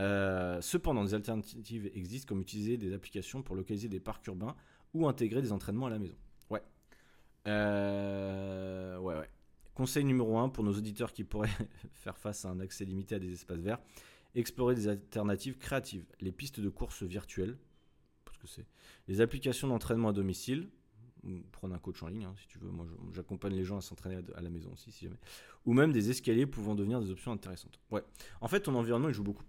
Euh, 0.00 0.58
cependant, 0.62 1.04
des 1.04 1.12
alternatives 1.12 1.90
existent 1.92 2.26
comme 2.26 2.40
utiliser 2.40 2.78
des 2.78 2.94
applications 2.94 3.42
pour 3.42 3.56
localiser 3.56 3.90
des 3.90 4.00
parcs 4.00 4.26
urbains 4.26 4.56
ou 4.94 5.06
intégrer 5.06 5.42
des 5.42 5.52
entraînements 5.52 5.84
à 5.84 5.90
la 5.90 5.98
maison. 5.98 6.16
Ouais. 6.48 6.62
Euh, 7.46 8.96
ouais, 8.96 9.14
ouais. 9.14 9.28
Conseil 9.74 10.06
numéro 10.06 10.38
1 10.38 10.48
pour 10.48 10.64
nos 10.64 10.72
auditeurs 10.72 11.12
qui 11.12 11.24
pourraient 11.24 11.50
faire 11.92 12.16
face 12.16 12.46
à 12.46 12.48
un 12.48 12.58
accès 12.58 12.86
limité 12.86 13.16
à 13.16 13.18
des 13.18 13.34
espaces 13.34 13.60
verts, 13.60 13.80
explorer 14.34 14.74
des 14.74 14.88
alternatives 14.88 15.58
créatives, 15.58 16.06
les 16.22 16.32
pistes 16.32 16.60
de 16.60 16.70
course 16.70 17.02
virtuelles, 17.02 17.58
que 18.40 18.48
c'est 18.48 18.66
les 19.06 19.20
applications 19.20 19.68
d'entraînement 19.68 20.08
à 20.08 20.12
domicile, 20.12 20.70
prendre 21.52 21.74
un 21.74 21.78
coach 21.78 22.02
en 22.02 22.08
ligne 22.08 22.24
hein, 22.24 22.34
si 22.40 22.46
tu 22.48 22.58
veux. 22.58 22.70
Moi, 22.70 22.86
j'accompagne 23.12 23.54
les 23.54 23.64
gens 23.64 23.78
à 23.78 23.80
s'entraîner 23.80 24.20
à, 24.34 24.40
la 24.40 24.50
maison 24.50 24.72
aussi, 24.72 24.90
si 24.92 25.04
jamais. 25.04 25.18
Ou 25.66 25.72
même 25.72 25.92
des 25.92 26.10
escaliers 26.10 26.46
pouvant 26.46 26.74
devenir 26.74 27.00
des 27.00 27.10
options 27.10 27.32
intéressantes. 27.32 27.78
Ouais. 27.90 28.02
En 28.40 28.48
fait, 28.48 28.60
ton 28.60 28.74
environnement, 28.74 29.08
il 29.08 29.14
joue 29.14 29.24
beaucoup. 29.24 29.44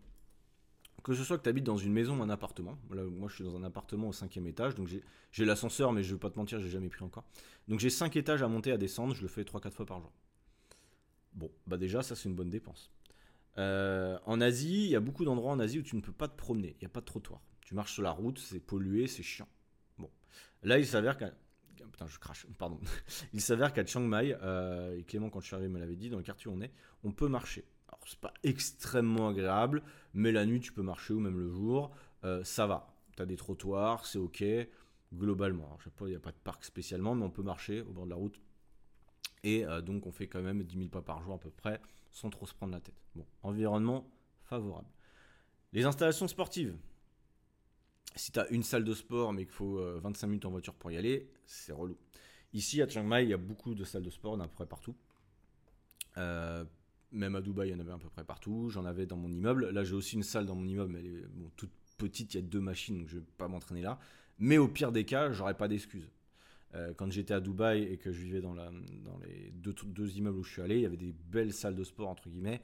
Que 1.03 1.13
ce 1.13 1.23
soit 1.23 1.37
que 1.37 1.43
tu 1.43 1.49
habites 1.49 1.63
dans 1.63 1.77
une 1.77 1.93
maison 1.93 2.19
ou 2.19 2.21
un 2.21 2.29
appartement. 2.29 2.77
moi, 2.89 3.27
je 3.27 3.35
suis 3.35 3.43
dans 3.43 3.55
un 3.55 3.63
appartement 3.63 4.09
au 4.09 4.13
cinquième 4.13 4.45
étage, 4.45 4.75
donc 4.75 4.87
j'ai 5.31 5.45
l'ascenseur, 5.45 5.93
mais 5.93 6.03
je 6.03 6.09
ne 6.09 6.13
vais 6.15 6.19
pas 6.19 6.29
te 6.29 6.37
mentir, 6.37 6.59
j'ai 6.59 6.69
jamais 6.69 6.89
pris 6.89 7.03
encore. 7.03 7.23
Donc 7.67 7.79
j'ai 7.79 7.89
cinq 7.89 8.15
étages 8.15 8.43
à 8.43 8.47
monter, 8.47 8.71
à 8.71 8.77
descendre, 8.77 9.15
je 9.15 9.21
le 9.23 9.27
fais 9.27 9.43
3-4 9.43 9.71
fois 9.71 9.85
par 9.85 9.99
jour. 9.99 10.11
Bon, 11.33 11.49
bah 11.65 11.77
déjà, 11.77 12.03
ça 12.03 12.15
c'est 12.15 12.29
une 12.29 12.35
bonne 12.35 12.49
dépense. 12.49 12.91
Euh, 13.57 14.17
en 14.25 14.41
Asie, 14.41 14.85
il 14.85 14.89
y 14.89 14.95
a 14.95 14.99
beaucoup 14.99 15.25
d'endroits 15.25 15.51
en 15.51 15.59
Asie 15.59 15.79
où 15.79 15.83
tu 15.83 15.95
ne 15.95 16.01
peux 16.01 16.11
pas 16.11 16.27
te 16.27 16.35
promener, 16.35 16.75
il 16.79 16.83
n'y 16.83 16.85
a 16.85 16.89
pas 16.89 17.01
de 17.01 17.05
trottoir. 17.05 17.41
Tu 17.61 17.73
marches 17.73 17.93
sur 17.93 18.03
la 18.03 18.11
route, 18.11 18.37
c'est 18.37 18.59
pollué, 18.59 19.07
c'est 19.07 19.23
chiant. 19.23 19.47
Bon, 19.97 20.09
là, 20.63 20.77
il 20.77 20.85
s'avère 20.85 21.17
qu'à 21.17 21.31
Putain, 21.91 22.07
je 22.07 22.19
crache, 22.19 22.47
pardon. 22.57 22.79
Il 23.33 23.41
s'avère 23.41 23.73
qu'à 23.73 23.85
Chiang 23.85 24.01
Mai, 24.01 24.35
euh, 24.41 24.97
et 24.97 25.03
Clément, 25.03 25.29
quand 25.29 25.41
je 25.41 25.47
suis 25.47 25.55
arrivé, 25.55 25.69
me 25.69 25.79
l'avait 25.79 25.95
dit, 25.95 26.09
dans 26.09 26.17
le 26.17 26.23
quartier 26.23 26.49
où 26.49 26.53
on 26.53 26.61
est, 26.61 26.71
on 27.03 27.11
peut 27.11 27.27
marcher. 27.27 27.65
Alors, 27.87 27.99
c'est 28.05 28.19
pas 28.19 28.33
extrêmement 28.43 29.29
agréable, 29.29 29.83
mais 30.13 30.31
la 30.31 30.45
nuit, 30.45 30.59
tu 30.59 30.71
peux 30.71 30.81
marcher, 30.81 31.13
ou 31.13 31.19
même 31.19 31.37
le 31.37 31.49
jour, 31.49 31.91
euh, 32.23 32.43
ça 32.43 32.67
va. 32.67 32.93
Tu 33.15 33.21
as 33.21 33.25
des 33.25 33.35
trottoirs, 33.35 34.05
c'est 34.05 34.19
ok, 34.19 34.43
globalement. 35.13 35.65
Alors, 35.65 35.81
sais 35.83 35.89
pas, 35.89 36.05
il 36.07 36.11
n'y 36.11 36.15
a 36.15 36.19
pas 36.19 36.31
de 36.31 36.39
parc 36.43 36.63
spécialement, 36.63 37.15
mais 37.15 37.25
on 37.25 37.29
peut 37.31 37.43
marcher 37.43 37.81
au 37.81 37.91
bord 37.91 38.05
de 38.05 38.09
la 38.09 38.15
route. 38.15 38.41
Et 39.43 39.65
euh, 39.65 39.81
donc, 39.81 40.05
on 40.07 40.11
fait 40.11 40.27
quand 40.27 40.41
même 40.41 40.63
10 40.63 40.77
000 40.77 40.89
pas 40.89 41.01
par 41.01 41.21
jour 41.21 41.33
à 41.33 41.39
peu 41.39 41.49
près, 41.49 41.81
sans 42.11 42.29
trop 42.29 42.45
se 42.45 42.53
prendre 42.53 42.73
la 42.73 42.79
tête. 42.79 42.95
Bon, 43.15 43.25
environnement 43.43 44.07
favorable. 44.43 44.87
Les 45.73 45.85
installations 45.85 46.27
sportives, 46.27 46.75
si 48.15 48.31
tu 48.31 48.39
as 48.39 48.47
une 48.49 48.63
salle 48.63 48.83
de 48.83 48.93
sport 48.93 49.33
mais 49.33 49.45
qu'il 49.45 49.53
faut 49.53 49.77
25 49.99 50.25
euh, 50.25 50.29
minutes 50.29 50.45
en 50.45 50.51
voiture 50.51 50.73
pour 50.73 50.91
y 50.91 50.97
aller, 50.97 51.29
c'est 51.45 51.71
relou. 51.71 51.97
Ici 52.53 52.81
à 52.81 52.87
Chiang 52.87 53.05
Mai, 53.05 53.23
il 53.23 53.29
y 53.29 53.33
a 53.33 53.37
beaucoup 53.37 53.75
de 53.75 53.83
salles 53.83 54.03
de 54.03 54.09
sport, 54.09 54.39
à 54.39 54.47
peu 54.47 54.53
près 54.53 54.65
partout. 54.65 54.95
Euh, 56.17 56.65
même 57.13 57.35
à 57.35 57.41
Dubaï, 57.41 57.69
il 57.69 57.71
y 57.71 57.75
en 57.75 57.79
avait 57.79 57.91
à 57.91 57.97
peu 57.97 58.09
près 58.09 58.25
partout. 58.25 58.69
J'en 58.69 58.85
avais 58.85 59.05
dans 59.05 59.15
mon 59.15 59.31
immeuble. 59.31 59.69
Là, 59.69 59.83
j'ai 59.83 59.95
aussi 59.95 60.15
une 60.15 60.23
salle 60.23 60.45
dans 60.45 60.55
mon 60.55 60.67
immeuble, 60.67 60.91
mais 60.91 60.99
elle 60.99 61.05
est 61.07 61.55
toute 61.55 61.71
petite. 61.97 62.33
Il 62.33 62.37
y 62.37 62.39
a 62.39 62.43
deux 62.43 62.59
machines, 62.59 62.97
donc 62.97 63.07
je 63.07 63.15
ne 63.15 63.21
vais 63.21 63.27
pas 63.37 63.47
m'entraîner 63.47 63.81
là. 63.81 63.99
Mais 64.37 64.57
au 64.57 64.67
pire 64.67 64.91
des 64.91 65.05
cas, 65.05 65.31
j'aurais 65.31 65.55
pas 65.55 65.67
d'excuses. 65.67 66.09
Euh, 66.73 66.93
quand 66.93 67.09
j'étais 67.11 67.33
à 67.33 67.39
Dubaï 67.39 67.83
et 67.83 67.97
que 67.97 68.11
je 68.11 68.21
vivais 68.21 68.41
dans, 68.41 68.53
les 68.53 69.51
deux, 69.51 70.17
immeubles 70.17 70.37
où 70.37 70.43
je 70.43 70.51
suis 70.51 70.61
allé, 70.61 70.75
il 70.75 70.81
y 70.81 70.85
avait 70.85 70.97
des 70.97 71.13
belles 71.13 71.53
salles 71.53 71.75
de 71.75 71.83
sport, 71.83 72.09
entre 72.09 72.29
guillemets, 72.29 72.61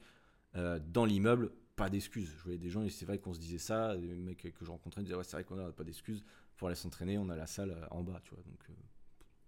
dans 0.54 1.04
l'immeuble 1.04 1.52
pas 1.78 1.88
d'excuses. 1.88 2.34
Je 2.36 2.42
voyais 2.42 2.58
des 2.58 2.68
gens, 2.68 2.82
et 2.82 2.90
c'est 2.90 3.06
vrai 3.06 3.18
qu'on 3.18 3.32
se 3.32 3.38
disait 3.38 3.58
ça, 3.58 3.96
des 3.96 4.08
mecs 4.08 4.42
que 4.42 4.64
je 4.64 4.70
rencontrais 4.70 5.02
disaient, 5.02 5.14
ouais, 5.14 5.24
c'est 5.24 5.36
vrai 5.36 5.44
qu'on 5.44 5.56
n'a 5.56 5.70
pas 5.72 5.84
d'excuses 5.84 6.24
pour 6.56 6.68
aller 6.68 6.76
s'entraîner, 6.76 7.16
on 7.18 7.28
a 7.30 7.36
la 7.36 7.46
salle 7.46 7.70
euh, 7.70 7.86
en 7.92 8.02
bas, 8.02 8.20
tu 8.24 8.34
vois. 8.34 8.42
Donc, 8.42 8.58
euh, 8.68 8.72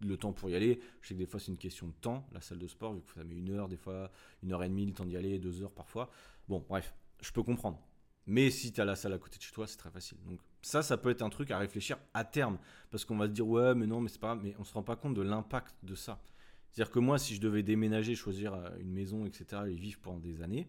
le 0.06 0.16
temps 0.16 0.32
pour 0.32 0.48
y 0.48 0.54
aller, 0.54 0.80
je 1.02 1.08
sais 1.08 1.14
que 1.14 1.18
des 1.18 1.26
fois, 1.26 1.40
c'est 1.40 1.50
une 1.50 1.58
question 1.58 1.88
de 1.88 1.92
temps, 1.92 2.26
la 2.32 2.40
salle 2.40 2.58
de 2.58 2.68
sport, 2.68 2.94
vu 2.94 3.02
que 3.02 3.12
ça 3.12 3.24
met 3.24 3.34
une 3.34 3.50
heure, 3.50 3.68
des 3.68 3.76
fois, 3.76 4.10
une 4.42 4.52
heure 4.52 4.62
et 4.62 4.68
demie, 4.68 4.86
le 4.86 4.92
temps 4.92 5.04
d'y 5.04 5.16
aller, 5.16 5.38
deux 5.38 5.60
heures 5.62 5.72
parfois. 5.72 6.08
Bon, 6.48 6.64
bref, 6.66 6.94
je 7.20 7.32
peux 7.32 7.42
comprendre. 7.42 7.82
Mais 8.26 8.50
si 8.50 8.72
tu 8.72 8.80
as 8.80 8.84
la 8.84 8.94
salle 8.94 9.12
à 9.12 9.18
côté 9.18 9.36
de 9.38 9.42
chez 9.42 9.52
toi, 9.52 9.66
c'est 9.66 9.76
très 9.76 9.90
facile. 9.90 10.18
Donc, 10.24 10.40
ça, 10.62 10.82
ça 10.82 10.96
peut 10.96 11.10
être 11.10 11.22
un 11.22 11.30
truc 11.30 11.50
à 11.50 11.58
réfléchir 11.58 11.98
à 12.14 12.24
terme. 12.24 12.58
Parce 12.90 13.04
qu'on 13.04 13.16
va 13.16 13.26
se 13.26 13.32
dire, 13.32 13.46
ouais, 13.46 13.74
mais 13.74 13.86
non, 13.86 14.00
mais 14.00 14.08
c'est 14.08 14.20
pas 14.20 14.28
grave. 14.28 14.40
Mais 14.44 14.54
on 14.58 14.64
se 14.64 14.72
rend 14.72 14.84
pas 14.84 14.96
compte 14.96 15.14
de 15.14 15.22
l'impact 15.22 15.74
de 15.82 15.94
ça. 15.96 16.22
C'est-à-dire 16.70 16.92
que 16.92 17.00
moi, 17.00 17.18
si 17.18 17.34
je 17.34 17.40
devais 17.40 17.62
déménager, 17.62 18.14
choisir 18.14 18.54
euh, 18.54 18.68
une 18.78 18.92
maison, 18.92 19.26
etc., 19.26 19.62
et 19.66 19.74
vivre 19.74 19.98
pendant 20.00 20.20
des 20.20 20.42
années, 20.42 20.68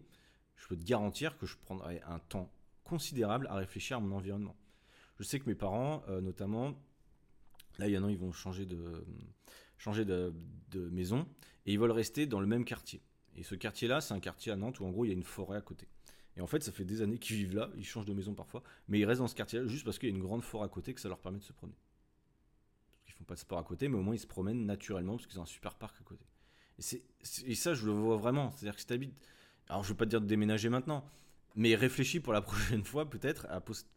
je 0.56 0.66
peux 0.68 0.76
te 0.76 0.84
garantir 0.84 1.36
que 1.38 1.46
je 1.46 1.56
prendrai 1.56 2.00
un 2.06 2.18
temps 2.18 2.50
considérable 2.84 3.46
à 3.48 3.56
réfléchir 3.56 3.96
à 3.96 4.00
mon 4.00 4.14
environnement. 4.16 4.56
Je 5.18 5.24
sais 5.24 5.38
que 5.38 5.48
mes 5.48 5.54
parents, 5.54 6.02
euh, 6.08 6.20
notamment, 6.20 6.74
là, 7.78 7.88
il 7.88 7.92
y 7.92 7.98
en 7.98 8.04
a, 8.04 8.10
ils 8.10 8.18
vont 8.18 8.32
changer 8.32 8.66
de, 8.66 9.04
changer 9.78 10.04
de, 10.04 10.32
maison 10.90 11.26
et 11.66 11.72
ils 11.72 11.78
veulent 11.78 11.90
rester 11.90 12.26
dans 12.26 12.40
le 12.40 12.46
même 12.46 12.64
quartier. 12.64 13.00
Et 13.36 13.42
ce 13.42 13.54
quartier-là, 13.54 14.00
c'est 14.00 14.14
un 14.14 14.20
quartier 14.20 14.52
à 14.52 14.56
Nantes 14.56 14.80
où 14.80 14.84
en 14.84 14.90
gros, 14.90 15.04
il 15.04 15.08
y 15.08 15.10
a 15.10 15.14
une 15.14 15.22
forêt 15.22 15.56
à 15.56 15.60
côté. 15.60 15.88
Et 16.36 16.40
en 16.40 16.46
fait, 16.46 16.62
ça 16.62 16.72
fait 16.72 16.84
des 16.84 17.02
années 17.02 17.18
qu'ils 17.18 17.36
vivent 17.36 17.54
là, 17.54 17.70
ils 17.76 17.84
changent 17.84 18.06
de 18.06 18.14
maison 18.14 18.34
parfois, 18.34 18.62
mais 18.88 18.98
ils 18.98 19.04
restent 19.04 19.20
dans 19.20 19.28
ce 19.28 19.34
quartier-là 19.34 19.66
juste 19.66 19.84
parce 19.84 19.98
qu'il 19.98 20.08
y 20.08 20.12
a 20.12 20.14
une 20.14 20.22
grande 20.22 20.42
forêt 20.42 20.66
à 20.66 20.68
côté 20.68 20.94
que 20.94 21.00
ça 21.00 21.08
leur 21.08 21.18
permet 21.18 21.38
de 21.38 21.44
se 21.44 21.52
promener. 21.52 21.76
Ils 23.06 23.12
font 23.12 23.24
pas 23.24 23.34
de 23.34 23.40
sport 23.40 23.58
à 23.58 23.64
côté, 23.64 23.88
mais 23.88 23.98
au 23.98 24.02
moins 24.02 24.14
ils 24.14 24.20
se 24.20 24.26
promènent 24.26 24.64
naturellement 24.64 25.16
parce 25.16 25.26
qu'ils 25.26 25.38
ont 25.40 25.42
un 25.42 25.46
super 25.46 25.74
parc 25.74 26.00
à 26.00 26.04
côté. 26.04 26.24
Et, 26.78 27.02
et 27.50 27.54
ça, 27.54 27.74
je 27.74 27.86
le 27.86 27.92
vois 27.92 28.16
vraiment. 28.16 28.50
C'est-à-dire 28.50 28.74
que 28.74 28.80
si 28.80 28.86
tu 28.86 28.94
habites 28.94 29.14
alors 29.68 29.82
je 29.82 29.88
ne 29.88 29.92
veux 29.92 29.96
pas 29.96 30.04
te 30.04 30.10
dire 30.10 30.20
de 30.20 30.26
déménager 30.26 30.68
maintenant, 30.68 31.04
mais 31.54 31.74
réfléchis 31.74 32.20
pour 32.20 32.32
la 32.32 32.40
prochaine 32.42 32.84
fois 32.84 33.08
peut-être, 33.08 33.46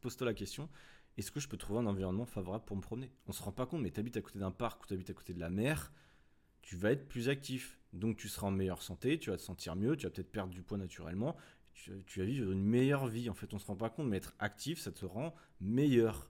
pose-toi 0.01 0.25
la 0.25 0.33
question, 0.33 0.69
est-ce 1.17 1.31
que 1.31 1.39
je 1.39 1.47
peux 1.47 1.57
trouver 1.57 1.79
un 1.79 1.85
environnement 1.85 2.25
favorable 2.25 2.65
pour 2.65 2.75
me 2.75 2.81
promener? 2.81 3.11
On 3.27 3.31
se 3.31 3.41
rend 3.41 3.51
pas 3.51 3.65
compte, 3.65 3.81
mais 3.81 3.91
tu 3.91 3.99
habites 3.99 4.17
à 4.17 4.21
côté 4.21 4.39
d'un 4.39 4.51
parc 4.51 4.83
ou 4.83 4.87
tu 4.87 4.93
habites 4.93 5.09
à 5.09 5.13
côté 5.13 5.33
de 5.33 5.39
la 5.39 5.49
mer, 5.49 5.93
tu 6.61 6.75
vas 6.75 6.91
être 6.91 7.07
plus 7.07 7.29
actif. 7.29 7.79
Donc 7.93 8.17
tu 8.17 8.27
seras 8.27 8.47
en 8.47 8.51
meilleure 8.51 8.81
santé, 8.81 9.17
tu 9.17 9.29
vas 9.29 9.37
te 9.37 9.41
sentir 9.41 9.75
mieux, 9.75 9.95
tu 9.95 10.05
vas 10.05 10.09
peut-être 10.09 10.31
perdre 10.31 10.53
du 10.53 10.61
poids 10.61 10.77
naturellement, 10.77 11.37
tu, 11.73 12.19
vas 12.19 12.25
vivre 12.25 12.51
une 12.51 12.63
meilleure 12.63 13.07
vie. 13.07 13.29
En 13.29 13.33
fait, 13.33 13.53
on 13.53 13.59
se 13.59 13.65
rend 13.65 13.75
pas 13.75 13.89
compte, 13.89 14.07
mais 14.07 14.17
être 14.17 14.33
actif, 14.39 14.79
ça 14.79 14.91
te 14.91 15.05
rend 15.05 15.33
meilleur. 15.61 16.29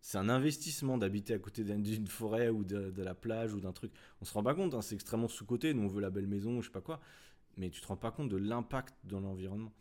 C'est 0.00 0.18
un 0.18 0.28
investissement 0.28 0.98
d'habiter 0.98 1.34
à 1.34 1.38
côté 1.38 1.64
d'une 1.64 2.06
forêt 2.06 2.48
ou 2.48 2.64
de, 2.64 3.02
la 3.02 3.14
plage 3.14 3.54
ou 3.54 3.60
d'un 3.60 3.72
truc. 3.72 3.92
On 4.20 4.24
se 4.24 4.32
rend 4.32 4.42
pas 4.42 4.54
compte, 4.54 4.74
hein, 4.74 4.82
c'est 4.82 4.94
extrêmement 4.94 5.28
sous-côté. 5.28 5.74
Nous, 5.74 5.82
on 5.82 5.88
veut 5.88 6.00
la 6.00 6.10
belle 6.10 6.26
maison, 6.26 6.60
je 6.60 6.66
sais 6.66 6.72
pas 6.72 6.80
quoi 6.80 7.00
mais 7.58 7.70
tu 7.70 7.80
te 7.80 7.86
rends 7.86 7.96
pas 7.96 8.10
compte 8.10 8.28
de 8.28 8.36
l'impact 8.36 8.94
dans 9.04 9.20
l'environnement. 9.20 9.72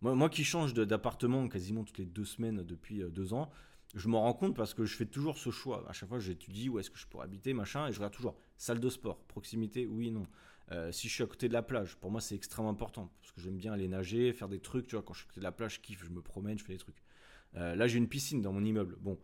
Moi, 0.00 0.14
moi 0.14 0.28
qui 0.28 0.44
change 0.44 0.74
d'appartement 0.74 1.48
quasiment 1.48 1.84
toutes 1.84 1.98
les 1.98 2.06
deux 2.06 2.24
semaines 2.24 2.62
depuis 2.62 3.02
euh, 3.02 3.08
deux 3.08 3.32
ans, 3.32 3.50
je 3.94 4.08
m'en 4.08 4.22
rends 4.22 4.34
compte 4.34 4.54
parce 4.54 4.74
que 4.74 4.84
je 4.84 4.94
fais 4.96 5.06
toujours 5.06 5.38
ce 5.38 5.50
choix. 5.50 5.84
À 5.88 5.92
chaque 5.92 6.08
fois, 6.08 6.18
j'étudie 6.18 6.68
où 6.68 6.78
est-ce 6.78 6.90
que 6.90 6.98
je 6.98 7.06
pourrais 7.06 7.24
habiter, 7.24 7.54
machin, 7.54 7.88
et 7.88 7.92
je 7.92 7.98
regarde 7.98 8.14
toujours 8.14 8.36
salle 8.56 8.80
de 8.80 8.88
sport, 8.88 9.18
proximité, 9.24 9.86
oui, 9.86 10.10
non. 10.10 10.26
Euh, 10.72 10.90
si 10.92 11.08
je 11.08 11.14
suis 11.14 11.22
à 11.22 11.26
côté 11.26 11.48
de 11.48 11.52
la 11.52 11.62
plage, 11.62 11.96
pour 11.96 12.10
moi, 12.10 12.20
c'est 12.20 12.34
extrêmement 12.34 12.70
important 12.70 13.12
parce 13.20 13.32
que 13.32 13.40
j'aime 13.40 13.56
bien 13.56 13.72
aller 13.72 13.88
nager, 13.88 14.32
faire 14.32 14.48
des 14.48 14.58
trucs. 14.58 14.88
Tu 14.88 14.96
vois, 14.96 15.02
quand 15.02 15.14
je 15.14 15.20
suis 15.20 15.26
à 15.26 15.28
côté 15.28 15.40
de 15.40 15.44
la 15.44 15.52
plage, 15.52 15.76
je 15.76 15.80
kiffe, 15.80 16.04
je 16.04 16.10
me 16.10 16.20
promène, 16.20 16.58
je 16.58 16.64
fais 16.64 16.72
des 16.72 16.78
trucs. 16.78 17.02
Euh, 17.54 17.76
là, 17.76 17.86
j'ai 17.86 17.98
une 17.98 18.08
piscine 18.08 18.42
dans 18.42 18.52
mon 18.52 18.64
immeuble. 18.64 18.96
Bon, 19.00 19.18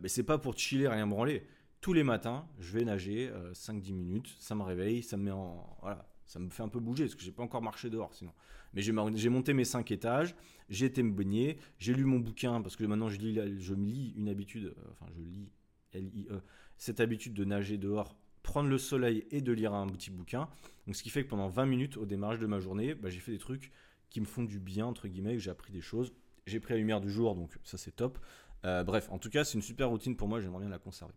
mais 0.00 0.08
c'est 0.08 0.24
pas 0.24 0.38
pour 0.38 0.58
chiller, 0.58 0.88
rien 0.88 1.06
branler. 1.06 1.46
Tous 1.80 1.92
les 1.92 2.02
matins, 2.02 2.48
je 2.58 2.72
vais 2.72 2.84
nager 2.84 3.30
5-10 3.52 3.92
minutes, 3.92 4.34
ça 4.40 4.54
me 4.54 4.62
réveille, 4.62 5.02
ça 5.02 5.16
me 5.16 5.24
met 5.24 5.30
en. 5.30 5.78
Voilà, 5.80 6.10
ça 6.30 6.38
me 6.38 6.48
fait 6.48 6.62
un 6.62 6.68
peu 6.68 6.78
bouger 6.78 7.04
parce 7.04 7.16
que 7.16 7.22
j'ai 7.22 7.32
pas 7.32 7.42
encore 7.42 7.60
marché 7.60 7.90
dehors 7.90 8.14
sinon. 8.14 8.32
Mais 8.72 8.82
j'ai 8.82 8.92
monté 9.28 9.52
mes 9.52 9.64
5 9.64 9.90
étages, 9.90 10.36
j'ai 10.68 10.86
été 10.86 11.02
me 11.02 11.10
baigner, 11.10 11.58
j'ai 11.80 11.92
lu 11.92 12.04
mon 12.04 12.20
bouquin 12.20 12.62
parce 12.62 12.76
que 12.76 12.84
maintenant 12.84 13.08
je, 13.08 13.18
lis, 13.18 13.40
je 13.58 13.74
me 13.74 13.84
lis 13.84 14.14
une 14.16 14.28
habitude, 14.28 14.66
euh, 14.66 14.90
enfin 14.92 15.06
je 15.12 15.20
lis 15.20 15.50
L-I-E, 15.92 16.40
cette 16.76 17.00
habitude 17.00 17.34
de 17.34 17.44
nager 17.44 17.78
dehors, 17.78 18.14
prendre 18.44 18.68
le 18.68 18.78
soleil 18.78 19.26
et 19.32 19.40
de 19.40 19.50
lire 19.50 19.74
un 19.74 19.88
petit 19.88 20.10
bouquin. 20.10 20.48
Donc 20.86 20.94
ce 20.94 21.02
qui 21.02 21.10
fait 21.10 21.24
que 21.24 21.28
pendant 21.28 21.48
20 21.48 21.66
minutes 21.66 21.96
au 21.96 22.06
démarrage 22.06 22.38
de 22.38 22.46
ma 22.46 22.60
journée, 22.60 22.94
bah, 22.94 23.10
j'ai 23.10 23.18
fait 23.18 23.32
des 23.32 23.38
trucs 23.38 23.72
qui 24.08 24.20
me 24.20 24.26
font 24.26 24.44
du 24.44 24.60
bien, 24.60 24.86
entre 24.86 25.08
guillemets, 25.08 25.40
j'ai 25.40 25.50
appris 25.50 25.72
des 25.72 25.80
choses. 25.80 26.12
J'ai 26.46 26.60
pris 26.60 26.74
la 26.74 26.78
lumière 26.78 27.00
du 27.00 27.10
jour, 27.10 27.34
donc 27.34 27.58
ça 27.64 27.76
c'est 27.76 27.96
top. 27.96 28.20
Euh, 28.64 28.84
bref, 28.84 29.08
en 29.10 29.18
tout 29.18 29.30
cas, 29.30 29.42
c'est 29.42 29.54
une 29.54 29.62
super 29.62 29.88
routine 29.88 30.14
pour 30.14 30.28
moi, 30.28 30.40
j'aimerais 30.40 30.60
bien 30.60 30.68
la 30.68 30.78
conserver. 30.78 31.14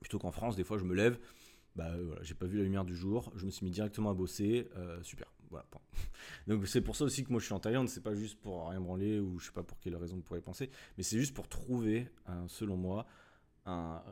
Plutôt 0.00 0.18
qu'en 0.18 0.32
France, 0.32 0.54
des 0.54 0.64
fois 0.64 0.76
je 0.76 0.84
me 0.84 0.94
lève, 0.94 1.18
bah 1.76 1.90
euh, 1.90 2.04
voilà, 2.06 2.22
j'ai 2.22 2.34
pas 2.34 2.46
vu 2.46 2.58
la 2.58 2.64
lumière 2.64 2.84
du 2.84 2.96
jour, 2.96 3.32
je 3.36 3.46
me 3.46 3.50
suis 3.50 3.64
mis 3.64 3.70
directement 3.70 4.10
à 4.10 4.14
bosser, 4.14 4.68
euh, 4.76 5.02
super. 5.02 5.32
Voilà. 5.50 5.66
Donc 6.46 6.66
c'est 6.66 6.82
pour 6.82 6.96
ça 6.96 7.04
aussi 7.04 7.24
que 7.24 7.30
moi 7.30 7.40
je 7.40 7.46
suis 7.46 7.54
en 7.54 7.60
Thaïlande, 7.60 7.88
c'est 7.88 8.02
pas 8.02 8.14
juste 8.14 8.40
pour 8.40 8.68
rien 8.68 8.80
branler 8.80 9.18
ou 9.18 9.38
je 9.38 9.46
sais 9.46 9.52
pas 9.52 9.62
pour 9.62 9.78
quelle 9.78 9.96
raison 9.96 10.16
vous 10.16 10.22
pourrait 10.22 10.40
penser, 10.40 10.70
mais 10.96 11.02
c'est 11.02 11.18
juste 11.18 11.34
pour 11.34 11.48
trouver, 11.48 12.10
selon 12.48 12.76
moi, 12.76 13.06
un, 13.64 14.02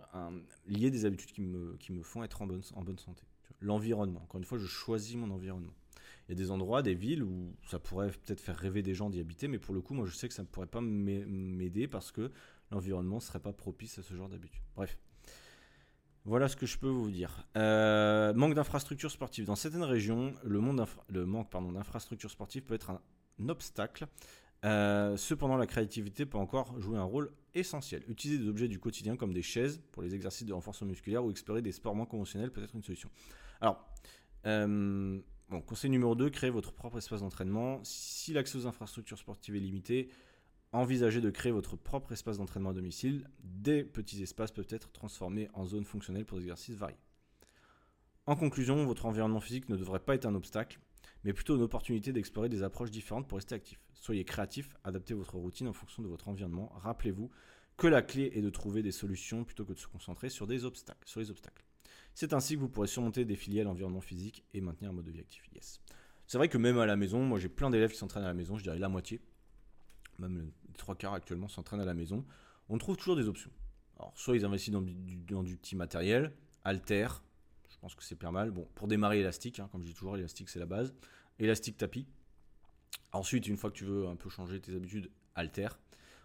lier 0.66 0.90
des 0.90 1.04
habitudes 1.04 1.32
qui 1.32 1.42
me, 1.42 1.76
qui 1.76 1.92
me 1.92 2.02
font 2.02 2.22
être 2.22 2.42
en 2.42 2.46
bonne, 2.46 2.62
en 2.74 2.82
bonne 2.82 2.98
santé. 2.98 3.22
L'environnement, 3.60 4.22
encore 4.22 4.38
une 4.38 4.44
fois, 4.44 4.58
je 4.58 4.66
choisis 4.66 5.16
mon 5.16 5.30
environnement. 5.30 5.74
Il 6.28 6.32
y 6.32 6.34
a 6.34 6.36
des 6.36 6.50
endroits, 6.50 6.82
des 6.82 6.94
villes 6.94 7.22
où 7.22 7.54
ça 7.68 7.78
pourrait 7.78 8.10
peut-être 8.10 8.40
faire 8.40 8.56
rêver 8.56 8.82
des 8.82 8.94
gens 8.94 9.10
d'y 9.10 9.20
habiter, 9.20 9.46
mais 9.46 9.58
pour 9.58 9.74
le 9.74 9.80
coup, 9.80 9.94
moi 9.94 10.06
je 10.06 10.14
sais 10.14 10.28
que 10.28 10.34
ça 10.34 10.42
ne 10.42 10.48
pourrait 10.48 10.66
pas 10.66 10.80
m'aider 10.80 11.86
parce 11.86 12.10
que 12.10 12.32
l'environnement 12.72 13.16
ne 13.16 13.20
serait 13.20 13.40
pas 13.40 13.52
propice 13.52 13.98
à 13.98 14.02
ce 14.02 14.14
genre 14.14 14.28
d'habitude. 14.28 14.62
Bref, 14.74 14.98
voilà 16.26 16.48
ce 16.48 16.56
que 16.56 16.66
je 16.66 16.76
peux 16.76 16.88
vous 16.88 17.10
dire. 17.10 17.46
Euh, 17.56 18.34
manque 18.34 18.54
d'infrastructures 18.54 19.12
sportives. 19.12 19.44
Dans 19.44 19.54
certaines 19.54 19.84
régions, 19.84 20.34
le, 20.42 20.58
manque 20.58 21.72
d'infrastructures 21.72 22.30
sportives 22.32 22.62
peut 22.62 22.74
être 22.74 22.90
un, 22.90 23.00
obstacle. 23.48 24.06
Euh, 24.64 25.16
cependant, 25.16 25.56
la 25.56 25.66
créativité 25.66 26.26
peut 26.26 26.38
encore 26.38 26.80
jouer 26.80 26.98
un 26.98 27.04
rôle 27.04 27.30
essentiel. 27.54 28.02
Utiliser 28.08 28.42
des 28.42 28.48
objets 28.48 28.66
du 28.66 28.80
quotidien 28.80 29.16
comme 29.16 29.32
des 29.32 29.42
chaises 29.42 29.80
pour 29.92 30.02
les 30.02 30.16
exercices 30.16 30.46
de 30.46 30.52
renforcement 30.52 30.88
musculaire 30.88 31.24
ou 31.24 31.30
explorer 31.30 31.62
des 31.62 31.72
sports 31.72 31.94
moins 31.94 32.06
conventionnels 32.06 32.50
peut 32.50 32.62
être 32.64 32.74
une 32.74 32.82
solution. 32.82 33.08
Alors, 33.60 33.86
euh, 34.46 35.20
conseil 35.66 35.90
numéro 35.90 36.16
2, 36.16 36.30
créez 36.30 36.50
votre 36.50 36.72
propre 36.72 36.98
espace 36.98 37.20
d'entraînement. 37.20 37.78
Si 37.84 38.32
l'accès 38.32 38.58
aux 38.58 38.66
infrastructures 38.66 39.18
sportives 39.18 39.54
est 39.54 39.60
limité, 39.60 40.08
Envisagez 40.72 41.20
de 41.20 41.30
créer 41.30 41.52
votre 41.52 41.76
propre 41.76 42.12
espace 42.12 42.38
d'entraînement 42.38 42.70
à 42.70 42.74
domicile. 42.74 43.28
Des 43.42 43.84
petits 43.84 44.22
espaces 44.22 44.50
peuvent 44.50 44.66
être 44.70 44.90
transformés 44.92 45.48
en 45.54 45.64
zones 45.64 45.84
fonctionnelles 45.84 46.26
pour 46.26 46.38
des 46.38 46.44
exercices 46.44 46.76
variés. 46.76 46.98
En 48.26 48.34
conclusion, 48.34 48.84
votre 48.84 49.06
environnement 49.06 49.40
physique 49.40 49.68
ne 49.68 49.76
devrait 49.76 50.00
pas 50.00 50.16
être 50.16 50.26
un 50.26 50.34
obstacle, 50.34 50.80
mais 51.22 51.32
plutôt 51.32 51.56
une 51.56 51.62
opportunité 51.62 52.12
d'explorer 52.12 52.48
des 52.48 52.62
approches 52.64 52.90
différentes 52.90 53.28
pour 53.28 53.38
rester 53.38 53.54
actif. 53.54 53.80
Soyez 53.94 54.24
créatif, 54.24 54.76
adaptez 54.82 55.14
votre 55.14 55.36
routine 55.36 55.68
en 55.68 55.72
fonction 55.72 56.02
de 56.02 56.08
votre 56.08 56.28
environnement. 56.28 56.72
Rappelez-vous 56.74 57.30
que 57.76 57.86
la 57.86 58.02
clé 58.02 58.32
est 58.34 58.42
de 58.42 58.50
trouver 58.50 58.82
des 58.82 58.90
solutions 58.90 59.44
plutôt 59.44 59.64
que 59.64 59.72
de 59.72 59.78
se 59.78 59.86
concentrer 59.86 60.28
sur 60.28 60.46
des 60.46 60.64
obstacles, 60.64 61.06
sur 61.06 61.20
les 61.20 61.30
obstacles. 61.30 61.64
C'est 62.14 62.32
ainsi 62.32 62.54
que 62.54 62.60
vous 62.60 62.68
pourrez 62.68 62.88
surmonter 62.88 63.24
des 63.24 63.36
filières 63.36 63.66
à 63.66 63.68
l'environnement 63.68 64.00
physique 64.00 64.44
et 64.54 64.60
maintenir 64.60 64.90
un 64.90 64.94
mode 64.94 65.04
de 65.04 65.10
vie 65.10 65.20
actif. 65.20 65.48
Yes. 65.54 65.80
C'est 66.26 66.38
vrai 66.38 66.48
que 66.48 66.58
même 66.58 66.78
à 66.78 66.86
la 66.86 66.96
maison, 66.96 67.22
moi 67.22 67.38
j'ai 67.38 67.48
plein 67.48 67.70
d'élèves 67.70 67.92
qui 67.92 67.98
s'entraînent 67.98 68.24
à 68.24 68.28
la 68.28 68.34
maison, 68.34 68.56
je 68.56 68.62
dirais 68.62 68.78
la 68.78 68.88
moitié, 68.88 69.20
même 70.18 70.52
les 70.68 70.74
trois 70.74 70.94
quarts 70.94 71.14
actuellement 71.14 71.48
s'entraînent 71.48 71.80
à 71.80 71.84
la 71.84 71.94
maison. 71.94 72.24
On 72.68 72.78
trouve 72.78 72.96
toujours 72.96 73.16
des 73.16 73.28
options. 73.28 73.50
Alors, 73.98 74.12
soit 74.16 74.36
ils 74.36 74.44
investissent 74.44 74.74
dans 74.74 74.82
du, 74.82 75.56
petit 75.56 75.76
matériel, 75.76 76.32
alter, 76.64 77.08
je 77.70 77.78
pense 77.78 77.94
que 77.94 78.02
c'est 78.02 78.16
pas 78.16 78.30
mal. 78.30 78.50
Bon, 78.50 78.68
pour 78.74 78.88
démarrer 78.88 79.20
élastique, 79.20 79.60
hein, 79.60 79.68
comme 79.72 79.82
je 79.82 79.86
dis 79.86 79.94
toujours, 79.94 80.16
élastique 80.16 80.48
c'est 80.48 80.58
la 80.58 80.66
base. 80.66 80.94
Élastique 81.38 81.76
tapis. 81.76 82.06
Ensuite, 83.12 83.46
une 83.46 83.56
fois 83.56 83.70
que 83.70 83.76
tu 83.76 83.84
veux 83.84 84.06
un 84.06 84.16
peu 84.16 84.28
changer 84.28 84.60
tes 84.60 84.74
habitudes, 84.74 85.10
alter. 85.34 85.68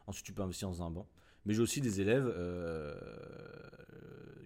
Ensuite, 0.08 0.26
tu 0.26 0.34
peux 0.34 0.42
investir 0.42 0.70
dans 0.70 0.84
un 0.84 0.92
banc. 0.92 1.08
Mais 1.46 1.54
j'ai 1.54 1.62
aussi 1.62 1.82
des 1.82 2.02
élèves 2.02 2.32
euh, 2.36 2.94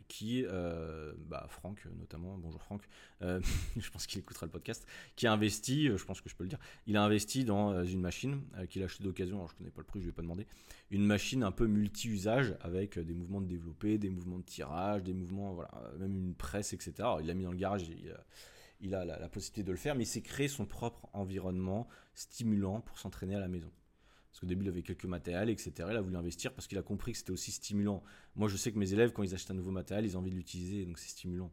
qui, 0.08 0.45
euh, 0.45 1.13
bah, 1.17 1.45
Franck 1.49 1.86
notamment, 1.97 2.38
bonjour 2.38 2.62
Franck, 2.62 2.84
euh, 3.21 3.41
je 3.77 3.89
pense 3.89 4.08
qu'il 4.08 4.19
écoutera 4.19 4.45
le 4.45 4.51
podcast, 4.51 4.88
qui 5.15 5.27
a 5.27 5.34
investi, 5.34 5.88
je 5.88 6.05
pense 6.05 6.21
que 6.21 6.29
je 6.29 6.36
peux 6.36 6.43
le 6.43 6.49
dire, 6.49 6.60
il 6.88 6.95
a 6.95 7.03
investi 7.03 7.43
dans 7.43 7.84
une 7.84 7.99
machine 7.99 8.41
qu'il 8.69 8.81
a 8.81 8.86
acheté 8.86 9.03
d'occasion, 9.03 9.38
alors 9.38 9.49
je 9.49 9.55
connais 9.55 9.71
pas 9.71 9.81
le 9.81 9.86
prix, 9.86 9.99
je 9.99 10.05
vais 10.05 10.13
pas 10.13 10.21
demander, 10.21 10.47
une 10.89 11.05
machine 11.05 11.43
un 11.43 11.51
peu 11.51 11.67
multi-usage 11.67 12.55
avec 12.62 12.97
des 12.97 13.13
mouvements 13.13 13.41
de 13.41 13.47
développé, 13.47 13.97
des 13.97 14.10
mouvements 14.10 14.39
de 14.39 14.45
tirage, 14.45 15.03
des 15.03 15.13
mouvements, 15.13 15.53
voilà, 15.53 15.71
même 15.99 16.15
une 16.15 16.36
presse, 16.36 16.71
etc. 16.71 16.93
il 17.19 17.27
l'a 17.27 17.34
mis 17.34 17.43
dans 17.43 17.51
le 17.51 17.58
garage, 17.58 17.84
il 18.79 18.95
a, 18.95 19.03
la, 19.03 19.19
la 19.19 19.29
possibilité 19.29 19.63
de 19.63 19.71
le 19.71 19.77
faire, 19.77 19.95
mais 19.95 20.03
il 20.03 20.08
s'est 20.08 20.21
créé 20.21 20.47
son 20.47 20.65
propre 20.65 21.10
environnement 21.12 21.88
stimulant 22.13 22.79
pour 22.79 22.99
s'entraîner 22.99 23.36
à 23.36 23.39
la 23.39 23.49
maison. 23.49 23.71
Parce 24.36 24.41
qu'au 24.41 24.48
début, 24.48 24.65
il 24.65 24.67
avait 24.67 24.82
quelques 24.82 25.06
matériels, 25.06 25.50
etc. 25.50 25.71
Il 25.91 25.95
a 25.95 26.02
voulu 26.02 26.17
investir 26.17 26.52
parce 26.52 26.67
qu'il 26.67 26.78
a 26.78 26.82
compris 26.82 27.13
que 27.13 27.19
c'était 27.19 27.32
aussi 27.32 27.54
stimulant. 27.54 28.04
Moi, 28.36 28.50
je 28.50 28.58
sais 28.58 28.69
que 28.69 28.78
mes 28.78 28.91
élèves, 28.91 29.13
quand 29.13 29.24
ils 29.24 29.34
achètent 29.34 29.52
un 29.52 29.54
nouveau 29.54 29.71
matériel, 29.71 30.06
ils 30.06 30.17
ont 30.17 30.19
envie 30.19 30.30
de 30.30 30.36
l'utiliser, 30.36 30.84
donc 30.84 31.00
c'est 31.00 31.08
stimulant. 31.08 31.50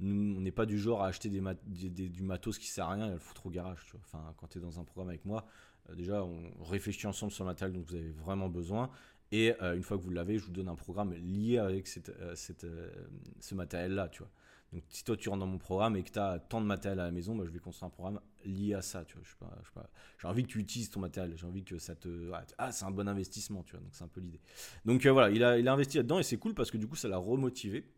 Nous, 0.00 0.36
on 0.36 0.40
n'est 0.40 0.50
pas 0.50 0.66
du 0.66 0.76
genre 0.76 1.04
à 1.04 1.06
acheter 1.06 1.28
des 1.28 2.08
du 2.08 2.22
matos 2.24 2.58
qui 2.58 2.66
sert 2.66 2.86
à 2.86 2.94
rien 2.94 3.06
et 3.06 3.10
à 3.10 3.12
le 3.12 3.20
foutre 3.20 3.46
au 3.46 3.50
garage. 3.50 3.78
Enfin, 4.00 4.34
quand 4.36 4.48
tu 4.48 4.58
es 4.58 4.60
dans 4.60 4.80
un 4.80 4.82
programme 4.82 5.10
avec 5.10 5.24
moi, 5.24 5.46
euh, 5.88 5.94
déjà, 5.94 6.24
on 6.24 6.64
réfléchit 6.64 7.06
ensemble 7.06 7.30
sur 7.30 7.44
le 7.44 7.50
matériel 7.50 7.72
dont 7.72 7.84
vous 7.86 7.94
avez 7.94 8.10
vraiment 8.10 8.48
besoin. 8.48 8.90
Et 9.30 9.54
euh, 9.62 9.76
une 9.76 9.84
fois 9.84 9.96
que 9.96 10.02
vous 10.02 10.10
l'avez, 10.10 10.36
je 10.36 10.46
vous 10.46 10.52
donne 10.52 10.68
un 10.68 10.74
programme 10.74 11.12
lié 11.12 11.58
avec 11.58 11.88
euh, 12.08 12.34
ce 12.34 13.54
matériel-là. 13.54 14.08
Tu 14.08 14.18
vois. 14.24 14.30
Donc 14.74 14.82
si 14.88 15.04
toi 15.04 15.16
tu 15.16 15.28
rentres 15.28 15.40
dans 15.40 15.46
mon 15.46 15.58
programme 15.58 15.94
et 15.94 16.02
que 16.02 16.10
tu 16.10 16.18
as 16.18 16.40
tant 16.40 16.60
de 16.60 16.66
matériel 16.66 16.98
à 16.98 17.04
la 17.04 17.12
maison, 17.12 17.36
bah, 17.36 17.44
je 17.46 17.50
vais 17.50 17.60
construire 17.60 17.86
un 17.86 17.90
programme 17.90 18.20
lié 18.44 18.74
à 18.74 18.82
ça. 18.82 19.04
Tu 19.04 19.16
vois, 19.38 19.86
j'ai 20.20 20.26
envie 20.26 20.42
que 20.42 20.48
tu 20.48 20.58
utilises 20.58 20.90
ton 20.90 20.98
matériel, 20.98 21.32
j'ai 21.36 21.46
envie 21.46 21.62
que 21.62 21.78
ça 21.78 21.94
te... 21.94 22.32
Ah, 22.58 22.72
c'est 22.72 22.84
un 22.84 22.90
bon 22.90 23.06
investissement, 23.06 23.62
tu 23.62 23.70
vois, 23.70 23.80
donc 23.80 23.90
c'est 23.94 24.02
un 24.02 24.08
peu 24.08 24.20
l'idée. 24.20 24.40
Donc 24.84 25.06
euh, 25.06 25.12
voilà, 25.12 25.30
il 25.30 25.44
a, 25.44 25.72
investi 25.72 25.98
là-dedans 25.98 26.18
et 26.18 26.24
c'est 26.24 26.38
cool 26.38 26.54
parce 26.54 26.72
que 26.72 26.76
du 26.76 26.88
coup 26.88 26.96
ça 26.96 27.06
l'a 27.06 27.18
remotivé. 27.18 27.88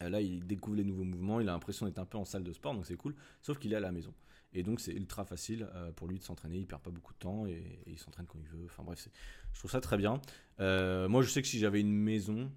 Euh, 0.00 0.08
là, 0.08 0.22
il 0.22 0.46
découvre 0.46 0.76
les 0.76 0.84
nouveaux 0.84 1.04
mouvements, 1.04 1.40
il 1.40 1.48
a 1.50 1.52
l'impression 1.52 1.84
d'être 1.84 1.98
un 1.98 2.06
peu 2.06 2.16
en 2.16 2.24
salle 2.24 2.42
de 2.42 2.52
sport, 2.54 2.72
donc 2.72 2.86
c'est 2.86 2.96
cool, 2.96 3.14
sauf 3.42 3.58
qu'il 3.58 3.74
est 3.74 3.76
à 3.76 3.80
la 3.80 3.92
maison. 3.92 4.14
Et 4.54 4.62
donc 4.62 4.80
c'est 4.80 4.92
ultra 4.92 5.26
facile 5.26 5.68
euh, 5.74 5.92
pour 5.92 6.08
lui 6.08 6.18
de 6.18 6.24
s'entraîner, 6.24 6.56
il 6.56 6.66
perd 6.66 6.80
pas 6.80 6.90
beaucoup 6.90 7.12
de 7.12 7.18
temps 7.18 7.44
et, 7.46 7.82
il 7.86 7.98
s'entraîne 7.98 8.24
quand 8.24 8.38
il 8.38 8.48
veut. 8.48 8.64
Enfin 8.64 8.82
bref, 8.82 9.06
je 9.52 9.58
trouve 9.58 9.70
ça 9.70 9.82
très 9.82 9.98
bien. 9.98 10.22
moi 10.58 11.20
je 11.20 11.28
sais 11.28 11.42
que 11.42 11.48
si 11.48 11.58
j'avais 11.58 11.82
une 11.82 11.92
maison, 11.92 12.50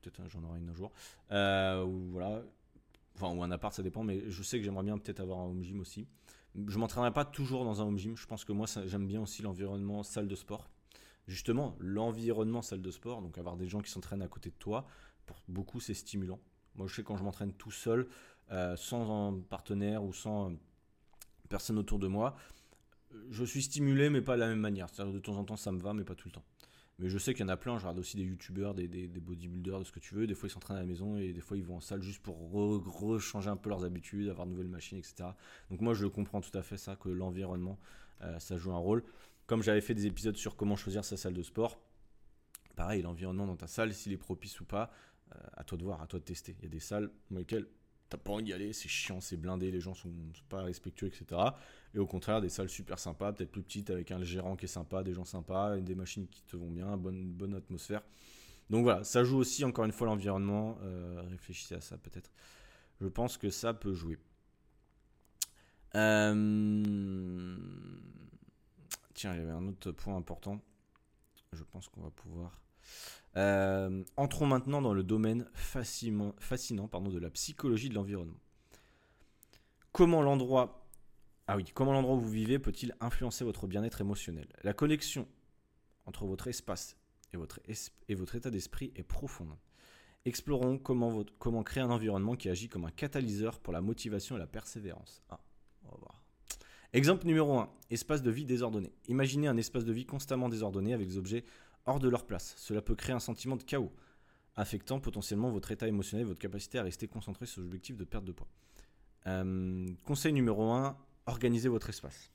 peut-être 0.00 0.20
hein, 0.20 0.28
j'en 0.28 0.42
aurai 0.44 0.58
une 0.58 0.70
un 0.70 0.74
jour, 0.74 0.90
ou 1.30 2.12
voilà, 2.12 2.42
Enfin, 3.14 3.34
ou 3.34 3.42
un 3.42 3.50
appart, 3.50 3.74
ça 3.74 3.82
dépend, 3.82 4.02
mais 4.02 4.30
je 4.30 4.42
sais 4.42 4.58
que 4.58 4.64
j'aimerais 4.64 4.84
bien 4.84 4.98
peut-être 4.98 5.20
avoir 5.20 5.40
un 5.40 5.44
home 5.44 5.62
gym 5.62 5.80
aussi. 5.80 6.06
Je 6.66 6.78
m'entraînerai 6.78 7.12
pas 7.12 7.24
toujours 7.24 7.64
dans 7.64 7.80
un 7.80 7.84
home 7.84 7.98
gym. 7.98 8.16
Je 8.16 8.26
pense 8.26 8.44
que 8.44 8.52
moi, 8.52 8.66
j'aime 8.86 9.06
bien 9.06 9.20
aussi 9.20 9.42
l'environnement 9.42 10.02
salle 10.02 10.28
de 10.28 10.34
sport. 10.34 10.68
Justement, 11.28 11.76
l'environnement 11.78 12.62
salle 12.62 12.82
de 12.82 12.90
sport, 12.90 13.22
donc 13.22 13.38
avoir 13.38 13.56
des 13.56 13.68
gens 13.68 13.80
qui 13.80 13.90
s'entraînent 13.90 14.22
à 14.22 14.28
côté 14.28 14.50
de 14.50 14.56
toi, 14.58 14.86
pour 15.26 15.40
beaucoup, 15.48 15.80
c'est 15.80 15.94
stimulant. 15.94 16.40
Moi, 16.74 16.86
je 16.88 16.94
sais 16.94 17.04
quand 17.04 17.16
je 17.16 17.22
m'entraîne 17.22 17.52
tout 17.52 17.70
seul, 17.70 18.08
euh, 18.50 18.76
sans 18.76 19.28
un 19.28 19.40
partenaire 19.40 20.02
ou 20.02 20.12
sans 20.12 20.50
euh, 20.50 20.54
personne 21.48 21.78
autour 21.78 21.98
de 21.98 22.08
moi, 22.08 22.34
je 23.30 23.44
suis 23.44 23.62
stimulé, 23.62 24.10
mais 24.10 24.22
pas 24.22 24.34
de 24.34 24.40
la 24.40 24.48
même 24.48 24.60
manière. 24.60 24.88
C'est-à-dire 24.88 25.14
de 25.14 25.18
temps 25.18 25.36
en 25.36 25.44
temps, 25.44 25.56
ça 25.56 25.70
me 25.70 25.80
va, 25.80 25.92
mais 25.92 26.04
pas 26.04 26.14
tout 26.14 26.28
le 26.28 26.32
temps. 26.32 26.44
Mais 26.98 27.08
je 27.08 27.18
sais 27.18 27.34
qu'il 27.34 27.44
y 27.44 27.48
en 27.48 27.52
a 27.52 27.56
plein, 27.56 27.78
je 27.78 27.82
regarde 27.82 27.98
aussi 27.98 28.16
des 28.16 28.22
youtubeurs, 28.22 28.74
des, 28.74 28.86
bodybuilders, 29.08 29.78
de 29.80 29.84
ce 29.84 29.92
que 29.92 29.98
tu 29.98 30.14
veux. 30.14 30.26
Des 30.26 30.34
fois, 30.34 30.48
ils 30.48 30.52
s'entraînent 30.52 30.76
à 30.76 30.80
la 30.80 30.86
maison 30.86 31.16
et 31.16 31.32
des 31.32 31.40
fois, 31.40 31.56
ils 31.56 31.64
vont 31.64 31.76
en 31.76 31.80
salle 31.80 32.02
juste 32.02 32.22
pour 32.22 32.52
rechanger 32.52 33.48
un 33.48 33.56
peu 33.56 33.70
leurs 33.70 33.84
habitudes, 33.84 34.28
avoir 34.28 34.46
de 34.46 34.52
nouvelles 34.52 34.68
machines, 34.68 34.98
etc. 34.98 35.30
Donc, 35.70 35.80
moi, 35.80 35.94
je 35.94 36.06
comprends 36.06 36.40
tout 36.40 36.56
à 36.56 36.62
fait 36.62 36.76
ça, 36.76 36.96
que 36.96 37.08
l'environnement, 37.08 37.78
euh, 38.22 38.38
ça 38.38 38.56
joue 38.56 38.72
un 38.72 38.78
rôle. 38.78 39.02
Comme 39.46 39.62
j'avais 39.62 39.80
fait 39.80 39.94
des 39.94 40.06
épisodes 40.06 40.36
sur 40.36 40.54
comment 40.54 40.76
choisir 40.76 41.04
sa 41.04 41.16
salle 41.16 41.34
de 41.34 41.42
sport, 41.42 41.80
pareil, 42.76 43.02
l'environnement 43.02 43.46
dans 43.46 43.56
ta 43.56 43.66
salle, 43.66 43.92
s'il 43.94 44.12
est 44.12 44.18
propice 44.18 44.60
ou 44.60 44.64
pas, 44.64 44.92
euh, 45.34 45.38
à 45.54 45.64
toi 45.64 45.78
de 45.78 45.84
voir, 45.84 46.02
à 46.02 46.06
toi 46.06 46.18
de 46.18 46.24
tester. 46.24 46.54
Il 46.58 46.64
y 46.64 46.66
a 46.66 46.70
des 46.70 46.80
salles 46.80 47.10
dans 47.30 47.38
lesquelles 47.38 47.66
t'as 48.08 48.18
pas 48.18 48.32
envie 48.32 48.44
d'y 48.44 48.52
aller, 48.52 48.72
c'est 48.72 48.88
chiant, 48.88 49.20
c'est 49.20 49.36
blindé, 49.36 49.70
les 49.70 49.80
gens 49.80 49.94
sont 49.94 50.12
pas 50.48 50.62
respectueux, 50.62 51.06
etc. 51.06 51.40
Et 51.94 51.98
au 51.98 52.06
contraire, 52.06 52.40
des 52.40 52.48
salles 52.48 52.70
super 52.70 52.98
sympas, 52.98 53.32
peut-être 53.32 53.50
plus 53.50 53.62
petites, 53.62 53.90
avec 53.90 54.10
un 54.10 54.22
gérant 54.22 54.56
qui 54.56 54.64
est 54.64 54.68
sympa, 54.68 55.02
des 55.02 55.12
gens 55.12 55.24
sympas, 55.24 55.78
des 55.78 55.94
machines 55.94 56.26
qui 56.26 56.42
te 56.42 56.56
vont 56.56 56.70
bien, 56.70 56.96
bonne, 56.96 57.30
bonne 57.32 57.54
atmosphère. 57.54 58.02
Donc 58.70 58.84
voilà, 58.84 59.04
ça 59.04 59.24
joue 59.24 59.36
aussi 59.36 59.64
encore 59.64 59.84
une 59.84 59.92
fois 59.92 60.06
l'environnement. 60.06 60.78
Euh, 60.82 61.22
réfléchissez 61.28 61.74
à 61.74 61.80
ça 61.80 61.98
peut-être. 61.98 62.30
Je 63.00 63.08
pense 63.08 63.36
que 63.36 63.50
ça 63.50 63.74
peut 63.74 63.92
jouer. 63.92 64.18
Euh, 65.94 67.56
tiens, 69.12 69.34
il 69.34 69.40
y 69.40 69.42
avait 69.42 69.50
un 69.50 69.66
autre 69.68 69.92
point 69.92 70.16
important. 70.16 70.62
Je 71.52 71.64
pense 71.64 71.88
qu'on 71.88 72.00
va 72.00 72.10
pouvoir 72.10 72.62
euh, 73.36 74.04
entrons 74.16 74.46
maintenant 74.46 74.82
dans 74.82 74.92
le 74.92 75.02
domaine 75.02 75.46
fascinant, 75.54 76.34
fascinant 76.38 76.88
pardon, 76.88 77.10
de 77.10 77.18
la 77.18 77.30
psychologie 77.30 77.88
de 77.88 77.94
l'environnement. 77.94 78.38
Comment 79.92 80.22
l'endroit 80.22 80.81
ah 81.46 81.56
oui, 81.56 81.64
comment 81.74 81.92
l'endroit 81.92 82.14
où 82.14 82.20
vous 82.20 82.30
vivez 82.30 82.58
peut-il 82.58 82.94
influencer 83.00 83.44
votre 83.44 83.66
bien-être 83.66 84.00
émotionnel? 84.00 84.48
La 84.62 84.72
connexion 84.72 85.26
entre 86.06 86.24
votre 86.24 86.48
espace 86.48 86.96
et 87.32 87.36
votre, 87.36 87.60
et 88.08 88.14
votre 88.14 88.36
état 88.36 88.50
d'esprit 88.50 88.92
est 88.94 89.02
profonde. 89.02 89.56
Explorons 90.24 90.78
comment, 90.78 91.24
comment 91.38 91.64
créer 91.64 91.82
un 91.82 91.90
environnement 91.90 92.36
qui 92.36 92.48
agit 92.48 92.68
comme 92.68 92.84
un 92.84 92.90
catalyseur 92.90 93.58
pour 93.58 93.72
la 93.72 93.80
motivation 93.80 94.36
et 94.36 94.38
la 94.38 94.46
persévérance. 94.46 95.22
Ah, 95.30 95.40
on 95.84 95.88
va 95.88 95.96
voir. 95.98 96.22
Exemple 96.92 97.26
numéro 97.26 97.58
1, 97.58 97.70
espace 97.90 98.22
de 98.22 98.30
vie 98.30 98.44
désordonné. 98.44 98.92
Imaginez 99.08 99.48
un 99.48 99.56
espace 99.56 99.84
de 99.84 99.92
vie 99.92 100.04
constamment 100.04 100.48
désordonné 100.48 100.92
avec 100.92 101.08
des 101.08 101.16
objets 101.16 101.44
hors 101.86 101.98
de 101.98 102.08
leur 102.08 102.26
place. 102.26 102.54
Cela 102.56 102.82
peut 102.82 102.94
créer 102.94 103.14
un 103.14 103.20
sentiment 103.20 103.56
de 103.56 103.62
chaos, 103.62 103.90
affectant 104.54 105.00
potentiellement 105.00 105.50
votre 105.50 105.72
état 105.72 105.88
émotionnel 105.88 106.26
et 106.26 106.28
votre 106.28 106.38
capacité 106.38 106.78
à 106.78 106.82
rester 106.84 107.08
concentré 107.08 107.46
sur 107.46 107.62
l'objectif 107.62 107.96
de 107.96 108.04
perte 108.04 108.24
de 108.24 108.32
poids. 108.32 108.48
Euh, 109.26 109.86
conseil 110.04 110.32
numéro 110.32 110.70
1, 110.70 110.96
organisez 111.26 111.68
votre 111.68 111.88
espace. 111.88 112.30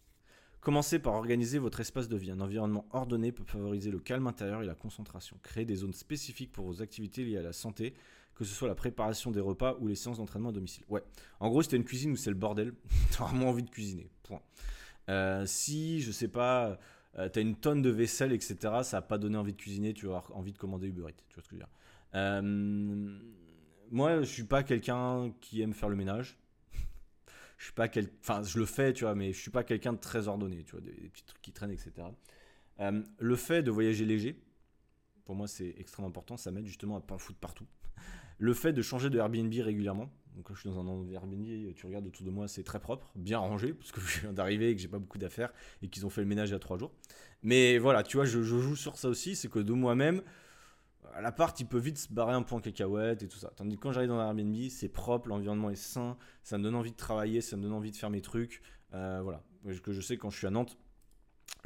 Commencez 0.60 1.00
par 1.00 1.14
organiser 1.14 1.60
votre 1.60 1.80
espace 1.80 2.08
de 2.10 2.18
vie. 2.18 2.32
Un 2.32 2.42
environnement 2.42 2.86
ordonné 2.92 3.32
peut 3.32 3.44
favoriser 3.44 3.92
le 3.92 4.00
calme 4.00 4.28
intérieur 4.28 4.62
et 4.62 4.66
la 4.66 4.76
concentration. 4.76 5.38
Créez 5.44 5.66
des 5.66 5.76
zones 5.76 5.94
spécifiques 5.94 6.52
pour 6.52 6.66
vos 6.66 6.82
activités 6.82 7.24
liées 7.24 7.38
à 7.38 7.42
la 7.42 7.54
santé, 7.54 7.94
que 8.36 8.44
ce 8.44 8.54
soit 8.54 8.68
la 8.68 8.76
préparation 8.76 9.32
des 9.32 9.40
repas 9.40 9.78
ou 9.80 9.88
les 9.88 9.96
séances 9.96 10.18
d'entraînement 10.18 10.50
à 10.50 10.52
domicile. 10.52 10.84
Ouais, 10.90 11.04
en 11.40 11.50
gros, 11.50 11.62
c'était 11.62 11.78
une 11.78 11.86
cuisine 11.86 12.12
où 12.12 12.16
c'est 12.16 12.30
le 12.30 12.36
bordel, 12.36 12.74
t'as 13.12 13.26
vraiment 13.26 13.50
envie 13.50 13.64
de 13.64 13.70
cuisiner. 13.70 14.10
Point. 14.24 14.42
Euh, 15.10 15.46
si, 15.46 16.02
je 16.02 16.12
sais 16.12 16.28
pas, 16.28 16.78
euh, 17.18 17.30
tu 17.30 17.40
as 17.40 17.42
une 17.42 17.56
tonne 17.56 17.82
de 17.82 17.90
vaisselle, 17.90 18.34
etc., 18.34 18.58
ça 18.84 18.98
n'a 18.98 19.02
pas 19.02 19.18
donné 19.18 19.38
envie 19.38 19.54
de 19.54 19.58
cuisiner, 19.58 19.94
tu 19.94 20.08
vas 20.08 20.24
envie 20.34 20.52
de 20.52 20.58
commander 20.58 20.88
Uber 20.88 21.04
Eats. 21.10 21.24
Tu 21.30 21.36
vois 21.36 21.44
ce 21.44 21.50
que 21.50 21.56
je 21.56 21.56
veux 21.56 21.60
dire? 21.60 21.70
Euh, 22.16 23.20
Moi, 23.90 24.22
je 24.22 24.26
suis 24.26 24.44
pas 24.44 24.64
quelqu'un 24.64 25.32
qui 25.40 25.62
aime 25.62 25.74
faire 25.74 25.90
le 25.90 25.96
ménage. 25.96 26.38
Je 27.58 27.66
suis 27.66 27.74
pas 27.74 27.88
quel... 27.88 28.10
Enfin, 28.22 28.44
je 28.44 28.60
le 28.60 28.66
fais, 28.66 28.94
tu 28.94 29.04
vois, 29.04 29.16
mais 29.16 29.34
je 29.34 29.40
suis 29.40 29.52
pas 29.52 29.64
quelqu'un 29.64 29.94
de 29.94 30.00
très 30.00 30.28
ordonné, 30.28 30.64
tu 30.64 30.72
vois, 30.72 30.82
des, 30.82 30.92
petits 30.92 31.26
trucs 31.26 31.42
qui 31.42 31.52
traînent, 31.52 31.72
etc. 31.72 31.92
Euh, 32.80 33.02
le 33.20 33.36
fait 33.36 33.64
de 33.64 33.72
voyager 33.72 34.06
léger, 34.06 34.40
pour 35.26 35.36
moi, 35.36 35.48
c'est 35.48 35.76
extrêmement 35.78 36.10
important. 36.10 36.38
Ça 36.38 36.52
m'aide 36.52 36.66
justement 36.66 36.96
à 36.98 37.02
pas 37.02 37.18
foutre 37.18 37.40
partout. 37.40 37.66
Le 38.38 38.54
fait 38.54 38.74
de 38.74 38.82
changer 38.82 39.10
de 39.10 39.18
Airbnb 39.18 39.54
régulièrement. 39.54 40.12
Donc 40.36 40.46
quand 40.46 40.54
je 40.54 40.60
suis 40.60 40.70
dans 40.70 40.80
un 40.80 41.10
Airbnb, 41.12 41.74
tu 41.76 41.88
regardes 41.88 42.06
autour 42.06 42.24
de 42.24 42.30
moi, 42.30 42.48
c'est 42.48 42.64
très 42.64 42.80
propre, 42.80 43.12
bien 43.16 43.40
rangé, 43.40 43.74
parce 43.74 43.92
que 43.92 44.00
je 44.06 44.22
viens 44.22 44.34
d'arriver 44.34 44.70
et 44.70 44.76
que 44.76 44.82
j'ai 44.82 44.88
pas 44.88 45.00
beaucoup 45.00 45.18
d'affaires 45.18 45.52
et 45.82 45.90
qu'ils 45.90 46.06
ont 46.06 46.12
fait 46.12 46.22
le 46.22 46.28
ménage 46.28 46.50
il 46.50 46.52
y 46.52 46.56
a 46.56 46.60
trois 46.60 46.78
jours. 46.78 46.92
Mais 47.42 47.80
voilà, 47.80 48.04
tu 48.04 48.18
vois, 48.18 48.26
je, 48.26 48.42
joue 48.44 48.76
sur 48.76 48.98
ça 48.98 49.10
aussi, 49.10 49.36
c'est 49.36 49.50
que 49.50 49.60
de 49.60 49.74
moi-même, 49.74 50.22
à 51.14 51.22
l'appart, 51.22 51.60
il 51.60 51.66
peut 51.66 51.80
vite 51.80 51.98
se 51.98 52.12
barrer 52.12 52.34
un 52.34 52.44
point 52.44 52.62
cacahuète 52.62 53.24
et 53.24 53.28
tout 53.28 53.38
ça. 53.38 53.52
Tandis 53.56 53.76
que 53.76 53.82
quand 53.82 53.92
j'arrive 53.92 54.10
dans 54.10 54.22
Airbnb, 54.22 54.56
c'est 54.70 54.90
propre, 54.90 55.30
l'environnement 55.30 55.70
est 55.70 55.76
sain, 55.76 56.18
ça 56.44 56.58
me 56.58 56.64
donne 56.64 56.76
envie 56.76 56.92
de 56.92 56.98
travailler, 56.98 57.42
ça 57.42 57.58
me 57.58 57.64
donne 57.64 57.74
envie 57.74 57.92
de 57.92 57.96
faire 57.96 58.10
mes 58.10 58.22
trucs. 58.22 58.62
Euh, 58.94 59.22
voilà, 59.22 59.44
que 59.84 59.92
je 59.92 60.02
sais 60.02 60.18
quand 60.18 60.30
je 60.30 60.38
suis 60.38 60.48
à 60.48 60.52
Nantes, 60.52 60.78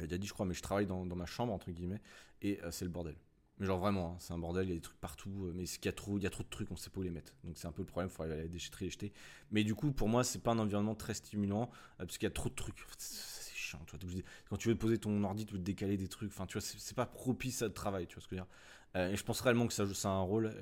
j'ai 0.00 0.06
déjà 0.06 0.18
dit, 0.18 0.26
je 0.26 0.32
crois, 0.32 0.46
mais 0.46 0.54
je 0.54 0.62
travaille 0.62 0.86
dans, 0.86 1.04
ma 1.04 1.26
chambre, 1.26 1.52
entre 1.52 1.70
guillemets, 1.70 2.00
et 2.40 2.60
c'est 2.70 2.84
le 2.84 2.90
bordel. 2.90 3.16
Mais 3.58 3.66
genre 3.66 3.78
vraiment, 3.78 4.12
hein, 4.12 4.16
c'est 4.18 4.32
un 4.32 4.38
bordel, 4.38 4.66
il 4.66 4.70
y 4.70 4.72
a 4.72 4.74
des 4.74 4.80
trucs 4.80 4.98
partout, 4.98 5.52
mais 5.54 5.64
qu'il 5.64 5.84
y 5.84 5.88
a 5.88 5.92
trop, 5.92 6.18
il 6.18 6.24
y 6.24 6.26
a 6.26 6.30
trop 6.30 6.42
de 6.42 6.48
trucs, 6.48 6.70
on 6.70 6.76
sait 6.76 6.90
pas 6.90 7.00
où 7.00 7.02
les 7.02 7.10
mettre. 7.10 7.34
Donc 7.44 7.58
c'est 7.58 7.66
un 7.66 7.72
peu 7.72 7.82
le 7.82 7.86
problème, 7.86 8.10
il 8.10 8.14
faut 8.14 8.22
aller 8.22 8.34
à 8.34 8.44
et 8.44 8.90
jeter. 8.90 9.12
Mais 9.50 9.62
du 9.62 9.74
coup, 9.74 9.92
pour 9.92 10.08
moi, 10.08 10.24
c'est 10.24 10.42
pas 10.42 10.52
un 10.52 10.58
environnement 10.58 10.94
très 10.94 11.14
stimulant, 11.14 11.70
parce 11.98 12.18
qu'il 12.18 12.26
y 12.26 12.30
a 12.30 12.34
trop 12.34 12.48
de 12.48 12.54
trucs. 12.54 12.84
C'est 12.98 13.54
chiant, 13.54 13.80
tu 13.86 13.96
vois. 13.96 14.22
Quand 14.48 14.56
tu 14.56 14.68
veux 14.68 14.76
poser 14.76 14.98
ton 14.98 15.22
ordi, 15.22 15.46
tu 15.46 15.54
veux 15.54 15.60
décaler 15.60 15.96
des 15.96 16.08
trucs, 16.08 16.32
enfin, 16.32 16.46
tu 16.46 16.58
vois, 16.58 16.62
c'est 16.62 16.96
pas 16.96 17.06
propice 17.06 17.62
à 17.62 17.70
travail, 17.70 18.06
tu 18.06 18.14
vois 18.14 18.22
ce 18.22 18.28
que 18.28 18.36
je 18.36 18.40
veux 18.40 18.46
dire. 18.46 18.52
Et 18.94 19.16
je 19.16 19.24
pense 19.24 19.40
réellement 19.40 19.66
que 19.66 19.72
ça 19.72 19.84
joue 19.84 19.94
ça 19.94 20.10
un 20.10 20.20
rôle, 20.20 20.54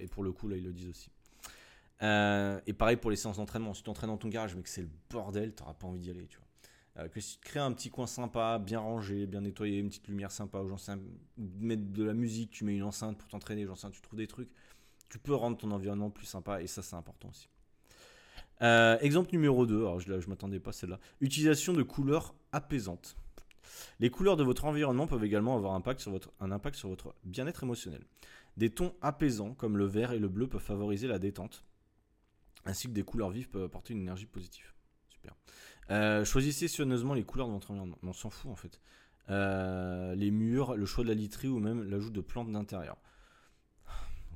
et 0.00 0.06
pour 0.06 0.22
le 0.22 0.32
coup, 0.32 0.48
là, 0.48 0.56
ils 0.56 0.64
le 0.64 0.72
disent 0.72 0.90
aussi. 0.90 1.10
Euh, 2.02 2.60
et 2.66 2.72
pareil 2.72 2.96
pour 2.96 3.10
les 3.10 3.16
séances 3.16 3.36
d'entraînement. 3.36 3.74
Si 3.74 3.82
tu 3.82 3.86
t'entraînes 3.86 4.10
dans 4.10 4.16
ton 4.16 4.28
garage, 4.28 4.54
mais 4.56 4.62
que 4.62 4.68
c'est 4.68 4.82
le 4.82 4.90
bordel, 5.10 5.54
t'auras 5.54 5.74
pas 5.74 5.86
envie 5.86 6.00
d'y 6.00 6.10
aller, 6.10 6.26
tu 6.26 6.38
vois. 6.38 7.04
Euh, 7.04 7.08
que 7.08 7.20
si 7.20 7.38
tu 7.38 7.40
crées 7.40 7.60
un 7.60 7.72
petit 7.72 7.90
coin 7.90 8.06
sympa, 8.06 8.58
bien 8.58 8.80
rangé, 8.80 9.26
bien 9.26 9.40
nettoyé, 9.40 9.78
une 9.78 9.88
petite 9.88 10.08
lumière 10.08 10.30
sympa, 10.30 10.58
aux 10.58 10.68
gens 10.68 10.76
mettre 11.38 11.90
de 11.90 12.04
la 12.04 12.12
musique, 12.12 12.50
tu 12.50 12.64
mets 12.64 12.74
une 12.74 12.82
enceinte 12.82 13.16
pour 13.16 13.28
t'entraîner, 13.28 13.64
j'en 13.64 13.76
sais, 13.76 13.90
tu 13.90 14.02
trouves 14.02 14.18
des 14.18 14.26
trucs, 14.26 14.50
tu 15.08 15.18
peux 15.18 15.34
rendre 15.34 15.56
ton 15.56 15.70
environnement 15.70 16.10
plus 16.10 16.26
sympa 16.26 16.60
et 16.60 16.66
ça 16.66 16.82
c'est 16.82 16.96
important 16.96 17.30
aussi. 17.30 17.48
Euh, 18.60 18.98
exemple 19.00 19.30
numéro 19.32 19.64
2, 19.64 19.78
alors 19.78 20.00
je 20.00 20.12
ne 20.12 20.26
m'attendais 20.26 20.60
pas 20.60 20.70
à 20.70 20.72
celle-là. 20.74 20.98
Utilisation 21.22 21.72
de 21.72 21.82
couleurs 21.82 22.34
apaisantes. 22.52 23.16
Les 24.00 24.10
couleurs 24.10 24.36
de 24.36 24.44
votre 24.44 24.64
environnement 24.64 25.06
peuvent 25.06 25.24
également 25.24 25.56
avoir 25.56 25.74
un 25.74 26.52
impact 26.52 26.76
sur 26.76 26.88
votre 26.88 27.14
bien-être 27.24 27.62
émotionnel. 27.62 28.04
Des 28.56 28.70
tons 28.70 28.94
apaisants 29.00 29.54
comme 29.54 29.76
le 29.76 29.86
vert 29.86 30.12
et 30.12 30.18
le 30.18 30.28
bleu 30.28 30.46
peuvent 30.46 30.62
favoriser 30.62 31.06
la 31.08 31.18
détente, 31.18 31.64
ainsi 32.64 32.88
que 32.88 32.92
des 32.92 33.02
couleurs 33.02 33.30
vives 33.30 33.48
peuvent 33.48 33.64
apporter 33.64 33.94
une 33.94 34.00
énergie 34.00 34.26
positive. 34.26 34.72
Super. 35.08 35.34
Euh, 35.90 36.24
choisissez 36.24 36.68
soigneusement 36.68 37.14
les 37.14 37.24
couleurs 37.24 37.48
de 37.48 37.52
votre 37.52 37.70
environnement. 37.70 37.98
On 38.02 38.12
s'en 38.12 38.30
fout 38.30 38.50
en 38.50 38.56
fait. 38.56 38.80
Euh, 39.30 40.14
les 40.14 40.30
murs, 40.30 40.76
le 40.76 40.86
choix 40.86 41.04
de 41.04 41.08
la 41.08 41.14
literie 41.14 41.48
ou 41.48 41.58
même 41.58 41.82
l'ajout 41.82 42.10
de 42.10 42.20
plantes 42.20 42.50
d'intérieur. 42.50 42.96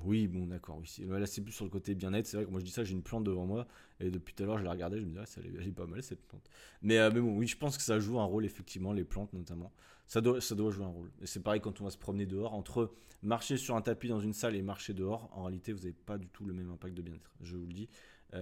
Oui, 0.05 0.29
bon, 0.29 0.47
d'accord. 0.47 0.79
Oui. 0.79 1.07
Là, 1.07 1.27
c'est 1.27 1.41
plus 1.41 1.53
sur 1.53 1.65
le 1.65 1.71
côté 1.71 1.95
bien-être. 1.95 2.27
C'est 2.27 2.37
vrai 2.37 2.47
que 2.47 2.51
moi, 2.51 2.61
je 2.61 2.65
dis 2.65 2.71
ça, 2.71 2.85
j'ai 2.85 2.93
une 2.93 3.03
plante 3.03 3.25
devant 3.25 3.47
moi. 3.47 3.67
Et 4.01 4.11
depuis 4.11 4.35
tout 4.35 4.43
à 4.43 4.47
l'heure, 4.47 4.59
je 4.59 4.65
la 4.65 4.71
regardais, 4.71 4.99
je 5.01 5.05
me 5.05 5.11
disais, 5.11 5.21
ah, 5.23 5.27
ça, 5.27 5.41
elle 5.45 5.67
est 5.67 5.73
pas 5.73 5.87
mal 5.87 6.03
cette 6.03 6.23
plante. 6.27 6.49
Mais, 6.83 6.99
euh, 6.99 7.11
mais 7.13 7.21
bon, 7.21 7.37
oui, 7.37 7.47
je 7.47 7.57
pense 7.57 7.77
que 7.77 7.83
ça 7.83 7.99
joue 7.99 8.19
un 8.21 8.25
rôle, 8.25 8.45
effectivement, 8.45 8.93
les 8.93 9.05
plantes 9.05 9.33
notamment. 9.33 9.73
Ça 10.07 10.21
doit, 10.21 10.41
jouer 10.41 10.85
un 10.85 10.89
rôle. 10.89 11.11
Et 11.21 11.27
c'est 11.27 11.41
pareil 11.41 11.61
quand 11.61 11.81
on 11.81 11.85
va 11.85 11.91
se 11.91 11.99
promener 11.99 12.27
dehors. 12.27 12.55
Entre 12.55 12.93
marcher 13.23 13.57
sur 13.57 13.75
un 13.75 13.83
tapis 13.83 14.09
dans 14.09 14.21
une 14.21 14.35
salle 14.35 14.55
et 14.55 14.63
marcher 14.63 14.95
dehors, 14.95 15.29
en 15.33 15.45
réalité, 15.45 15.73
vous 15.73 15.81
n'avez 15.81 15.93
pas 15.93 16.19
du 16.19 16.29
tout 16.29 16.45
le 16.45 16.53
même 16.53 16.71
impact 16.71 16.95
de 16.95 17.03
bien-être. 17.03 17.33
Je 17.41 17.57
vous 17.57 17.67
le 17.67 17.73
dis, 17.73 17.89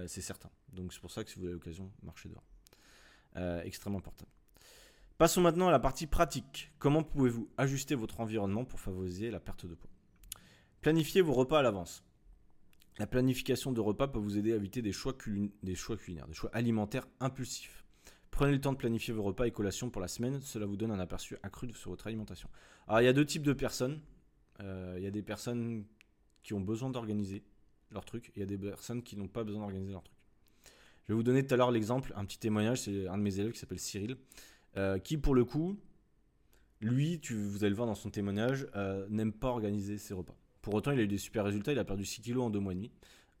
c'est 0.07 0.21
certain. 0.21 0.49
Donc, 0.73 0.93
c'est 0.93 0.99
pour 0.99 1.11
ça 1.11 1.23
que 1.23 1.29
si 1.29 1.39
vous 1.39 1.45
avez 1.45 1.53
l'occasion, 1.53 1.89
marchez 2.03 2.29
dehors. 2.29 2.43
Euh, 3.37 3.61
extrêmement 3.63 3.99
important. 3.99 4.27
Passons 5.17 5.41
maintenant 5.41 5.67
à 5.67 5.71
la 5.71 5.79
partie 5.79 6.07
pratique. 6.07 6.71
Comment 6.79 7.03
pouvez-vous 7.03 7.49
ajuster 7.57 7.95
votre 7.95 8.19
environnement 8.19 8.65
pour 8.65 8.79
favoriser 8.79 9.29
la 9.31 9.39
perte 9.39 9.65
de 9.65 9.75
poids? 9.75 9.94
Planifiez 10.85 11.21
vos 11.21 11.33
repas 11.33 11.57
à 11.57 11.61
l'avance. 11.63 12.03
La 12.99 13.07
planification 13.07 13.71
de 13.71 13.81
repas 13.81 14.07
peut 14.07 14.19
vous 14.19 14.37
aider 14.37 14.53
à 14.53 14.57
éviter 14.57 14.83
des 14.83 14.91
choix, 14.91 15.13
culinaires, 15.13 16.27
des 16.27 16.35
choix 16.35 16.51
alimentaires 16.53 17.07
impulsifs. 17.19 17.83
Prenez 18.29 18.51
le 18.51 18.61
temps 18.61 18.71
de 18.71 18.77
planifier 18.77 19.11
vos 19.11 19.23
repas 19.23 19.47
et 19.47 19.51
collations 19.51 19.89
pour 19.89 19.99
la 19.99 20.07
semaine, 20.07 20.41
cela 20.41 20.67
vous 20.67 20.77
donne 20.77 20.91
un 20.91 20.99
aperçu 20.99 21.37
accru 21.41 21.73
sur 21.73 21.89
votre 21.89 22.05
alimentation. 22.05 22.49
Alors 22.87 23.01
il 23.01 23.05
y 23.05 23.07
a 23.07 23.13
deux 23.13 23.25
types 23.25 23.41
de 23.41 23.53
personnes. 23.53 23.99
Euh, 24.59 24.93
il 24.97 25.03
y 25.03 25.07
a 25.07 25.09
des 25.09 25.23
personnes 25.23 25.85
qui 26.43 26.53
ont 26.53 26.61
besoin 26.61 26.91
d'organiser 26.91 27.43
leur 27.89 28.05
truc 28.05 28.29
et 28.29 28.31
il 28.35 28.39
y 28.41 28.43
a 28.43 28.45
des 28.45 28.59
personnes 28.59 29.01
qui 29.01 29.17
n'ont 29.17 29.27
pas 29.27 29.43
besoin 29.43 29.61
d'organiser 29.61 29.91
leur 29.93 30.03
truc. 30.03 30.19
Je 31.07 31.13
vais 31.13 31.15
vous 31.15 31.23
donner 31.23 31.47
tout 31.47 31.55
à 31.55 31.57
l'heure 31.57 31.71
l'exemple, 31.71 32.13
un 32.15 32.25
petit 32.25 32.37
témoignage, 32.37 32.81
c'est 32.81 33.07
un 33.07 33.17
de 33.17 33.23
mes 33.23 33.39
élèves 33.39 33.53
qui 33.53 33.59
s'appelle 33.59 33.79
Cyril, 33.79 34.17
euh, 34.77 34.99
qui 34.99 35.17
pour 35.17 35.33
le 35.33 35.45
coup, 35.45 35.79
lui, 36.79 37.19
tu, 37.21 37.33
vous 37.33 37.63
allez 37.63 37.71
le 37.71 37.75
voir 37.75 37.87
dans 37.87 37.95
son 37.95 38.11
témoignage, 38.11 38.67
euh, 38.75 39.07
n'aime 39.09 39.33
pas 39.33 39.47
organiser 39.47 39.97
ses 39.97 40.13
repas. 40.13 40.35
Pour 40.65 40.73
autant, 40.73 40.91
il 40.91 40.99
a 40.99 41.03
eu 41.03 41.07
des 41.07 41.17
super 41.17 41.45
résultats, 41.45 41.71
il 41.71 41.79
a 41.79 41.85
perdu 41.85 42.03
6 42.03 42.21
kilos 42.21 42.43
en 42.43 42.49
2 42.49 42.59
mois 42.59 42.73
et 42.73 42.75
demi, 42.75 42.91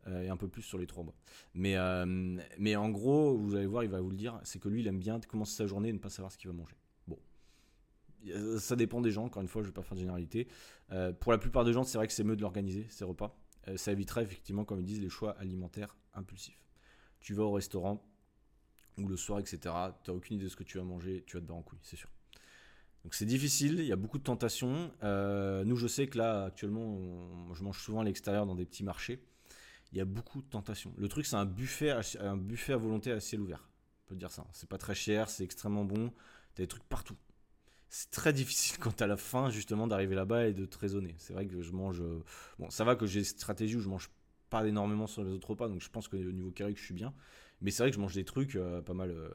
euh, 0.07 0.21
et 0.21 0.29
un 0.29 0.37
peu 0.37 0.47
plus 0.47 0.61
sur 0.61 0.77
les 0.77 0.87
3 0.87 1.03
mois. 1.03 1.15
Mais, 1.53 1.75
mais 2.57 2.75
en 2.75 2.89
gros, 2.89 3.35
vous 3.35 3.55
allez 3.55 3.65
voir, 3.65 3.83
il 3.83 3.89
va 3.89 3.99
vous 3.99 4.11
le 4.11 4.15
dire, 4.15 4.39
c'est 4.43 4.59
que 4.59 4.69
lui, 4.69 4.81
il 4.81 4.87
aime 4.87 4.99
bien 4.99 5.19
commencer 5.19 5.55
sa 5.55 5.67
journée 5.67 5.89
et 5.89 5.93
ne 5.93 5.97
pas 5.97 6.09
savoir 6.09 6.31
ce 6.31 6.37
qu'il 6.37 6.49
va 6.49 6.55
manger. 6.55 6.75
Bon. 7.07 7.17
Ça 8.59 8.75
dépend 8.77 9.01
des 9.01 9.11
gens, 9.11 9.25
encore 9.25 9.41
une 9.41 9.47
fois, 9.47 9.63
je 9.63 9.67
ne 9.67 9.71
vais 9.71 9.75
pas 9.75 9.81
faire 9.81 9.95
de 9.95 9.99
généralité. 9.99 10.47
pour 11.19 11.33
la 11.33 11.37
plupart 11.37 11.65
des 11.65 11.73
gens, 11.73 11.83
c'est 11.83 11.97
vrai 11.97 12.07
que 12.07 12.13
c'est 12.13 12.23
mieux 12.23 12.37
de 12.37 12.41
l'organiser, 12.41 12.85
ses 12.89 13.03
repas. 13.03 13.37
ça 13.75 13.91
évitera 13.91 14.21
effectivement, 14.21 14.63
comme 14.63 14.79
ils 14.79 14.85
disent, 14.85 15.01
les 15.01 15.09
choix 15.09 15.31
alimentaires 15.31 15.97
impulsifs 16.13 16.65
tu 17.25 17.33
vas 17.33 17.43
au 17.43 17.53
restaurant 17.53 18.07
ou 18.99 19.07
le 19.07 19.17
soir, 19.17 19.39
etc. 19.39 19.57
Tu 20.03 20.11
n'as 20.11 20.15
aucune 20.15 20.35
idée 20.35 20.45
de 20.45 20.49
ce 20.49 20.55
que 20.55 20.63
tu 20.63 20.77
vas 20.77 20.83
manger, 20.83 21.23
tu 21.25 21.37
vas 21.37 21.41
te 21.41 21.47
barrer 21.47 21.59
en 21.59 21.63
couille, 21.63 21.79
c'est 21.81 21.95
sûr. 21.95 22.09
Donc 23.05 23.13
c'est 23.13 23.27
difficile, 23.27 23.75
il 23.77 23.85
y 23.85 23.91
a 23.91 23.95
beaucoup 23.95 24.17
de 24.17 24.23
tentations. 24.23 24.91
Euh, 25.03 25.63
nous, 25.63 25.75
je 25.75 25.85
sais 25.85 26.07
que 26.07 26.17
là, 26.17 26.45
actuellement, 26.45 26.99
je 27.53 27.63
mange 27.63 27.79
souvent 27.79 27.99
à 27.99 28.03
l'extérieur 28.03 28.47
dans 28.47 28.55
des 28.55 28.65
petits 28.65 28.83
marchés. 28.83 29.21
Il 29.91 29.99
y 29.99 30.01
a 30.01 30.05
beaucoup 30.05 30.41
de 30.41 30.47
tentations. 30.47 30.91
Le 30.97 31.07
truc, 31.07 31.27
c'est 31.27 31.35
un 31.35 31.45
buffet, 31.45 31.91
un 32.19 32.35
buffet 32.35 32.73
à 32.73 32.77
volonté 32.77 33.11
à 33.11 33.19
ciel 33.19 33.41
ouvert. 33.41 33.69
On 34.05 34.09
peut 34.09 34.15
dire 34.15 34.31
ça. 34.31 34.47
C'est 34.53 34.67
pas 34.67 34.79
très 34.79 34.95
cher, 34.95 35.29
c'est 35.29 35.43
extrêmement 35.43 35.85
bon. 35.85 36.11
Tu 36.55 36.63
as 36.63 36.65
des 36.65 36.67
trucs 36.67 36.83
partout. 36.85 37.15
C'est 37.89 38.09
très 38.09 38.33
difficile 38.33 38.77
quand 38.79 38.95
tu 38.95 39.03
as 39.03 39.07
la 39.07 39.17
faim, 39.17 39.51
justement, 39.51 39.85
d'arriver 39.85 40.15
là-bas 40.15 40.47
et 40.47 40.53
de 40.53 40.65
te 40.65 40.79
raisonner. 40.79 41.13
C'est 41.19 41.33
vrai 41.33 41.45
que 41.45 41.61
je 41.61 41.71
mange. 41.73 42.01
Euh, 42.01 42.23
bon, 42.57 42.71
ça 42.71 42.85
va 42.85 42.95
que 42.95 43.05
j'ai 43.05 43.19
une 43.19 43.25
stratégie 43.25 43.75
où 43.75 43.81
je 43.81 43.89
mange 43.89 44.09
pas 44.49 44.65
énormément 44.65 45.05
sur 45.05 45.23
les 45.23 45.29
autres 45.29 45.51
repas, 45.51 45.67
donc 45.67 45.79
je 45.79 45.89
pense 45.91 46.07
qu'au 46.07 46.17
niveau 46.17 46.49
calorique, 46.49 46.79
je 46.79 46.85
suis 46.85 46.95
bien. 46.95 47.13
Mais 47.65 47.71
c'est 47.71 47.81
vrai 47.81 47.89
que 47.89 47.95
je 47.95 47.99
mange 47.99 48.13
des 48.13 48.25
trucs 48.25 48.55
euh, 48.55 48.79
pas 48.83 48.93
mal 48.93 49.09
euh, 49.09 49.27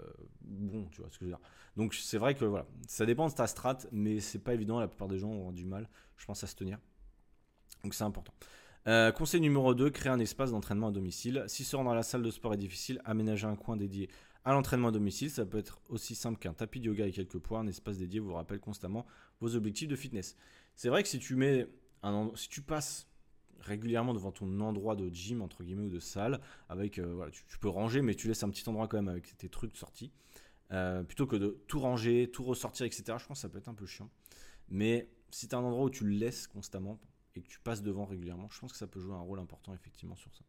bons, 0.43 0.87
tu 0.93 1.01
vois 1.01 1.11
ce 1.11 1.19
que 1.19 1.25
je 1.25 1.31
veux 1.31 1.37
dire. 1.37 1.41
Donc 1.77 1.95
c'est 1.95 2.17
vrai 2.17 2.37
que 2.37 2.45
voilà, 2.45 2.65
ça 2.87 3.05
dépend 3.05 3.29
de 3.29 3.35
ta 3.35 3.49
strat, 3.49 3.79
mais 3.91 4.21
c'est 4.21 4.39
pas 4.39 4.55
évident, 4.55 4.79
la 4.79 4.87
plupart 4.87 5.09
des 5.09 5.19
gens 5.19 5.31
ont 5.31 5.51
du 5.51 5.65
mal, 5.65 5.91
je 6.17 6.27
pense, 6.27 6.45
à 6.45 6.47
se 6.47 6.55
tenir. 6.55 6.79
Donc 7.83 7.93
c'est 7.93 8.05
important. 8.05 8.33
Euh, 8.87 9.11
conseil 9.11 9.41
numéro 9.41 9.75
2, 9.75 9.91
créer 9.91 10.13
un 10.13 10.21
espace 10.21 10.53
d'entraînement 10.53 10.87
à 10.87 10.91
domicile. 10.93 11.43
Si 11.49 11.65
se 11.65 11.75
rendre 11.75 11.91
à 11.91 11.97
la 11.97 12.05
salle 12.05 12.23
de 12.23 12.31
sport 12.31 12.55
est 12.55 12.57
difficile, 12.57 13.03
aménager 13.05 13.49
un 13.49 13.57
coin 13.57 13.77
dédié 13.77 14.09
à 14.45 14.53
l'entraînement 14.53 14.89
à 14.89 14.93
domicile. 14.93 15.29
Ça 15.29 15.45
peut 15.45 15.59
être 15.59 15.81
aussi 15.89 16.15
simple 16.15 16.39
qu'un 16.39 16.55
tapis 16.55 16.79
de 16.79 16.87
yoga 16.87 17.09
et 17.09 17.11
quelques 17.11 17.39
poids. 17.41 17.59
Un 17.59 17.67
espace 17.67 17.99
dédié 17.99 18.21
vous 18.21 18.33
rappelle 18.33 18.61
constamment 18.61 19.07
vos 19.41 19.57
objectifs 19.57 19.89
de 19.89 19.97
fitness. 19.97 20.37
C'est 20.77 20.89
vrai 20.89 21.03
que 21.03 21.09
si 21.09 21.19
tu 21.19 21.35
mets 21.35 21.67
un 22.05 22.31
si 22.37 22.49
tu 22.49 22.63
passes 22.63 23.10
régulièrement 23.61 24.15
devant 24.15 24.33
ton 24.33 24.61
endroit 24.61 24.97
de 24.97 25.09
gym 25.09 25.43
entre 25.43 25.63
guillemets 25.63 25.85
ou 25.87 25.91
de 25.91 26.01
salle 26.01 26.41
avec 26.69 26.99
euh, 26.99 27.29
tu, 27.31 27.59
peux 27.59 27.69
ranger 27.69 28.03
mais 28.03 28.15
tu 28.15 28.29
laisses 28.29 28.43
un 28.43 28.51
petit 28.51 28.69
endroit 28.69 28.89
quand 28.89 28.97
même 28.99 29.09
avec 29.09 29.37
tes 29.37 29.49
trucs 29.49 29.77
sortis 29.77 30.13
euh, 30.73 31.03
plutôt 31.03 31.27
que 31.27 31.37
de 31.37 31.61
tout 31.67 31.81
ranger 31.81 32.31
tout 32.33 32.45
ressortir 32.45 32.87
etc 32.87 33.03
je 33.19 33.27
pense 33.27 33.39
que 33.39 33.43
ça 33.43 33.49
peut 33.49 33.59
être 33.59 33.69
un 33.69 33.75
peu 33.75 33.87
chiant 33.87 34.11
mais 34.69 35.09
si 35.31 35.49
tu 35.49 35.55
un 35.55 35.61
endroit 35.61 35.85
où 35.85 35.91
tu 35.91 36.05
le 36.05 36.11
laisses 36.11 36.47
constamment 36.47 36.99
et 37.35 37.43
que 37.43 37.49
tu 37.49 37.61
passes 37.61 37.83
devant 37.83 38.05
régulièrement 38.05 38.49
je 38.51 38.61
pense 38.61 38.73
que 38.73 38.79
ça 38.79 38.87
peut 38.87 39.01
jouer 39.01 39.15
un 39.15 39.21
rôle 39.21 39.39
important 39.39 39.75
effectivement 39.75 40.17
sur 40.17 40.35
ça 40.35 40.45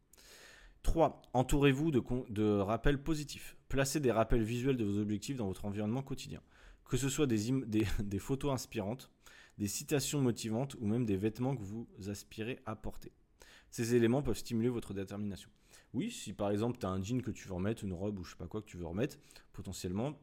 3. 0.82 1.22
Entourez-vous 1.32 1.90
de, 1.90 2.58
rappels 2.58 3.00
positifs. 3.00 3.56
Placez 3.68 4.00
des 4.00 4.10
rappels 4.10 4.42
visuels 4.42 4.76
de 4.76 4.84
vos 4.84 4.98
objectifs 4.98 5.36
dans 5.36 5.46
votre 5.46 5.64
environnement 5.64 6.02
quotidien. 6.02 6.40
Que 6.84 6.96
ce 6.96 7.08
soit 7.08 7.26
des 7.28 7.84
photos 8.18 8.52
inspirantes, 8.52 9.11
des 9.58 9.68
citations 9.68 10.20
motivantes 10.20 10.76
ou 10.80 10.86
même 10.86 11.04
des 11.04 11.16
vêtements 11.16 11.56
que 11.56 11.62
vous 11.62 11.86
aspirez 12.08 12.60
à 12.66 12.76
porter. 12.76 13.12
Ces 13.70 13.94
éléments 13.94 14.22
peuvent 14.22 14.36
stimuler 14.36 14.68
votre 14.68 14.92
détermination. 14.94 15.50
Oui, 15.94 16.10
si 16.10 16.32
par 16.32 16.50
exemple 16.50 16.78
tu 16.78 16.86
as 16.86 16.90
un 16.90 17.02
jean 17.02 17.22
que 17.22 17.30
tu 17.30 17.48
veux 17.48 17.54
remettre, 17.54 17.84
une 17.84 17.92
robe 17.92 18.18
ou 18.18 18.24
je 18.24 18.30
sais 18.30 18.36
pas 18.36 18.46
quoi 18.46 18.60
que 18.60 18.66
tu 18.66 18.76
veux 18.76 18.86
remettre, 18.86 19.18
potentiellement, 19.52 20.18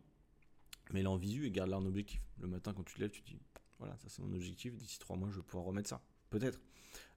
mets-la 0.92 1.10
en 1.10 1.18
visu 1.18 1.46
et 1.46 1.52
garde-la 1.52 1.78
en 1.78 1.86
objectif. 1.86 2.22
Le 2.40 2.48
matin 2.48 2.74
quand 2.74 2.84
tu 2.84 2.96
te 2.96 3.02
lèves, 3.02 3.12
tu 3.12 3.22
te 3.22 3.28
dis 3.28 3.40
voilà, 3.80 3.98
ça 3.98 4.10
c'est 4.10 4.22
mon 4.22 4.34
objectif, 4.34 4.76
d'ici 4.76 5.00
trois 5.00 5.16
mois 5.16 5.30
je 5.32 5.38
vais 5.38 5.44
pouvoir 5.44 5.66
remettre 5.66 5.90
ça. 5.90 6.02
Peut-être. 6.30 6.60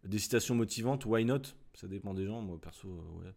Des 0.05 0.19
citations 0.19 0.55
motivantes, 0.55 1.05
why 1.05 1.25
not? 1.25 1.43
Ça 1.75 1.87
dépend 1.87 2.15
des 2.15 2.25
gens, 2.27 2.41
moi 2.41 2.61
perso, 2.61 2.89
euh, 2.89 3.21
ouais. 3.21 3.35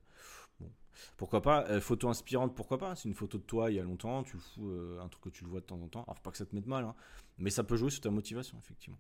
Pourquoi 1.17 1.41
pas 1.41 1.65
euh, 1.69 1.81
Photo 1.81 2.09
inspirante, 2.09 2.55
pourquoi 2.55 2.77
pas 2.77 2.95
C'est 2.95 3.07
une 3.07 3.15
photo 3.15 3.37
de 3.37 3.43
toi 3.43 3.71
il 3.71 3.75
y 3.75 3.79
a 3.79 3.83
longtemps, 3.83 4.23
tu 4.23 4.37
fous, 4.37 4.69
euh, 4.69 4.99
un 5.01 5.07
truc 5.07 5.23
que 5.23 5.29
tu 5.29 5.43
le 5.43 5.49
vois 5.49 5.59
de 5.59 5.65
temps 5.65 5.81
en 5.81 5.87
temps. 5.87 6.03
Alors, 6.03 6.19
pas 6.21 6.31
que 6.31 6.37
ça 6.37 6.45
te 6.45 6.55
mette 6.55 6.67
mal, 6.67 6.83
hein, 6.83 6.95
mais 7.37 7.49
ça 7.49 7.63
peut 7.63 7.75
jouer 7.75 7.89
sur 7.89 8.01
ta 8.01 8.09
motivation, 8.09 8.57
effectivement. 8.59 8.99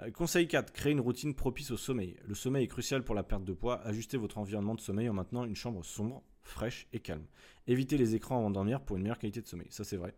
Euh, 0.00 0.10
conseil 0.10 0.48
4, 0.48 0.72
créer 0.72 0.92
une 0.92 1.00
routine 1.00 1.34
propice 1.34 1.70
au 1.70 1.76
sommeil. 1.76 2.16
Le 2.24 2.34
sommeil 2.34 2.64
est 2.64 2.68
crucial 2.68 3.04
pour 3.04 3.14
la 3.14 3.22
perte 3.22 3.44
de 3.44 3.52
poids. 3.52 3.80
Ajustez 3.82 4.16
votre 4.16 4.38
environnement 4.38 4.74
de 4.74 4.80
sommeil 4.80 5.08
en 5.08 5.14
maintenant 5.14 5.44
une 5.44 5.56
chambre 5.56 5.84
sombre, 5.84 6.22
fraîche 6.42 6.88
et 6.92 7.00
calme. 7.00 7.26
Évitez 7.66 7.96
les 7.96 8.14
écrans 8.14 8.38
avant 8.38 8.50
de 8.50 8.54
dormir 8.54 8.80
pour 8.80 8.96
une 8.96 9.02
meilleure 9.02 9.18
qualité 9.18 9.40
de 9.40 9.46
sommeil. 9.46 9.68
Ça, 9.70 9.84
c'est 9.84 9.96
vrai. 9.96 10.14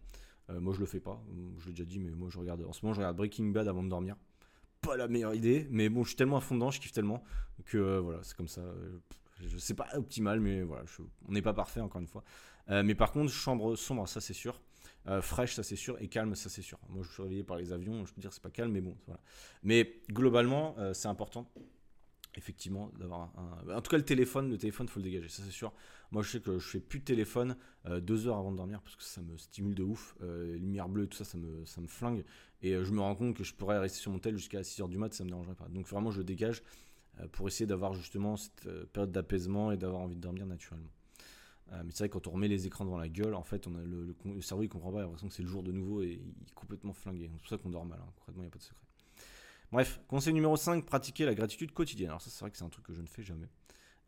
moi, 0.49 0.73
je 0.73 0.81
le 0.81 0.87
fais 0.87 1.01
pas. 1.01 1.23
Je 1.59 1.67
l'ai 1.67 1.73
déjà 1.73 1.85
dit, 1.85 1.99
mais 1.99 2.11
moi, 2.11 2.29
je 2.31 2.39
regarde. 2.39 2.65
En 2.65 2.73
ce 2.73 2.85
moment, 2.85 2.95
je 2.95 3.01
regarde 3.01 3.17
Breaking 3.17 3.51
Bad 3.51 3.69
avant 3.69 3.83
de 3.83 3.89
dormir. 3.89 4.17
Pas 4.81 4.97
la 4.97 5.09
meilleure 5.09 5.35
idée, 5.35 5.67
mais 5.71 5.89
bon, 5.89 6.05
je 6.05 6.09
suis 6.09 6.17
tellement 6.17 6.39
à 6.39 6.41
fond 6.41 6.55
dedans, 6.55 6.71
je 6.71 6.81
kiffe 6.81 6.93
tellement 6.93 7.23
que 7.67 7.99
voilà, 7.99 8.21
c'est 8.23 8.37
comme 8.37 8.49
ça. 8.49 8.63
Je 9.41 9.59
sais 9.59 9.75
pas 9.75 9.89
optimal, 9.95 10.41
mais 10.41 10.63
voilà, 10.63 10.85
on 11.29 11.33
n'est 11.33 11.43
pas 11.43 11.53
parfait 11.53 11.81
encore 11.81 12.01
une 12.01 12.07
fois. 12.07 12.25
Euh, 12.71 12.83
mais 12.83 12.95
par 12.95 13.13
contre, 13.13 13.31
chambre 13.31 13.77
sombre, 13.77 14.09
ça 14.09 14.21
c'est 14.21 14.33
sûr. 14.35 14.61
Euh, 15.09 15.23
fraîche, 15.23 15.55
ça 15.55 15.63
c'est 15.63 15.77
sûr. 15.77 15.97
Et 16.01 16.09
calme, 16.09 16.35
ça 16.35 16.49
c'est 16.49 16.63
sûr. 16.63 16.79
Moi, 16.89 17.05
je 17.05 17.13
suis 17.13 17.23
réveillé 17.23 17.45
par 17.45 17.57
les 17.57 17.73
avions, 17.73 18.05
je 18.07 18.15
peux 18.15 18.21
dire 18.21 18.33
c'est 18.33 18.43
pas 18.43 18.51
calme, 18.51 18.73
mais 18.73 18.81
bon, 18.81 18.97
voilà. 19.07 19.21
Mais 19.63 20.01
globalement, 20.11 20.75
euh, 20.79 20.95
c'est 20.95 21.09
important. 21.09 21.49
effectivement 22.37 22.91
d'avoir 22.99 23.31
un, 23.39 23.77
en 23.77 23.81
tout 23.81 23.91
cas 23.91 23.97
le 23.97 24.05
téléphone 24.05 24.51
le 24.51 24.59
téléphone 24.59 24.89
faut 24.89 25.01
le 25.01 25.05
dégager 25.05 25.29
ça 25.29 25.43
c'est 25.43 25.51
sûr 25.63 25.73
moi 26.11 26.23
je 26.23 26.31
sais 26.33 26.41
que 26.41 26.59
je 26.59 26.69
fais 26.69 26.81
plus 26.81 26.99
de 27.01 27.05
téléphone 27.05 27.57
deux 28.03 28.27
heures 28.27 28.37
avant 28.37 28.53
de 28.53 28.59
dormir 28.59 28.83
parce 28.83 28.95
que 28.95 29.03
ça 29.05 29.23
me 29.23 29.39
stimule 29.39 29.75
de 29.75 29.83
ouf 29.83 30.15
lumière 30.21 30.89
bleue 30.89 31.07
tout 31.07 31.17
ça 31.17 31.25
ça 31.25 31.39
me, 31.39 31.65
ça 31.65 31.81
me 31.81 31.87
flingue 31.87 32.25
et 32.61 32.73
je 32.73 32.93
me 32.93 33.01
rends 33.01 33.15
compte 33.15 33.35
que 33.35 33.43
je 33.43 33.55
pourrais 33.55 33.79
rester 33.79 34.01
sur 34.01 34.11
mon 34.13 34.19
tel 34.19 34.37
jusqu'à 34.37 34.63
6 34.63 34.83
heures 34.83 34.89
du 34.89 34.99
mat 34.99 35.15
ça 35.15 35.25
me 35.25 35.31
dérangerait 35.31 35.55
pas 35.55 35.69
donc 35.69 35.87
vraiment 35.89 36.11
je 36.11 36.19
le 36.19 36.25
dégage 36.25 36.63
pour 37.33 37.49
essayer 37.49 37.67
d'avoir 37.67 37.95
justement 37.95 38.37
cette 38.37 38.69
période 38.93 39.13
d'apaisement 39.13 39.73
et 39.73 39.77
d'avoir 39.77 40.03
envie 40.03 40.17
de 40.17 40.21
dormir 40.21 40.47
naturellement 40.47 40.91
mais 41.85 41.91
c'est 41.91 42.05
vrai 42.05 42.09
quand 42.09 42.27
on 42.27 42.31
remet 42.31 42.49
les 42.49 42.67
écrans 42.67 42.85
devant 42.85 42.99
la 42.99 43.09
gueule 43.09 43.35
en 43.35 43.43
fait 43.43 43.67
on 43.67 43.71
le, 43.71 44.15
le, 44.25 44.41
cerveau 44.41 44.63
il 44.63 44.69
comprend 44.69 44.93
pas 44.93 44.99
il 44.99 45.01
a 45.01 45.05
l'impression 45.05 45.29
que 45.29 45.35
c'est 45.35 45.43
le 45.43 45.49
jour 45.49 45.63
de 45.63 45.73
nouveau 45.73 46.03
et 46.03 46.21
il 46.23 46.43
est 46.43 46.55
complètement 46.55 46.93
flingué 46.93 47.29
c'est 47.33 47.41
pour 47.41 47.49
ça 47.49 47.59
qu'on 47.59 47.71
dort 47.71 47.85
mal 47.85 47.99
hein. 48.01 48.13
concrètement 48.17 48.43
il 48.43 48.47
n'y 48.47 48.51
a 48.51 48.53
pas 48.53 48.59
de 48.59 48.63
secret 48.63 48.87
Bref, 49.73 50.01
conseil 50.07 50.33
numéro 50.33 50.57
5, 50.57 50.85
pratiquer 50.85 51.25
la 51.25 51.35
gratitude 51.35 51.73
quotidienne. 51.73 52.11
Alors 52.11 52.23
ça 52.23 52.31
c'est 52.31 52.41
vrai 52.41 52.51
que 52.51 52.57
c'est 52.57 52.65
un 52.65 52.69
truc 52.69 52.87
que 52.87 52.93
je 52.93 53.01
ne 53.01 53.07
fais 53.07 53.23
jamais, 53.23 53.49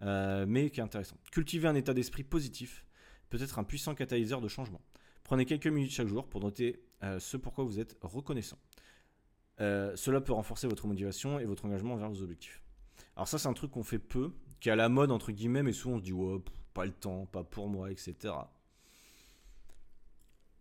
euh, 0.03 0.47
mais 0.47 0.71
qui 0.71 0.81
est 0.81 0.83
intéressant. 0.83 1.17
Cultiver 1.33 1.69
un 1.69 1.75
état 1.75 1.95
d'esprit 1.95 2.23
positif 2.23 2.85
peut 3.29 3.43
être 3.43 3.59
un 3.59 3.65
puissant 3.65 3.95
catalyseur 3.95 4.41
de 4.41 4.49
changement. 4.49 4.81
Prenez 5.25 5.45
quelques 5.45 5.67
minutes 5.67 5.91
chaque 5.91 6.07
jour 6.07 6.29
pour 6.29 6.41
noter 6.41 6.83
euh, 7.03 7.19
ce 7.19 7.37
pourquoi 7.37 7.65
vous 7.65 7.81
êtes 7.81 7.99
reconnaissant. 8.03 8.59
Euh, 9.61 9.95
cela 9.97 10.21
peut 10.21 10.33
renforcer 10.33 10.69
votre 10.69 10.87
motivation 10.87 11.41
et 11.41 11.45
votre 11.45 11.65
engagement 11.65 11.97
vers 11.97 12.09
vos 12.09 12.23
objectifs. 12.23 12.63
Alors 13.19 13.27
ça 13.27 13.37
c'est 13.37 13.49
un 13.49 13.53
truc 13.53 13.73
qu'on 13.73 13.83
fait 13.83 13.99
peu, 13.99 14.31
qui 14.61 14.69
est 14.69 14.73
à 14.73 14.77
la 14.77 14.89
mode 14.89 15.11
entre 15.11 15.33
guillemets, 15.33 15.65
mais 15.65 15.73
souvent 15.73 15.97
on 15.97 15.99
se 15.99 16.05
dit 16.05 16.13
ouais, 16.13 16.39
pas 16.73 16.85
le 16.85 16.93
temps, 16.93 17.27
pas 17.27 17.43
pour 17.43 17.69
moi, 17.69 17.91
etc. 17.91 18.15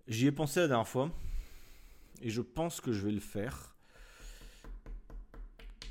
J'y 0.07 0.25
ai 0.25 0.31
pensé 0.31 0.61
la 0.61 0.67
dernière 0.67 0.87
fois, 0.87 1.11
et 2.19 2.31
je 2.31 2.41
pense 2.41 2.81
que 2.81 2.91
je 2.91 3.05
vais 3.05 3.11
le 3.11 3.19
faire. 3.19 3.75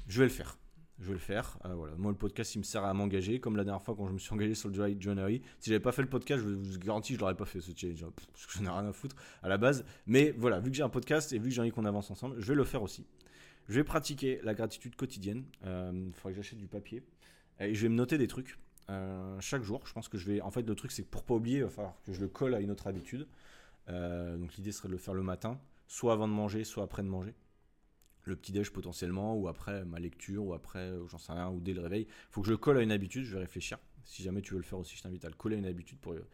Je 0.09 0.19
vais 0.19 0.25
le 0.25 0.33
faire. 0.33 0.59
Je 0.99 1.07
vais 1.07 1.13
le 1.13 1.19
faire. 1.21 1.57
Euh, 1.67 1.75
voilà. 1.75 1.95
Moi, 1.97 2.11
le 2.11 2.19
podcast, 2.19 2.55
il 2.57 2.59
me 2.59 2.65
sert 2.65 2.83
à 2.83 2.93
m'engager. 2.95 3.39
Comme 3.39 3.57
la 3.57 3.65
dernière 3.65 3.83
fois, 3.83 3.95
quand 3.95 4.09
je 4.09 4.13
me 4.13 4.19
suis 4.19 4.33
engagé 4.33 4.55
sur 4.55 4.69
le 4.69 4.75
Dry 4.75 4.97
January. 4.99 5.43
Si 5.61 5.71
j'avais 5.71 5.79
pas 5.79 5.93
fait 5.93 6.03
le 6.03 6.09
podcast, 6.09 6.43
je 6.43 6.49
vous 6.49 6.79
garantis, 6.79 7.15
je 7.15 7.21
l'aurais 7.21 7.37
pas 7.37 7.45
fait 7.45 7.61
ce 7.61 7.71
challenge. 7.77 8.03
Hein, 8.03 8.13
parce 8.33 8.47
que 8.47 8.53
je 8.55 8.63
n'ai 8.63 8.71
rien 8.71 8.87
à 8.87 8.93
foutre 8.93 9.15
à 9.43 9.49
la 9.49 9.59
base. 9.59 9.85
Mais 10.07 10.33
voilà, 10.39 10.59
vu 10.59 10.71
que 10.71 10.77
j'ai 10.77 10.83
un 10.83 10.89
podcast 10.89 11.33
et 11.33 11.39
vu 11.39 11.51
que 11.51 11.55
j'ai 11.55 11.61
envie 11.61 11.71
qu'on 11.71 11.85
avance 11.85 12.11
ensemble, 12.11 12.41
je 12.41 12.47
vais 12.47 12.55
le 12.55 12.65
faire 12.65 12.83
aussi. 12.83 13.05
Je 13.69 13.75
vais 13.75 13.85
pratiquer 13.85 14.41
la 14.43 14.55
gratitude 14.55 14.97
quotidienne. 14.97 15.45
Il 15.63 15.69
euh, 15.69 16.13
faudrait 16.13 16.33
que 16.33 16.37
j'achète 16.37 16.59
du 16.59 16.69
papier. 16.69 17.03
Et 17.59 17.75
je 17.75 17.83
vais 17.83 17.89
me 17.89 17.95
noter 17.95 18.19
des 18.19 18.29
trucs 18.29 18.59
euh, 18.91 19.41
chaque 19.41 19.63
jour. 19.63 19.83
Je 19.87 19.93
pense 19.93 20.09
que 20.09 20.19
je 20.19 20.27
vais. 20.27 20.41
En 20.41 20.51
fait, 20.51 20.63
le 20.63 20.75
truc, 20.75 20.93
c'est 20.93 21.03
que 21.03 21.09
pour 21.09 21.25
pas 21.25 21.35
oublier, 21.35 21.59
il 21.59 21.65
va 21.65 21.71
falloir 21.71 22.01
que 22.05 22.13
je 22.13 22.21
le 22.21 22.29
colle 22.29 22.55
à 22.55 22.61
une 22.61 22.71
autre 22.71 22.87
habitude. 22.87 23.27
donc, 23.89 24.55
l'idée 24.57 24.73
serait 24.73 24.89
de 24.89 24.93
le 24.93 24.99
faire 24.99 25.15
le 25.15 25.23
matin, 25.23 25.61
soit 25.89 26.13
avant 26.13 26.29
de 26.29 26.33
manger, 26.33 26.65
soit 26.65 26.85
après 26.85 27.03
de 27.03 27.09
manger 27.09 27.35
le 28.27 28.37
petit 28.37 28.53
déj 28.53 28.71
potentiellement, 28.71 29.35
ou 29.37 29.49
après 29.49 29.85
ma 29.85 29.99
lecture, 29.99 30.45
ou 30.45 30.53
après, 30.53 30.81
euh, 30.81 31.07
j'en 31.09 31.19
sais 31.19 31.33
rien, 31.33 31.49
ou 31.49 31.61
dès 31.61 31.73
le 31.73 31.81
réveil. 31.81 32.03
Il 32.03 32.33
faut 32.33 32.41
que 32.43 32.49
je 32.49 32.53
le 32.53 32.59
colle 32.59 32.77
à 32.77 32.83
une 32.83 32.93
habitude, 32.93 33.25
je 33.25 33.35
vais 33.35 33.41
réfléchir. 33.41 33.79
Si 34.05 34.23
jamais 34.23 34.43
tu 34.43 34.53
veux 34.53 34.59
le 34.59 34.65
faire 34.65 34.79
aussi, 34.79 34.97
je 34.97 35.03
t'invite 35.03 35.25
à 35.25 35.29
le 35.29 35.35
coller 35.35 35.57
à 35.57 35.59
une 35.59 35.67
habitude 35.67 35.99
pour 35.99 36.13
euh, 36.13 36.27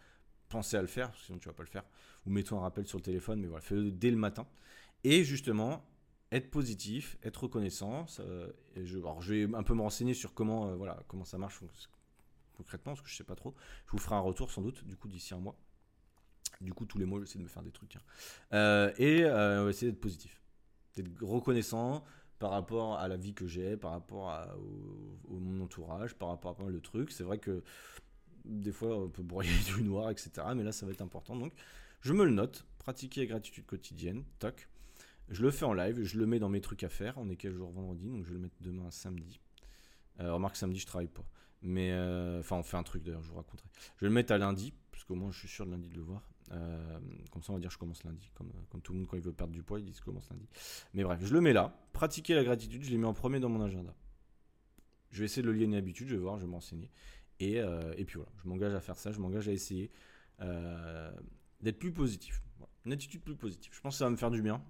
penser 0.48 0.76
à 0.76 0.80
le 0.80 0.88
faire, 0.88 1.12
sinon 1.16 1.38
tu 1.38 1.48
vas 1.48 1.54
pas 1.54 1.62
le 1.62 1.68
faire. 1.68 1.84
Ou 2.26 2.30
mets-toi 2.30 2.58
un 2.58 2.62
rappel 2.62 2.86
sur 2.86 2.98
le 2.98 3.02
téléphone, 3.02 3.40
mais 3.40 3.46
voilà, 3.46 3.62
fais-le 3.62 3.92
dès 3.92 4.10
le 4.10 4.16
matin. 4.16 4.46
Et 5.04 5.24
justement, 5.24 5.84
être 6.32 6.50
positif, 6.50 7.16
être 7.22 7.44
reconnaissant. 7.44 8.06
je, 8.76 8.98
alors 8.98 9.22
je 9.22 9.34
vais 9.34 9.54
un 9.54 9.62
peu 9.62 9.74
me 9.74 9.82
renseigner 9.82 10.14
sur 10.14 10.34
comment, 10.34 10.68
euh, 10.68 10.74
voilà, 10.74 11.02
comment 11.06 11.24
ça 11.24 11.38
marche 11.38 11.60
concrètement, 12.56 12.92
parce 12.92 13.02
que 13.02 13.08
je 13.08 13.16
sais 13.16 13.24
pas 13.24 13.36
trop. 13.36 13.54
Je 13.86 13.92
vous 13.92 13.98
ferai 13.98 14.16
un 14.16 14.20
retour 14.20 14.50
sans 14.50 14.62
doute, 14.62 14.84
du 14.84 14.96
coup, 14.96 15.08
d'ici 15.08 15.34
un 15.34 15.38
mois. 15.38 15.56
Du 16.60 16.74
coup, 16.74 16.86
tous 16.86 16.98
les 16.98 17.06
mois, 17.06 17.20
j'essaie 17.20 17.38
de 17.38 17.44
me 17.44 17.48
faire 17.48 17.62
des 17.62 17.72
trucs. 17.72 17.94
et 17.94 19.24
on 19.24 19.64
va 19.64 19.70
essayer 19.70 19.92
d'être 19.92 20.00
positif 20.00 20.42
d'être 20.94 21.22
reconnaissant 21.22 22.04
par 22.38 22.50
rapport 22.50 22.98
à 22.98 23.08
la 23.08 23.16
vie 23.16 23.34
que 23.34 23.46
j'ai, 23.46 23.76
par 23.76 23.92
rapport 23.92 24.30
à, 24.30 24.54
mon 25.28 25.62
entourage, 25.62 26.14
par 26.14 26.28
rapport 26.28 26.56
à 26.58 26.64
mal 26.64 26.72
de 26.72 26.78
trucs. 26.80 27.12
C'est 27.12 27.24
vrai 27.24 27.38
que 27.38 27.62
des 28.44 28.72
fois 28.72 28.98
on 28.98 29.08
peut 29.08 29.22
broyer 29.22 29.52
du 29.76 29.82
noir, 29.82 30.10
etc. 30.10 30.30
Mais 30.56 30.64
là 30.64 30.72
ça 30.72 30.86
va 30.86 30.92
être 30.92 31.02
important. 31.02 31.36
Donc 31.36 31.52
je 32.00 32.12
me 32.12 32.24
le 32.24 32.32
note, 32.32 32.66
pratiquer 32.78 33.20
la 33.20 33.26
gratitude 33.26 33.66
quotidienne, 33.66 34.24
toc. 34.38 34.68
Je 35.28 35.42
le 35.42 35.50
fais 35.50 35.64
en 35.64 35.72
live, 35.72 36.02
je 36.02 36.18
le 36.18 36.26
mets 36.26 36.38
dans 36.38 36.48
mes 36.48 36.60
trucs 36.60 36.84
à 36.84 36.88
faire. 36.88 37.14
On 37.18 37.28
est 37.30 37.36
quel 37.36 37.52
jour 37.52 37.70
vendredi, 37.70 38.08
donc 38.08 38.24
je 38.24 38.28
vais 38.28 38.34
le 38.34 38.40
mettre 38.40 38.56
demain 38.60 38.90
samedi. 38.90 39.40
Euh, 40.20 40.34
remarque 40.34 40.56
samedi 40.56 40.78
je 40.78 40.86
travaille 40.86 41.08
pas. 41.08 41.24
Mais 41.62 41.92
euh, 41.92 42.40
enfin 42.40 42.56
on 42.56 42.62
fait 42.62 42.76
un 42.76 42.82
truc 42.82 43.02
d'ailleurs, 43.02 43.22
je 43.22 43.28
vous 43.28 43.36
raconterai. 43.36 43.68
Je 43.96 44.04
vais 44.04 44.08
le 44.08 44.14
mettre 44.14 44.32
à 44.32 44.38
lundi, 44.38 44.72
parce 44.90 45.04
qu'au 45.04 45.14
moins 45.14 45.30
je 45.30 45.38
suis 45.38 45.48
sûr 45.48 45.64
de 45.64 45.70
lundi 45.70 45.88
de 45.88 45.94
le 45.94 46.02
voir. 46.02 46.22
Euh, 46.50 46.98
comme 47.30 47.42
ça, 47.42 47.52
on 47.52 47.54
va 47.54 47.60
dire 47.60 47.70
je 47.70 47.78
commence 47.78 48.04
lundi. 48.04 48.30
Comme, 48.34 48.52
comme 48.70 48.82
tout 48.82 48.92
le 48.92 48.98
monde, 48.98 49.08
quand 49.08 49.16
il 49.16 49.22
veut 49.22 49.32
perdre 49.32 49.52
du 49.52 49.62
poids, 49.62 49.78
il 49.78 49.84
dit 49.84 49.94
je 49.96 50.02
commence 50.02 50.28
lundi. 50.30 50.46
Mais 50.92 51.02
bref, 51.02 51.20
je 51.22 51.32
le 51.32 51.40
mets 51.40 51.52
là. 51.52 51.74
Pratiquer 51.92 52.34
la 52.34 52.44
gratitude, 52.44 52.82
je 52.82 52.90
l'ai 52.90 52.98
mis 52.98 53.04
en 53.04 53.14
premier 53.14 53.40
dans 53.40 53.48
mon 53.48 53.62
agenda. 53.62 53.94
Je 55.10 55.20
vais 55.20 55.26
essayer 55.26 55.42
de 55.42 55.46
le 55.46 55.52
lier 55.52 55.62
à 55.62 55.66
une 55.66 55.74
habitude, 55.74 56.08
je 56.08 56.16
vais 56.16 56.20
voir, 56.20 56.38
je 56.38 56.44
vais 56.44 56.50
m'enseigner. 56.50 56.90
Et, 57.38 57.60
euh, 57.60 57.94
et, 57.96 58.04
puis 58.04 58.16
voilà, 58.16 58.30
je 58.42 58.48
m'engage 58.48 58.74
à 58.74 58.80
faire 58.80 58.96
ça, 58.96 59.12
je 59.12 59.20
m'engage 59.20 59.48
à 59.48 59.52
essayer 59.52 59.90
euh, 60.40 61.12
d'être 61.60 61.78
plus 61.78 61.92
positif. 61.92 62.42
Une 62.84 62.92
attitude 62.92 63.22
plus 63.22 63.36
positive. 63.36 63.70
Je 63.72 63.80
pense 63.80 63.94
que 63.94 63.98
ça 63.98 64.04
va 64.04 64.10
me 64.10 64.16
faire 64.16 64.30
du 64.30 64.42
bien, 64.42 64.60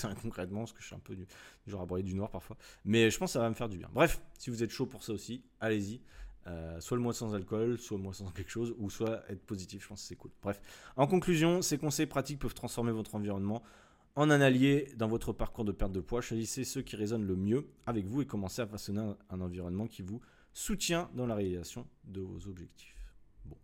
concrètement, 0.22 0.60
parce 0.60 0.72
que 0.72 0.80
je 0.80 0.86
suis 0.86 0.94
un 0.94 1.00
peu 1.00 1.14
du, 1.14 1.26
genre 1.66 1.80
à 1.80 1.86
broyer 1.86 2.04
du 2.04 2.14
noir 2.14 2.30
parfois. 2.30 2.56
Mais 2.84 3.10
je 3.10 3.18
pense 3.18 3.30
que 3.30 3.32
ça 3.34 3.40
va 3.40 3.48
me 3.48 3.54
faire 3.54 3.68
du 3.68 3.78
bien. 3.78 3.88
Bref, 3.92 4.20
si 4.38 4.50
vous 4.50 4.62
êtes 4.62 4.70
chaud 4.70 4.86
pour 4.86 5.02
ça 5.02 5.12
aussi, 5.12 5.42
allez-y. 5.60 6.00
Euh, 6.48 6.80
soit 6.80 6.96
le 6.96 7.02
mois 7.02 7.14
sans 7.14 7.34
alcool, 7.34 7.78
soit 7.78 7.96
le 7.96 8.02
mois 8.02 8.12
sans 8.12 8.30
quelque 8.30 8.50
chose, 8.50 8.74
ou 8.78 8.90
soit 8.90 9.22
être 9.30 9.42
positif, 9.46 9.82
je 9.84 9.88
pense 9.88 10.02
que 10.02 10.08
c'est 10.08 10.16
cool. 10.16 10.32
Bref, 10.42 10.60
en 10.96 11.06
conclusion, 11.06 11.62
ces 11.62 11.78
conseils 11.78 12.06
pratiques 12.06 12.40
peuvent 12.40 12.54
transformer 12.54 12.92
votre 12.92 13.14
environnement 13.14 13.62
en 14.16 14.30
un 14.30 14.40
allié 14.40 14.92
dans 14.96 15.08
votre 15.08 15.32
parcours 15.32 15.64
de 15.64 15.72
perte 15.72 15.92
de 15.92 16.00
poids. 16.00 16.20
Choisissez 16.20 16.64
ceux 16.64 16.82
qui 16.82 16.96
résonnent 16.96 17.26
le 17.26 17.36
mieux 17.36 17.68
avec 17.86 18.06
vous 18.06 18.22
et 18.22 18.26
commencez 18.26 18.60
à 18.60 18.66
façonner 18.66 19.00
un, 19.30 19.40
environnement 19.40 19.86
qui 19.86 20.02
vous 20.02 20.20
soutient 20.52 21.10
dans 21.14 21.26
la 21.26 21.34
réalisation 21.34 21.86
de 22.04 22.20
vos 22.20 22.48
objectifs. 22.48 23.14
Bon, 23.46 23.56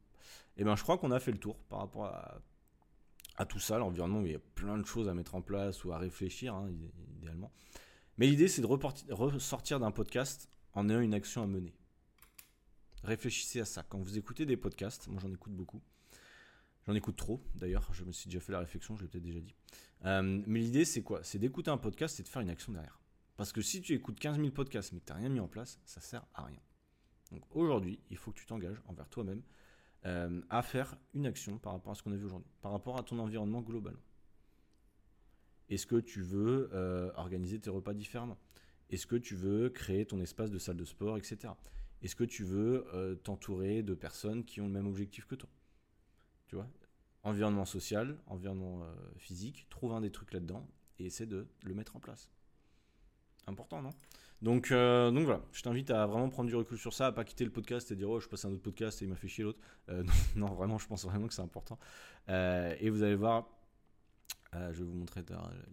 eh 0.57 0.65
ben 0.65 0.75
je 0.75 0.83
crois 0.83 0.97
qu'on 0.97 1.11
a 1.11 1.21
fait 1.21 1.33
le 1.33 1.39
tour 1.39 1.59
par 1.69 1.81
rapport 1.81 2.07
à, 2.07 2.41
à 3.39 3.47
tout 3.47 3.61
ça, 3.61 3.79
l'environnement 3.79 4.21
où 4.21 4.27
il 4.27 4.33
y 4.33 4.37
a 4.37 4.41
plein 4.57 4.77
de 4.77 4.85
choses 4.85 5.09
à 5.09 5.15
mettre 5.15 5.37
en 5.37 5.43
place 5.43 5.85
ou 5.85 5.93
à 5.93 5.99
réfléchir, 5.99 6.55
hein, 6.55 6.69
idéalement. 7.17 7.53
Mais 8.19 8.27
l'idée, 8.27 8.49
c'est 8.49 8.63
de 8.63 8.67
ressortir 8.67 9.79
d'un 9.79 9.93
podcast 9.93 10.51
en 10.75 10.89
ayant 10.91 11.01
une 11.01 11.15
action 11.15 11.43
à 11.43 11.47
mener. 11.47 11.73
Réfléchissez 13.05 13.61
à 13.61 13.65
ça. 13.65 13.85
Quand 13.89 13.99
vous 13.99 14.19
écoutez 14.19 14.45
des 14.45 14.57
podcasts, 14.57 15.07
moi 15.07 15.21
j'en 15.23 15.31
écoute 15.31 15.53
beaucoup. 15.53 15.81
J'en 16.89 16.95
écoute 16.95 17.17
trop, 17.17 17.41
d'ailleurs, 17.55 17.89
je 17.93 18.03
me 18.03 18.11
suis 18.11 18.29
déjà 18.29 18.41
fait 18.41 18.51
la 18.51 18.59
réflexion, 18.59 18.97
je 18.97 19.03
l'ai 19.03 19.09
peut-être 19.09 19.23
déjà 19.23 19.41
dit. 19.41 19.55
Euh, 20.05 20.43
mais 20.47 20.59
l'idée, 20.59 20.85
c'est 20.85 21.03
quoi? 21.03 21.23
C'est 21.23 21.39
d'écouter 21.39 21.71
un 21.71 21.79
podcast 21.79 22.19
et 22.19 22.25
de 22.25 22.29
faire 22.29 22.43
une 22.43 22.51
action 22.51 22.73
derrière. 22.73 22.99
Parce 23.37 23.53
que 23.53 23.63
si 23.63 23.81
tu 23.81 23.95
écoutes 23.95 24.19
15 24.19 24.37
000 24.37 24.51
podcasts 24.51 24.93
mais 24.93 24.99
que 24.99 25.05
tu 25.05 25.13
n'as 25.13 25.19
rien 25.19 25.29
mis 25.29 25.39
en 25.39 25.47
place, 25.47 25.79
ça 25.85 26.01
sert 26.01 26.27
à 26.35 26.45
rien. 26.45 26.61
Donc 27.31 27.45
aujourd'hui, 27.55 28.01
il 28.11 28.17
faut 28.17 28.33
que 28.33 28.39
tu 28.39 28.47
t'engages 28.47 28.81
envers 28.87 29.09
toi-même 29.09 29.43
euh, 30.07 30.41
à 30.49 30.63
faire 30.63 30.97
une 31.13 31.27
action 31.27 31.59
par 31.59 31.73
rapport 31.73 31.93
à 31.93 31.95
ce 31.95 32.03
qu'on 32.03 32.13
a 32.13 32.17
vu 32.17 32.25
aujourd'hui, 32.25 32.51
par 32.61 32.73
rapport 32.73 32.97
à 32.99 33.03
ton 33.03 33.19
environnement 33.19 33.63
globalement. 33.63 34.01
Est-ce 35.69 35.87
que 35.87 35.97
tu 35.97 36.23
veux 36.23 36.71
euh, 36.73 37.11
organiser 37.17 37.59
tes 37.59 37.71
repas 37.71 37.95
différemment? 37.95 38.39
Est-ce 38.91 39.07
que 39.07 39.17
tu 39.17 39.35
veux 39.35 39.69
créer 39.69 40.07
ton 40.07 40.21
espace 40.21 40.51
de 40.51 40.59
salle 40.59 40.77
de 40.77 40.85
sport, 40.85 41.19
etc. 41.19 41.53
Est-ce 42.01 42.17
que 42.17 42.25
tu 42.25 42.45
veux 42.45 42.87
euh, 42.95 43.17
t'entourer 43.17 43.83
de 43.83 43.95
personnes 43.95 44.45
qui 44.45 44.61
ont 44.61 44.67
le 44.67 44.73
même 44.73 44.87
objectif 44.87 45.27
que 45.27 45.35
toi? 45.35 45.51
Tu 46.47 46.55
vois? 46.55 46.69
Environnement 47.25 47.67
social, 47.67 48.17
environnement 48.27 48.87
physique, 49.17 49.67
trouve 49.69 49.93
un 49.93 50.01
des 50.01 50.11
trucs 50.11 50.33
là-dedans 50.33 50.67
et 50.99 51.07
essaie 51.07 51.27
de 51.27 51.49
le 51.65 51.75
mettre 51.75 51.97
en 51.97 52.01
place. 52.01 52.31
Important, 53.47 53.83
non? 53.83 53.91
Donc, 54.43 54.71
euh, 54.71 55.11
donc 55.11 55.25
voilà, 55.25 55.43
je 55.53 55.63
t'invite 55.63 55.91
à 55.91 56.07
vraiment 56.07 56.29
prendre 56.29 56.49
du 56.49 56.55
recul 56.57 56.79
sur 56.79 56.93
ça, 56.93 57.07
à 57.07 57.13
pas 57.13 57.25
quitter 57.25 57.45
le 57.45 57.51
podcast 57.51 57.91
et 57.91 57.97
dire 57.97 58.09
oh 58.09 58.21
je 58.21 58.29
passe 58.29 58.45
un 58.45 58.53
autre 58.53 58.63
podcast 58.63 59.03
et 59.03 59.05
il 59.05 59.09
m'a 59.09 59.17
fait 59.17 59.29
chier 59.29 59.45
l'autre. 59.45 59.61
non, 60.37 60.55
vraiment, 60.55 60.79
je 60.79 60.87
pense 60.87 61.05
vraiment 61.05 61.27
que 61.27 61.35
c'est 61.35 61.43
important. 61.43 61.79
et 62.29 62.91
vous 62.91 63.03
allez 63.03 63.17
voir, 63.17 63.49
je 64.53 64.79
vais 64.79 64.85
vous 64.85 64.95
montrer 64.95 65.25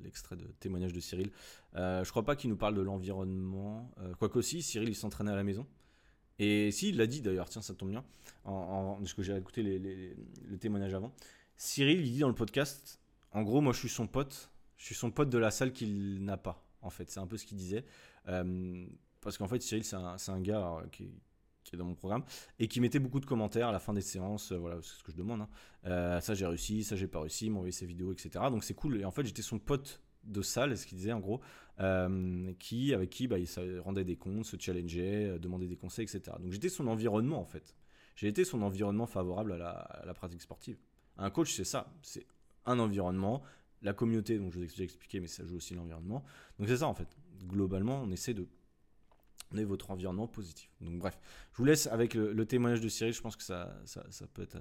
l'extrait 0.03 0.35
de 0.35 0.45
témoignage 0.59 0.93
de 0.93 0.99
Cyril. 0.99 1.31
je 1.73 2.09
crois 2.09 2.23
pas 2.23 2.35
qu'il 2.35 2.49
nous 2.49 2.57
parle 2.57 2.75
de 2.75 2.81
l'environnement. 2.81 3.91
Quoique 4.19 4.39
aussi, 4.39 4.61
Cyril 4.61 4.89
il 4.89 4.95
s'entraînait 4.95 5.31
à 5.31 5.35
la 5.35 5.43
maison. 5.43 5.67
Et 6.39 6.71
si, 6.71 6.89
il 6.89 6.97
l'a 6.97 7.07
dit 7.07 7.21
d'ailleurs, 7.21 7.47
tiens, 7.47 7.61
ça 7.61 7.73
tombe 7.73 7.91
bien, 7.91 8.03
en, 8.43 8.97
parce 8.99 9.13
que 9.13 9.23
j'ai 9.23 9.35
écouté 9.35 9.63
les, 9.63 9.79
le 9.79 10.57
témoignage 10.57 10.93
avant. 10.93 11.13
Cyril, 11.57 12.01
il 12.01 12.11
dit 12.11 12.19
dans 12.19 12.27
le 12.27 12.35
podcast, 12.35 12.99
en 13.31 13.43
gros, 13.43 13.61
moi 13.61 13.73
je 13.73 13.79
suis 13.79 13.89
son 13.89 14.07
pote, 14.07 14.51
je 14.77 14.85
suis 14.85 14.95
son 14.95 15.11
pote 15.11 15.29
de 15.29 15.37
la 15.37 15.51
salle 15.51 15.71
qu'il 15.71 16.23
n'a 16.23 16.37
pas, 16.37 16.67
en 16.81 16.89
fait. 16.89 17.09
C'est 17.09 17.19
un 17.19 17.27
peu 17.27 17.37
ce 17.37 17.45
qu'il 17.45 17.57
disait. 17.57 17.85
Euh, 18.27 18.85
parce 19.21 19.37
qu'en 19.37 19.47
fait, 19.47 19.61
Cyril, 19.61 19.83
c'est 19.83 19.95
un, 19.95 20.15
un, 20.27 20.41
gars 20.41 20.79
euh, 20.83 20.87
qui, 20.91 21.09
est 21.73 21.77
dans 21.77 21.85
mon 21.85 21.95
programme 21.95 22.23
et 22.59 22.67
qui 22.67 22.79
mettait 22.79 22.99
beaucoup 22.99 23.19
de 23.19 23.25
commentaires 23.25 23.69
à 23.69 23.71
la 23.71 23.79
fin 23.79 23.93
des 23.93 24.01
séances. 24.01 24.51
Euh, 24.51 24.57
voilà, 24.57 24.77
c'est 24.81 24.97
ce 24.97 25.03
que 25.03 25.11
je 25.11 25.17
demande. 25.17 25.47
Hein. 25.83 26.21
ça, 26.21 26.33
j'ai 26.33 26.45
réussi, 26.45 26.83
ça, 26.83 26.95
j'ai 26.95 27.07
pas 27.07 27.21
réussi, 27.21 27.49
m'envoyer 27.49 27.71
ses 27.71 27.85
vidéos, 27.85 28.11
etc. 28.11 28.29
Donc 28.49 28.63
c'est 28.63 28.75
cool. 28.75 28.99
Et 29.01 29.05
en 29.05 29.11
fait, 29.11 29.25
j'étais 29.25 29.41
son 29.41 29.59
pote 29.59 30.01
de 30.23 30.41
salle, 30.41 30.77
ce 30.77 30.85
qu'il 30.85 30.97
disait 30.97 31.13
en 31.13 31.19
gros, 31.19 31.41
qui, 32.59 32.93
avec 32.93 33.09
qui 33.09 33.27
bah, 33.27 33.37
il 33.37 33.79
rendait 33.79 34.05
des 34.05 34.15
comptes, 34.15 34.45
se 34.45 34.57
challengeait, 34.59 35.37
demandait 35.39 35.67
des 35.67 35.75
conseils, 35.75 36.05
etc. 36.05 36.37
Donc 36.39 36.51
j'étais 36.51 36.69
son 36.69 36.87
environnement 36.87 37.39
en 37.39 37.45
fait. 37.45 37.75
J'ai 38.15 38.27
été 38.27 38.45
son 38.45 38.61
environnement 38.61 39.07
favorable 39.07 39.53
à 39.53 40.03
la, 40.05 40.13
pratique 40.13 40.41
sportive. 40.41 40.77
Un 41.17 41.29
coach, 41.29 41.53
c'est 41.53 41.65
ça, 41.65 41.93
c'est 42.01 42.25
un 42.65 42.79
environnement, 42.79 43.43
la 43.81 43.93
communauté, 43.93 44.37
donc 44.39 44.53
je 44.53 44.59
vous 44.59 44.81
ai 44.81 44.83
expliqué, 44.83 45.19
mais 45.19 45.27
ça 45.27 45.45
joue 45.45 45.57
aussi 45.57 45.75
l'environnement. 45.75 46.23
Donc 46.57 46.67
c'est 46.67 46.77
ça 46.77 46.87
en 46.87 46.93
fait. 46.93 47.09
Globalement, 47.43 48.01
on 48.01 48.11
essaie 48.11 48.33
de, 48.33 48.47
on 49.51 49.57
est 49.57 49.63
votre 49.63 49.91
environnement 49.91 50.27
positif. 50.27 50.69
Donc 50.81 50.99
bref, 50.99 51.19
je 51.53 51.57
vous 51.57 51.65
laisse 51.65 51.87
avec 51.87 52.13
le, 52.13 52.45
témoignage 52.45 52.81
de 52.81 52.89
Cyril, 52.89 53.13
je 53.13 53.21
pense 53.21 53.35
que 53.35 53.43
ça, 53.43 53.75
ça, 53.85 54.27
peut 54.33 54.43
être, 54.43 54.57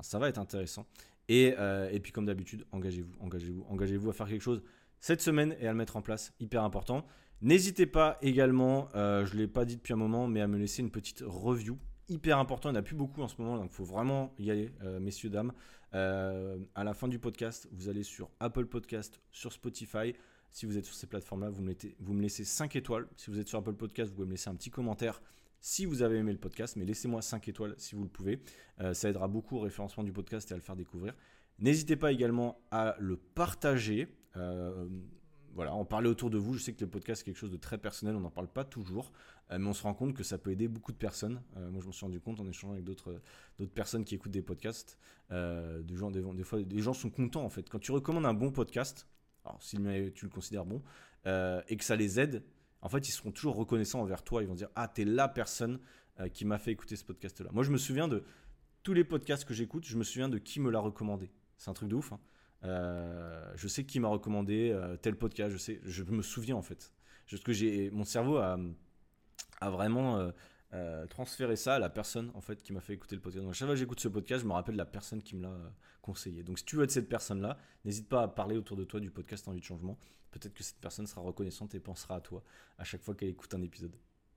ça 0.00 0.18
va 0.18 0.28
être 0.28 0.38
intéressant. 0.38 0.86
Et, 1.28 1.54
euh, 1.58 1.88
et 1.90 2.00
puis 2.00 2.12
comme 2.12 2.26
d'habitude, 2.26 2.66
engagez-vous, 2.72 3.14
engagez-vous, 3.20 3.64
engagez-vous 3.68 4.10
à 4.10 4.12
faire 4.12 4.28
quelque 4.28 4.42
chose 4.42 4.62
cette 5.00 5.20
semaine 5.20 5.56
et 5.60 5.66
à 5.66 5.72
le 5.72 5.78
mettre 5.78 5.96
en 5.96 6.02
place, 6.02 6.32
hyper 6.40 6.62
important. 6.62 7.06
N'hésitez 7.40 7.86
pas 7.86 8.18
également, 8.22 8.88
euh, 8.94 9.26
je 9.26 9.34
ne 9.34 9.40
l'ai 9.40 9.48
pas 9.48 9.64
dit 9.64 9.76
depuis 9.76 9.92
un 9.92 9.96
moment, 9.96 10.26
mais 10.28 10.40
à 10.40 10.46
me 10.46 10.56
laisser 10.56 10.82
une 10.82 10.90
petite 10.90 11.22
review. 11.26 11.78
Hyper 12.08 12.38
important, 12.38 12.68
il 12.70 12.72
n'y 12.72 12.78
en 12.78 12.80
a 12.80 12.84
plus 12.84 12.94
beaucoup 12.94 13.22
en 13.22 13.28
ce 13.28 13.40
moment, 13.40 13.56
donc 13.56 13.70
il 13.70 13.74
faut 13.74 13.84
vraiment 13.84 14.34
y 14.38 14.50
aller, 14.50 14.70
euh, 14.82 15.00
messieurs, 15.00 15.30
dames. 15.30 15.52
à 15.92 16.84
la 16.84 16.94
fin 16.94 17.08
du 17.08 17.18
podcast, 17.18 17.68
vous 17.72 17.88
allez 17.88 18.02
sur 18.02 18.30
Apple 18.40 18.66
Podcast, 18.66 19.20
sur 19.30 19.52
Spotify. 19.52 20.14
Si 20.54 20.66
vous 20.66 20.78
êtes 20.78 20.84
sur 20.84 20.94
ces 20.94 21.08
plateformes-là, 21.08 21.50
vous, 21.50 22.14
me 22.14 22.22
laissez 22.22 22.44
5 22.44 22.76
étoiles. 22.76 23.08
Si 23.16 23.28
vous 23.28 23.40
êtes 23.40 23.48
sur 23.48 23.58
Apple 23.58 23.72
Podcast, 23.72 24.10
vous 24.10 24.14
pouvez 24.14 24.28
me 24.28 24.34
laisser 24.34 24.48
un 24.48 24.54
petit 24.54 24.70
commentaire 24.70 25.20
si 25.60 25.84
vous 25.84 26.02
avez 26.02 26.18
aimé 26.18 26.30
le 26.30 26.38
podcast, 26.38 26.76
mais 26.76 26.84
laissez-moi 26.84 27.22
5 27.22 27.48
étoiles 27.48 27.74
si 27.76 27.96
vous 27.96 28.04
le 28.04 28.08
pouvez. 28.08 28.38
ça 28.92 29.08
aidera 29.08 29.26
beaucoup 29.26 29.56
au 29.56 29.60
référencement 29.60 30.04
du 30.04 30.12
podcast 30.12 30.48
et 30.52 30.54
à 30.54 30.56
le 30.56 30.62
faire 30.62 30.76
découvrir. 30.76 31.12
N'hésitez 31.58 31.96
pas 31.96 32.12
également 32.12 32.56
à 32.70 32.94
le 33.00 33.16
partager. 33.16 34.06
Euh, 34.36 34.86
voilà, 35.54 35.74
en 35.74 35.84
parler 35.84 36.08
autour 36.08 36.30
de 36.30 36.38
vous. 36.38 36.54
Je 36.54 36.62
sais 36.62 36.72
que 36.72 36.84
le 36.84 36.90
podcast 36.90 37.22
est 37.22 37.24
quelque 37.24 37.36
chose 37.36 37.50
de 37.50 37.56
très 37.56 37.78
personnel, 37.78 38.14
on 38.14 38.20
n'en 38.20 38.30
parle 38.30 38.46
pas 38.46 38.64
toujours, 38.64 39.10
euh, 39.50 39.58
mais 39.58 39.66
on 39.66 39.72
se 39.72 39.82
rend 39.82 39.94
compte 39.94 40.14
que 40.14 40.22
ça 40.22 40.38
peut 40.38 40.52
aider 40.52 40.68
beaucoup 40.68 40.92
de 40.92 40.96
personnes. 40.96 41.42
Euh, 41.56 41.68
moi, 41.68 41.80
je 41.80 41.86
m'en 41.86 41.92
suis 41.92 42.06
rendu 42.06 42.20
compte 42.20 42.38
en 42.38 42.46
échangeant 42.46 42.74
avec 42.74 42.84
d'autres 42.84 43.20
personnes 43.74 44.04
qui 44.04 44.14
écoutent 44.14 44.30
des 44.30 44.42
podcasts. 44.42 44.98
des, 45.30 45.82
des, 45.82 46.44
fois, 46.44 46.62
des 46.62 46.78
gens 46.80 46.92
sont 46.92 47.10
contents 47.10 47.44
en 47.44 47.50
fait. 47.50 47.68
Quand 47.68 47.80
tu 47.80 47.90
recommandes 47.90 48.26
un 48.26 48.34
bon 48.34 48.52
podcast, 48.52 49.08
alors 49.44 49.62
si 49.62 49.76
tu 50.14 50.24
le 50.24 50.30
considères 50.30 50.64
bon, 50.64 50.82
et 51.26 51.76
que 51.76 51.84
ça 51.84 51.96
les 51.96 52.20
aide, 52.20 52.42
en 52.82 52.88
fait, 52.88 53.08
ils 53.08 53.12
seront 53.12 53.30
toujours 53.30 53.56
reconnaissants 53.56 54.00
envers 54.00 54.22
toi. 54.22 54.42
Ils 54.42 54.48
vont 54.48 54.54
dire 54.54 54.68
Ah, 54.74 54.88
t'es 54.88 55.04
la 55.04 55.28
personne 55.28 55.80
qui 56.32 56.44
m'a 56.44 56.58
fait 56.58 56.70
écouter 56.70 56.96
ce 56.96 57.04
podcast-là. 57.04 57.50
Moi, 57.52 57.64
je 57.64 57.70
me 57.70 57.78
souviens 57.78 58.08
de 58.08 58.24
tous 58.82 58.92
les 58.92 59.04
podcasts 59.04 59.44
que 59.44 59.54
j'écoute, 59.54 59.84
je 59.86 59.96
me 59.96 60.04
souviens 60.04 60.28
de 60.28 60.38
qui 60.38 60.60
me 60.60 60.70
l'a 60.70 60.78
recommandé. 60.78 61.30
C'est 61.56 61.70
un 61.70 61.74
truc 61.74 61.88
de 61.88 61.94
ouf. 61.94 62.12
Hein. 62.12 62.20
Euh, 62.64 63.52
je 63.56 63.68
sais 63.68 63.84
qui 63.84 64.00
m'a 64.00 64.08
recommandé 64.08 64.70
euh, 64.72 64.96
tel 64.96 65.16
podcast. 65.16 65.52
Je 65.52 65.58
sais, 65.58 65.80
je 65.84 66.02
me 66.04 66.22
souviens 66.22 66.56
en 66.56 66.62
fait. 66.62 66.92
Juste 67.26 67.44
que 67.44 67.52
j'ai, 67.52 67.90
mon 67.90 68.04
cerveau 68.04 68.36
a, 68.36 68.58
a 69.60 69.70
vraiment 69.70 70.30
euh, 70.74 71.06
transféré 71.06 71.56
ça 71.56 71.76
à 71.76 71.78
la 71.78 71.88
personne 71.88 72.30
en 72.34 72.40
fait 72.40 72.62
qui 72.62 72.72
m'a 72.72 72.80
fait 72.80 72.94
écouter 72.94 73.14
le 73.14 73.22
podcast. 73.22 73.46
Chaque 73.52 73.66
fois 73.66 73.74
que 73.74 73.80
j'écoute 73.80 74.00
ce 74.00 74.08
podcast, 74.08 74.42
je 74.42 74.48
me 74.48 74.52
rappelle 74.52 74.76
la 74.76 74.84
personne 74.84 75.22
qui 75.22 75.36
me 75.36 75.42
l'a 75.42 75.56
conseillé. 76.02 76.42
Donc 76.42 76.58
si 76.58 76.64
tu 76.64 76.76
veux 76.76 76.84
être 76.84 76.90
cette 76.90 77.08
personne-là, 77.08 77.56
n'hésite 77.84 78.08
pas 78.08 78.22
à 78.22 78.28
parler 78.28 78.56
autour 78.56 78.76
de 78.76 78.84
toi 78.84 79.00
du 79.00 79.10
podcast 79.10 79.46
Envie 79.48 79.60
de 79.60 79.64
changement. 79.64 79.98
Peut-être 80.30 80.54
que 80.54 80.64
cette 80.64 80.80
personne 80.80 81.06
sera 81.06 81.20
reconnaissante 81.20 81.74
et 81.74 81.80
pensera 81.80 82.16
à 82.16 82.20
toi 82.20 82.42
à 82.78 82.84
chaque 82.84 83.02
fois 83.02 83.14
qu'elle 83.14 83.28
écoute 83.28 83.54
un 83.54 83.62
épisode 83.62 83.92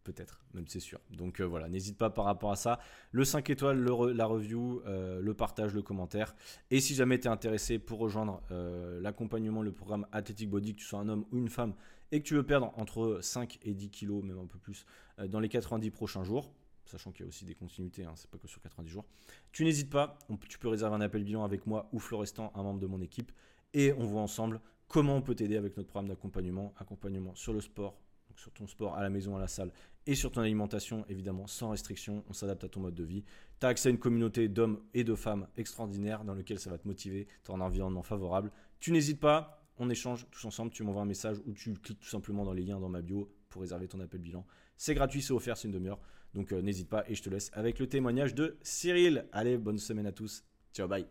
peut-être, 0.08 0.40
même 0.54 0.66
c'est 0.68 0.80
sûr. 0.80 1.00
Donc 1.12 1.42
euh, 1.42 1.44
voilà, 1.44 1.68
n'hésite 1.68 1.98
pas 1.98 2.10
par 2.10 2.26
rapport 2.26 2.52
à 2.52 2.56
ça. 2.56 2.80
Le 3.12 3.26
5 3.26 3.50
étoiles, 3.50 3.84
la 3.84 4.26
review, 4.26 4.82
euh, 4.86 5.20
le 5.22 5.34
partage, 5.34 5.74
le 5.74 5.82
commentaire. 5.82 6.34
Et 6.72 6.80
si 6.80 6.96
jamais 6.96 7.20
tu 7.20 7.28
es 7.28 7.30
intéressé 7.30 7.78
pour 7.78 8.00
rejoindre 8.00 8.42
euh, 8.52 9.02
l'accompagnement, 9.02 9.62
le 9.62 9.74
programme 9.74 10.08
Athletic 10.14 10.50
Body, 10.50 10.76
que 10.76 10.80
tu 10.80 10.86
sois 10.86 11.00
un 11.00 11.10
homme 11.10 11.26
ou 11.32 11.38
une 11.38 11.50
femme, 11.50 11.74
et 12.12 12.22
que 12.22 12.28
tu 12.28 12.36
veux 12.36 12.46
perdre 12.46 12.72
entre 12.78 13.20
5 13.22 13.60
et 13.64 13.74
10 13.74 13.90
kilos, 13.90 14.24
même 14.24 14.40
un 14.40 14.46
peu 14.46 14.60
plus, 14.60 14.86
dans 15.30 15.40
les 15.40 15.50
90 15.50 15.92
prochains 15.92 16.24
jours, 16.24 16.54
sachant 16.86 17.12
qu'il 17.12 17.24
y 17.24 17.26
a 17.26 17.28
aussi 17.28 17.46
des 17.46 17.56
continuités, 17.56 18.06
hein, 18.06 18.14
c'est 18.16 18.30
pas 18.30 18.38
que 18.38 18.48
sur 18.48 18.62
90 18.62 18.90
jours, 18.90 19.06
tu 19.52 19.64
n'hésites 19.64 19.90
pas, 19.90 20.18
tu 20.48 20.58
peux 20.58 20.70
réserver 20.70 20.96
un 20.96 21.02
appel 21.02 21.24
bilan 21.24 21.44
avec 21.44 21.66
moi 21.66 21.90
ou 21.92 22.00
Florestan, 22.00 22.52
un 22.56 22.64
membre 22.64 22.80
de 22.80 22.88
mon 22.88 23.02
équipe, 23.02 23.32
et 23.74 23.94
on 23.94 24.06
voit 24.06 24.22
ensemble 24.22 24.62
comment 24.88 25.16
on 25.16 25.22
peut 25.22 25.36
t'aider 25.36 25.58
avec 25.58 25.76
notre 25.76 25.90
programme 25.90 26.08
d'accompagnement, 26.08 26.74
accompagnement 26.78 27.36
sur 27.36 27.54
le 27.54 27.62
sport, 27.62 28.00
sur 28.36 28.52
ton 28.52 28.68
sport 28.68 28.96
à 28.96 29.02
la 29.02 29.10
maison, 29.10 29.36
à 29.36 29.40
la 29.40 29.48
salle 29.48 29.72
et 30.06 30.16
sur 30.16 30.32
ton 30.32 30.42
alimentation, 30.42 31.06
évidemment, 31.10 31.48
sans 31.48 31.72
restriction. 31.72 32.24
On 32.30 32.34
s'adapte 32.34 32.64
à 32.64 32.70
ton 32.70 32.80
mode 32.80 32.96
de 32.96 33.04
vie. 33.04 33.24
Tu 33.60 33.66
as 33.66 33.70
accès 33.70 33.90
à 33.90 33.92
une 33.92 33.98
communauté 33.98 34.48
d'hommes 34.48 34.80
et 34.94 35.04
de 35.04 35.16
femmes 35.16 35.48
extraordinaires 35.58 36.24
dans 36.24 36.34
lequel 36.34 36.60
ça 36.60 36.70
va 36.70 36.78
te 36.78 36.88
motiver. 36.88 37.28
Tu 37.44 37.52
as 37.52 37.56
un 37.56 37.62
environnement 37.62 38.04
favorable. 38.04 38.52
Tu 38.80 38.92
n'hésites 38.92 39.20
pas, 39.20 39.57
on 39.80 39.90
échange 39.90 40.26
tous 40.32 40.46
ensemble. 40.46 40.72
Tu 40.72 40.84
m'envoies 40.84 41.02
un 41.02 41.06
message 41.06 41.38
ou 41.46 41.54
tu 41.54 41.74
cliques 41.74 42.00
tout 42.00 42.08
simplement 42.08 42.44
dans 42.44 42.54
les 42.54 42.64
liens 42.64 42.80
dans 42.80 42.90
ma 42.90 43.02
bio 43.02 43.30
pour 43.50 43.62
réserver 43.62 43.88
ton 43.88 44.00
appel 44.00 44.20
bilan. 44.20 44.46
C'est 44.76 44.94
gratuit, 44.94 45.22
c'est 45.22 45.34
offert, 45.34 45.58
c'est 45.58 45.68
une 45.68 45.74
demi-heure. 45.74 46.00
Donc 46.34 46.52
euh, 46.52 46.62
n'hésite 46.62 46.90
pas 46.90 47.04
et 47.08 47.16
je 47.16 47.24
te 47.24 47.30
laisse 47.30 47.52
avec 47.54 47.80
le 47.80 47.88
témoignage 47.88 48.36
de 48.36 48.58
Cyril. 48.62 49.26
Allez, 49.32 49.58
bonne 49.58 49.78
semaine 49.78 50.06
à 50.06 50.12
tous. 50.12 50.44
Ciao, 50.74 50.88
bye. 50.88 51.06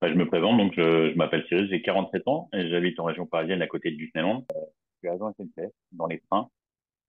Bah, 0.00 0.08
je 0.08 0.14
me 0.14 0.26
présente, 0.26 0.58
donc 0.58 0.74
je, 0.76 1.14
m'appelle 1.14 1.44
Cyril, 1.48 1.68
j'ai 1.70 1.80
47 1.80 2.28
ans 2.28 2.48
et 2.52 2.68
j'habite 2.68 2.98
en 3.00 3.04
région 3.04 3.26
parisienne 3.26 3.62
à 3.62 3.66
côté 3.66 3.90
de 3.90 3.96
Disneyland. 3.96 4.44
Euh, 4.54 4.60
je 5.02 5.08
suis 5.08 5.14
agent 5.14 5.32
SNCF 5.38 5.72
dans 5.92 6.06
les 6.06 6.20
trains 6.30 6.48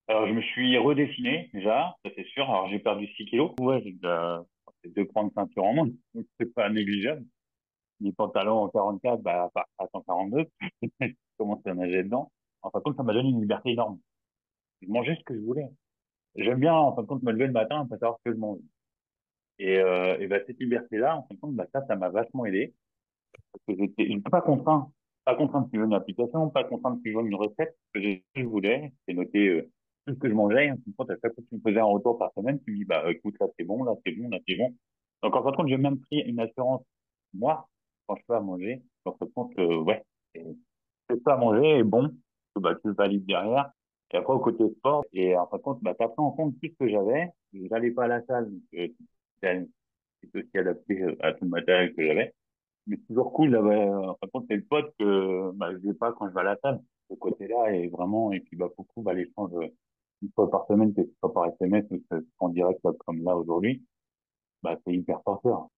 alors, 0.08 0.26
je 0.26 0.32
me 0.32 0.40
suis 0.40 0.78
redessiné, 0.78 1.50
déjà, 1.52 1.94
ça 2.02 2.10
c'est 2.16 2.26
sûr. 2.28 2.44
Alors, 2.44 2.68
j'ai 2.70 2.78
perdu 2.78 3.06
6 3.08 3.26
kilos. 3.26 3.50
Ouais, 3.60 3.82
j'ai 3.84 3.92
déjà 3.92 4.42
deux 4.86 5.04
points 5.06 5.24
de 5.24 5.32
ceinture 5.34 5.64
en 5.64 5.74
moins, 5.74 5.88
donc 6.14 6.24
c'est 6.40 6.52
pas 6.54 6.70
négligeable. 6.70 7.24
Les 8.00 8.12
pantalons 8.12 8.62
en 8.62 8.68
44, 8.68 9.22
bah, 9.22 9.50
à 9.78 9.86
142, 9.92 10.44
je 11.00 11.08
commence 11.36 11.66
à 11.66 11.74
nager 11.74 12.04
dedans. 12.04 12.30
En 12.62 12.70
fin 12.70 12.78
de 12.78 12.84
compte, 12.84 12.96
ça 12.96 13.02
m'a 13.02 13.12
donné 13.12 13.30
une 13.30 13.40
liberté 13.40 13.70
énorme. 13.70 13.98
Je 14.82 14.88
mangeais 14.88 15.16
ce 15.16 15.24
que 15.24 15.34
je 15.34 15.40
voulais. 15.40 15.68
J'aime 16.36 16.60
bien, 16.60 16.74
en 16.74 16.94
fin 16.94 17.02
de 17.02 17.06
compte, 17.06 17.22
me 17.22 17.32
lever 17.32 17.46
le 17.46 17.52
matin 17.52 17.86
pas 17.86 17.98
savoir 17.98 18.18
ce 18.18 18.30
que 18.30 18.36
je 18.36 18.40
mange. 18.40 18.58
Et, 19.58 19.78
euh, 19.78 20.18
et 20.20 20.26
bah, 20.28 20.38
cette 20.46 20.60
liberté-là, 20.60 21.16
en 21.16 21.22
fin 21.22 21.34
de 21.34 21.40
compte, 21.40 21.54
bah, 21.54 21.66
ça, 21.72 21.84
ça 21.86 21.96
m'a 21.96 22.08
vachement 22.08 22.44
aidé. 22.46 22.74
Parce 23.52 23.64
que 23.66 23.84
j'étais, 23.84 24.20
pas 24.30 24.40
contraint. 24.40 24.92
Pas 25.24 25.34
contraint 25.34 25.62
de 25.62 25.68
suivre 25.68 25.84
une 25.84 25.94
application, 25.94 26.48
pas 26.50 26.64
contraint 26.64 26.92
de 26.92 27.00
suivre 27.00 27.20
une 27.20 27.34
recette. 27.34 27.76
Ce 27.94 28.00
que 28.00 28.22
je 28.36 28.44
voulais, 28.44 28.92
c'est 29.06 29.14
noter 29.14 29.48
euh, 29.48 29.70
tout 30.06 30.14
ce 30.14 30.18
que 30.18 30.28
je 30.28 30.34
mangeais. 30.34 30.70
En 30.70 31.04
fin 31.04 31.12
à 31.12 31.16
chaque 31.20 31.34
fois 31.34 31.42
que 31.42 31.48
tu 31.48 31.56
me 31.56 31.60
faisais 31.60 31.80
un 31.80 31.84
retour 31.84 32.18
par 32.18 32.32
semaine, 32.34 32.60
tu 32.64 32.72
me 32.72 32.76
dis, 32.78 32.84
bah, 32.84 33.10
écoute, 33.10 33.34
là, 33.40 33.46
c'est 33.58 33.64
bon, 33.64 33.82
là, 33.82 33.94
c'est 34.06 34.12
bon, 34.12 34.28
là, 34.28 34.38
c'est 34.46 34.56
bon. 34.56 34.74
Donc, 35.22 35.34
en 35.34 35.42
fin 35.42 35.50
de 35.50 35.56
compte, 35.56 35.68
j'ai 35.68 35.76
même 35.76 35.98
pris 36.00 36.20
une 36.20 36.38
assurance, 36.40 36.82
moi, 37.34 37.68
quand 38.08 38.16
je 38.16 38.22
fais 38.26 38.34
à 38.34 38.40
manger. 38.40 38.82
En 39.04 39.12
fin 39.12 39.26
de 39.26 39.30
compte, 39.30 39.52
euh, 39.58 39.82
ouais, 39.82 40.02
c'est 40.34 41.22
ça 41.24 41.34
à 41.34 41.36
manger 41.36 41.78
est 41.78 41.84
bon, 41.84 42.08
que, 42.54 42.60
bah, 42.60 42.74
tu 42.76 42.88
le 42.88 42.94
valides 42.94 43.26
derrière. 43.26 43.70
Et 44.12 44.16
après, 44.16 44.32
au 44.32 44.40
côté 44.40 44.64
sport, 44.78 45.04
et 45.12 45.36
en 45.36 45.46
fin 45.46 45.58
de 45.58 45.62
compte, 45.62 45.82
bah, 45.82 45.94
tu 45.94 46.04
en 46.04 46.30
compte 46.32 46.54
tout 46.60 46.68
ce 46.68 46.76
que 46.78 46.88
j'avais. 46.88 47.30
Je 47.52 47.62
n'allais 47.68 47.90
pas 47.90 48.04
à 48.04 48.08
la 48.08 48.24
salle, 48.26 48.50
donc, 48.50 48.62
euh, 48.74 48.88
c'est 49.42 49.68
aussi 50.34 50.58
adapté 50.58 51.02
euh, 51.02 51.16
à 51.20 51.32
tout 51.32 51.44
le 51.44 51.50
matériel 51.50 51.94
que 51.94 52.04
j'avais. 52.04 52.34
Mais 52.86 52.96
c'est 52.96 53.06
toujours 53.08 53.32
cool 53.32 53.56
en 53.56 54.14
fin 54.16 54.26
de 54.26 54.30
compte, 54.32 54.46
c'est 54.48 54.56
le 54.56 54.64
pote 54.64 54.94
que, 54.98 55.52
bah, 55.52 55.70
je 55.72 55.86
n'ai 55.86 55.94
pas 55.94 56.12
quand 56.12 56.28
je 56.28 56.34
vais 56.34 56.40
à 56.40 56.44
la 56.44 56.56
salle. 56.62 56.80
Ce 57.10 57.14
côté-là 57.16 57.72
est 57.74 57.88
vraiment, 57.88 58.32
et 58.32 58.40
puis, 58.40 58.56
bah, 58.56 58.68
beaucoup, 58.76 59.02
bah, 59.02 59.14
l'échange, 59.14 59.52
une 60.22 60.30
fois 60.34 60.50
par 60.50 60.66
semaine, 60.66 60.94
que 60.94 61.02
ce 61.02 61.10
soit 61.20 61.32
par 61.32 61.46
SMS 61.46 61.84
ou 61.90 62.02
en 62.40 62.48
direct 62.48 62.80
comme 63.06 63.22
là 63.22 63.36
aujourd'hui, 63.36 63.84
bah, 64.62 64.76
c'est 64.84 64.94
hyper 64.94 65.22
porteur. 65.22 65.68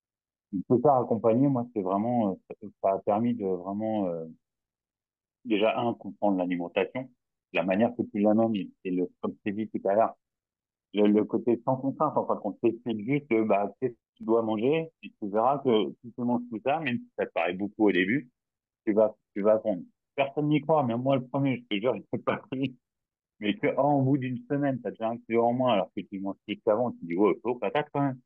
Tout 0.69 0.81
ça 0.83 0.99
accompagner, 0.99 1.49
moi, 1.49 1.67
c'est 1.75 1.83
vraiment, 1.83 2.39
euh, 2.63 2.69
ça 2.83 2.93
a 2.95 2.99
permis 3.01 3.35
de 3.35 3.45
vraiment, 3.47 4.07
euh, 4.09 4.27
déjà, 5.45 5.79
un, 5.79 5.95
comprendre 5.95 6.39
l'alimentation, 6.39 7.09
la 7.53 7.63
manière 7.63 7.95
que 7.97 8.03
tu 8.03 8.21
l'amènes, 8.21 8.55
et 8.85 8.91
le, 8.91 9.09
comme 9.21 9.33
je 9.33 9.39
t'ai 9.45 9.53
dit 9.53 9.69
tout 9.69 9.87
à 9.89 9.95
l'heure, 9.95 10.17
le, 10.95 11.09
le, 11.09 11.25
côté 11.25 11.61
sans 11.65 11.77
contrainte, 11.77 12.15
enfin, 12.17 12.37
qu'on 12.37 12.53
t'explique 12.53 13.07
juste, 13.07 13.33
euh, 13.33 13.45
bah, 13.45 13.73
qu'est-ce 13.81 13.95
que 13.95 13.99
tu 14.17 14.25
dois 14.25 14.43
manger, 14.43 14.91
et 15.03 15.11
tu 15.21 15.29
verras 15.29 15.59
que 15.61 15.93
si 16.03 16.13
tu 16.13 16.23
manges 16.23 16.43
tout 16.51 16.61
ça, 16.65 16.81
même 16.81 16.99
si 16.99 17.11
ça 17.19 17.27
te 17.27 17.33
paraît 17.33 17.55
beaucoup 17.55 17.89
au 17.89 17.93
début, 17.93 18.31
tu 18.87 18.93
vas, 18.93 19.17
tu 19.35 19.43
vas 19.43 19.55
apprendre. 19.55 19.83
Personne 20.17 20.49
n'y 20.49 20.61
croit, 20.63 20.85
mais 20.85 20.97
moi, 20.97 21.17
le 21.17 21.27
premier, 21.27 21.59
je 21.59 21.77
te 21.77 21.81
jure, 21.81 21.95
je 22.13 22.19
pas 22.19 22.39
pris 22.51 22.77
mais 23.41 23.57
que, 23.57 23.69
oh, 23.79 24.03
bout 24.03 24.19
d'une 24.19 24.39
semaine, 24.51 24.81
t'as 24.83 24.91
déjà 24.91 25.09
un 25.11 25.19
kilo 25.19 25.45
en 25.45 25.53
moins, 25.53 25.73
alors 25.75 25.91
que 25.97 26.03
tu 26.03 26.21
manges 26.21 26.37
plus 26.47 26.61
qu'avant, 26.65 26.93
tu 26.93 26.99
dis, 27.07 27.17
oh, 27.17 27.55
patate 27.57 27.89
quand 27.93 28.03
même. 28.03 28.21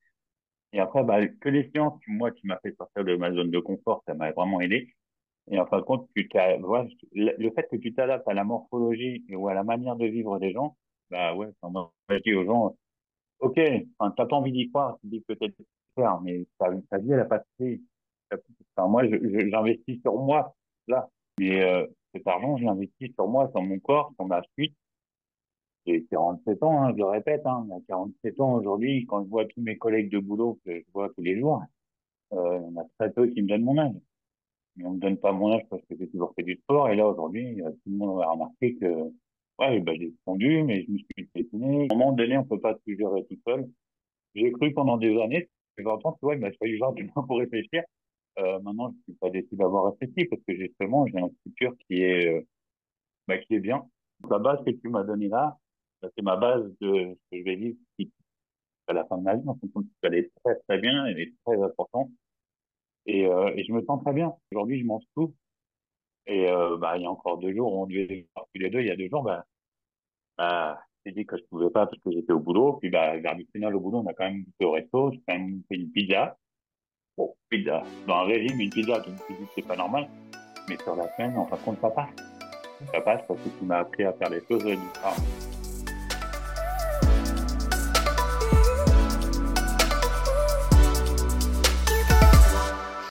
Et 0.74 0.80
après, 0.80 1.04
bah, 1.04 1.24
que 1.26 1.48
les 1.48 1.70
séances, 1.70 2.00
moi, 2.08 2.32
qui 2.32 2.48
m'a 2.48 2.58
fait 2.58 2.74
sortir 2.76 3.04
de 3.04 3.14
ma 3.14 3.32
zone 3.32 3.50
de 3.52 3.60
confort, 3.60 4.02
ça 4.08 4.14
m'a 4.14 4.32
vraiment 4.32 4.60
aidé. 4.60 4.92
Et 5.50 5.58
en 5.58 5.66
fin 5.66 5.78
de 5.78 5.82
compte, 5.82 6.08
tu 6.16 6.28
ouais, 6.34 6.88
le 7.12 7.50
fait 7.52 7.68
que 7.70 7.76
tu 7.76 7.94
t'adaptes 7.94 8.26
à 8.26 8.34
la 8.34 8.42
morphologie 8.42 9.24
ou 9.30 9.48
à 9.48 9.54
la 9.54 9.62
manière 9.62 9.94
de 9.94 10.06
vivre 10.06 10.40
des 10.40 10.52
gens, 10.52 10.76
bah 11.10 11.34
ouais, 11.36 11.48
ça 11.62 11.68
je 12.10 12.16
dis 12.24 12.34
aux 12.34 12.44
gens, 12.44 12.76
ok, 13.38 13.60
enfin, 13.98 14.12
t'as 14.16 14.26
pas 14.26 14.36
envie 14.36 14.50
d'y 14.50 14.68
croire, 14.70 14.98
tu 15.00 15.08
dis 15.08 15.20
peut-être 15.20 15.54
faire, 15.94 16.20
mais 16.22 16.44
ta, 16.58 16.70
ta 16.90 16.98
vie, 16.98 17.12
elle 17.12 17.20
a 17.20 17.24
pas 17.24 17.44
de 17.60 17.78
Enfin, 18.76 18.88
moi, 18.88 19.04
j'investis 19.06 20.00
sur 20.00 20.14
moi, 20.14 20.56
là. 20.88 21.08
Mais 21.38 21.62
euh, 21.62 21.86
cet 22.12 22.26
argent, 22.26 22.56
je 22.56 22.64
l'investis 22.64 23.12
sur 23.14 23.28
moi, 23.28 23.48
sur 23.52 23.62
mon 23.62 23.78
corps, 23.78 24.12
sur 24.16 24.26
ma 24.26 24.42
suite, 24.54 24.74
j'ai 25.86 26.04
47 26.10 26.62
ans, 26.62 26.82
hein, 26.82 26.92
je 26.92 26.98
le 26.98 27.04
répète, 27.06 27.42
hein, 27.46 27.66
à 27.72 27.80
47 27.88 28.40
ans 28.40 28.54
aujourd'hui, 28.54 29.06
quand 29.06 29.24
je 29.24 29.28
vois 29.28 29.44
tous 29.46 29.60
mes 29.60 29.76
collègues 29.76 30.10
de 30.10 30.18
boulot 30.18 30.58
que 30.64 30.78
je 30.78 30.84
vois 30.92 31.10
tous 31.10 31.22
les 31.22 31.38
jours, 31.38 31.62
euh, 32.32 32.60
il 32.62 32.74
y 32.74 32.78
en 32.78 32.82
a 32.82 32.86
très 32.98 33.12
peu 33.12 33.26
qui 33.28 33.42
me 33.42 33.48
donnent 33.48 33.64
mon 33.64 33.78
âge. 33.78 33.94
Mais 34.76 34.86
on 34.86 34.92
me 34.94 35.00
donne 35.00 35.18
pas 35.18 35.32
mon 35.32 35.52
âge 35.52 35.62
parce 35.70 35.82
que 35.86 35.96
j'ai 35.98 36.08
toujours 36.08 36.34
fait 36.34 36.42
du 36.42 36.56
sport, 36.56 36.88
et 36.90 36.96
là 36.96 37.08
aujourd'hui, 37.08 37.62
euh, 37.62 37.70
tout 37.70 37.90
le 37.90 37.96
monde 37.96 38.22
a 38.22 38.30
remarqué 38.30 38.76
que 38.76 38.86
ouais, 39.58 39.80
bah, 39.80 39.92
j'ai 39.96 40.12
fondu, 40.24 40.62
mais 40.62 40.84
je 40.84 40.90
me 40.90 40.98
suis 40.98 41.26
piétiné. 41.32 41.86
À 41.90 41.94
un 41.94 41.96
moment 41.96 42.12
donné, 42.12 42.38
on 42.38 42.44
peut 42.44 42.60
pas 42.60 42.74
tout 42.74 42.96
gérer 42.98 43.24
tout 43.26 43.38
seul. 43.46 43.68
J'ai 44.34 44.52
cru 44.52 44.72
pendant 44.74 44.96
des 44.96 45.20
années, 45.20 45.48
que 45.76 45.82
j'entends, 45.82 46.12
tu 46.12 46.20
vois, 46.22 46.34
il 46.34 46.40
m'a 46.40 46.52
fallu 46.52 46.78
genre 46.78 46.92
du 46.92 47.08
temps 47.10 47.24
pour 47.24 47.38
réfléchir. 47.38 47.82
Euh, 48.38 48.58
maintenant, 48.60 48.92
je 48.92 49.12
suis 49.12 49.18
pas 49.20 49.30
déçu 49.30 49.54
d'avoir 49.56 49.92
réfléchi 49.92 50.28
parce 50.28 50.42
que 50.46 50.56
justement, 50.56 51.06
j'ai 51.06 51.18
une 51.18 51.30
structure 51.40 51.74
qui 51.86 52.02
est, 52.02 52.38
euh, 52.38 52.42
bah, 53.28 53.38
qui 53.38 53.54
est 53.54 53.60
bien. 53.60 53.84
La 54.30 54.38
base 54.38 54.64
que 54.64 54.70
tu 54.70 54.88
m'as 54.88 55.04
donnée 55.04 55.28
là, 55.28 55.56
c'est 56.16 56.22
ma 56.22 56.36
base 56.36 56.64
de 56.80 57.14
ce 57.14 57.30
que 57.30 57.38
je 57.38 57.44
vais 57.44 57.56
vivre 57.56 57.76
à 58.86 58.92
la 58.92 59.04
fin 59.04 59.18
de 59.18 59.22
ma 59.22 59.36
vie. 59.36 59.48
En 59.48 59.56
fonction 59.56 59.80
de 59.80 60.14
est 60.14 60.30
très 60.44 60.56
très 60.68 60.78
bien, 60.78 61.06
elle 61.06 61.20
est 61.20 61.32
très 61.44 61.60
importante. 61.62 62.10
Et, 63.06 63.26
euh, 63.26 63.52
et 63.56 63.64
je 63.64 63.72
me 63.72 63.82
sens 63.84 64.02
très 64.02 64.12
bien. 64.12 64.34
Aujourd'hui, 64.50 64.80
je 64.80 64.86
mange 64.86 65.04
tout. 65.14 65.34
Et 66.26 66.48
euh, 66.48 66.76
bah, 66.78 66.96
il 66.96 67.02
y 67.02 67.06
a 67.06 67.10
encore 67.10 67.38
deux 67.38 67.54
jours, 67.54 67.72
on 67.72 67.86
devait 67.86 68.26
voir 68.34 68.46
tous 68.52 68.60
les 68.60 68.70
deux. 68.70 68.80
Il 68.80 68.86
y 68.86 68.90
a 68.90 68.96
deux 68.96 69.08
jours, 69.08 69.22
bah, 69.22 69.44
bah, 70.38 70.80
j'ai 71.04 71.12
dit 71.12 71.26
que 71.26 71.36
je 71.36 71.42
pouvais 71.50 71.70
pas 71.70 71.86
parce 71.86 72.00
que 72.00 72.10
j'étais 72.12 72.32
au 72.32 72.40
boulot. 72.40 72.74
Puis 72.74 72.90
bah, 72.90 73.16
vers 73.18 73.36
du 73.36 73.46
final 73.52 73.74
au 73.76 73.80
boulot, 73.80 73.98
on 73.98 74.06
a 74.06 74.14
quand 74.14 74.24
même 74.24 74.44
fait 74.58 74.64
au 74.64 74.72
resto. 74.72 75.12
J'ai 75.12 75.22
quand 75.28 75.38
même 75.38 75.62
fait 75.68 75.76
une 75.76 75.90
pizza. 75.90 76.36
Bon, 77.16 77.34
pizza. 77.48 77.82
Dans 78.06 78.16
un 78.16 78.24
régime, 78.24 78.60
une 78.60 78.70
pizza, 78.70 79.02
c'est 79.54 79.66
pas 79.66 79.76
normal. 79.76 80.08
Mais 80.68 80.78
sur 80.78 80.96
la 80.96 81.14
semaine, 81.14 81.36
en 81.36 81.46
fin 81.46 81.56
de 81.56 81.62
compte, 81.62 81.80
ça 81.80 81.90
passe. 81.90 82.16
Ça 82.92 83.00
passe 83.00 83.22
parce 83.28 83.40
que 83.40 83.48
tu 83.58 83.64
m'as 83.64 83.80
appris 83.80 84.04
à 84.04 84.12
faire 84.14 84.30
les 84.30 84.40
choses 84.46 84.64
différemment. 84.64 85.53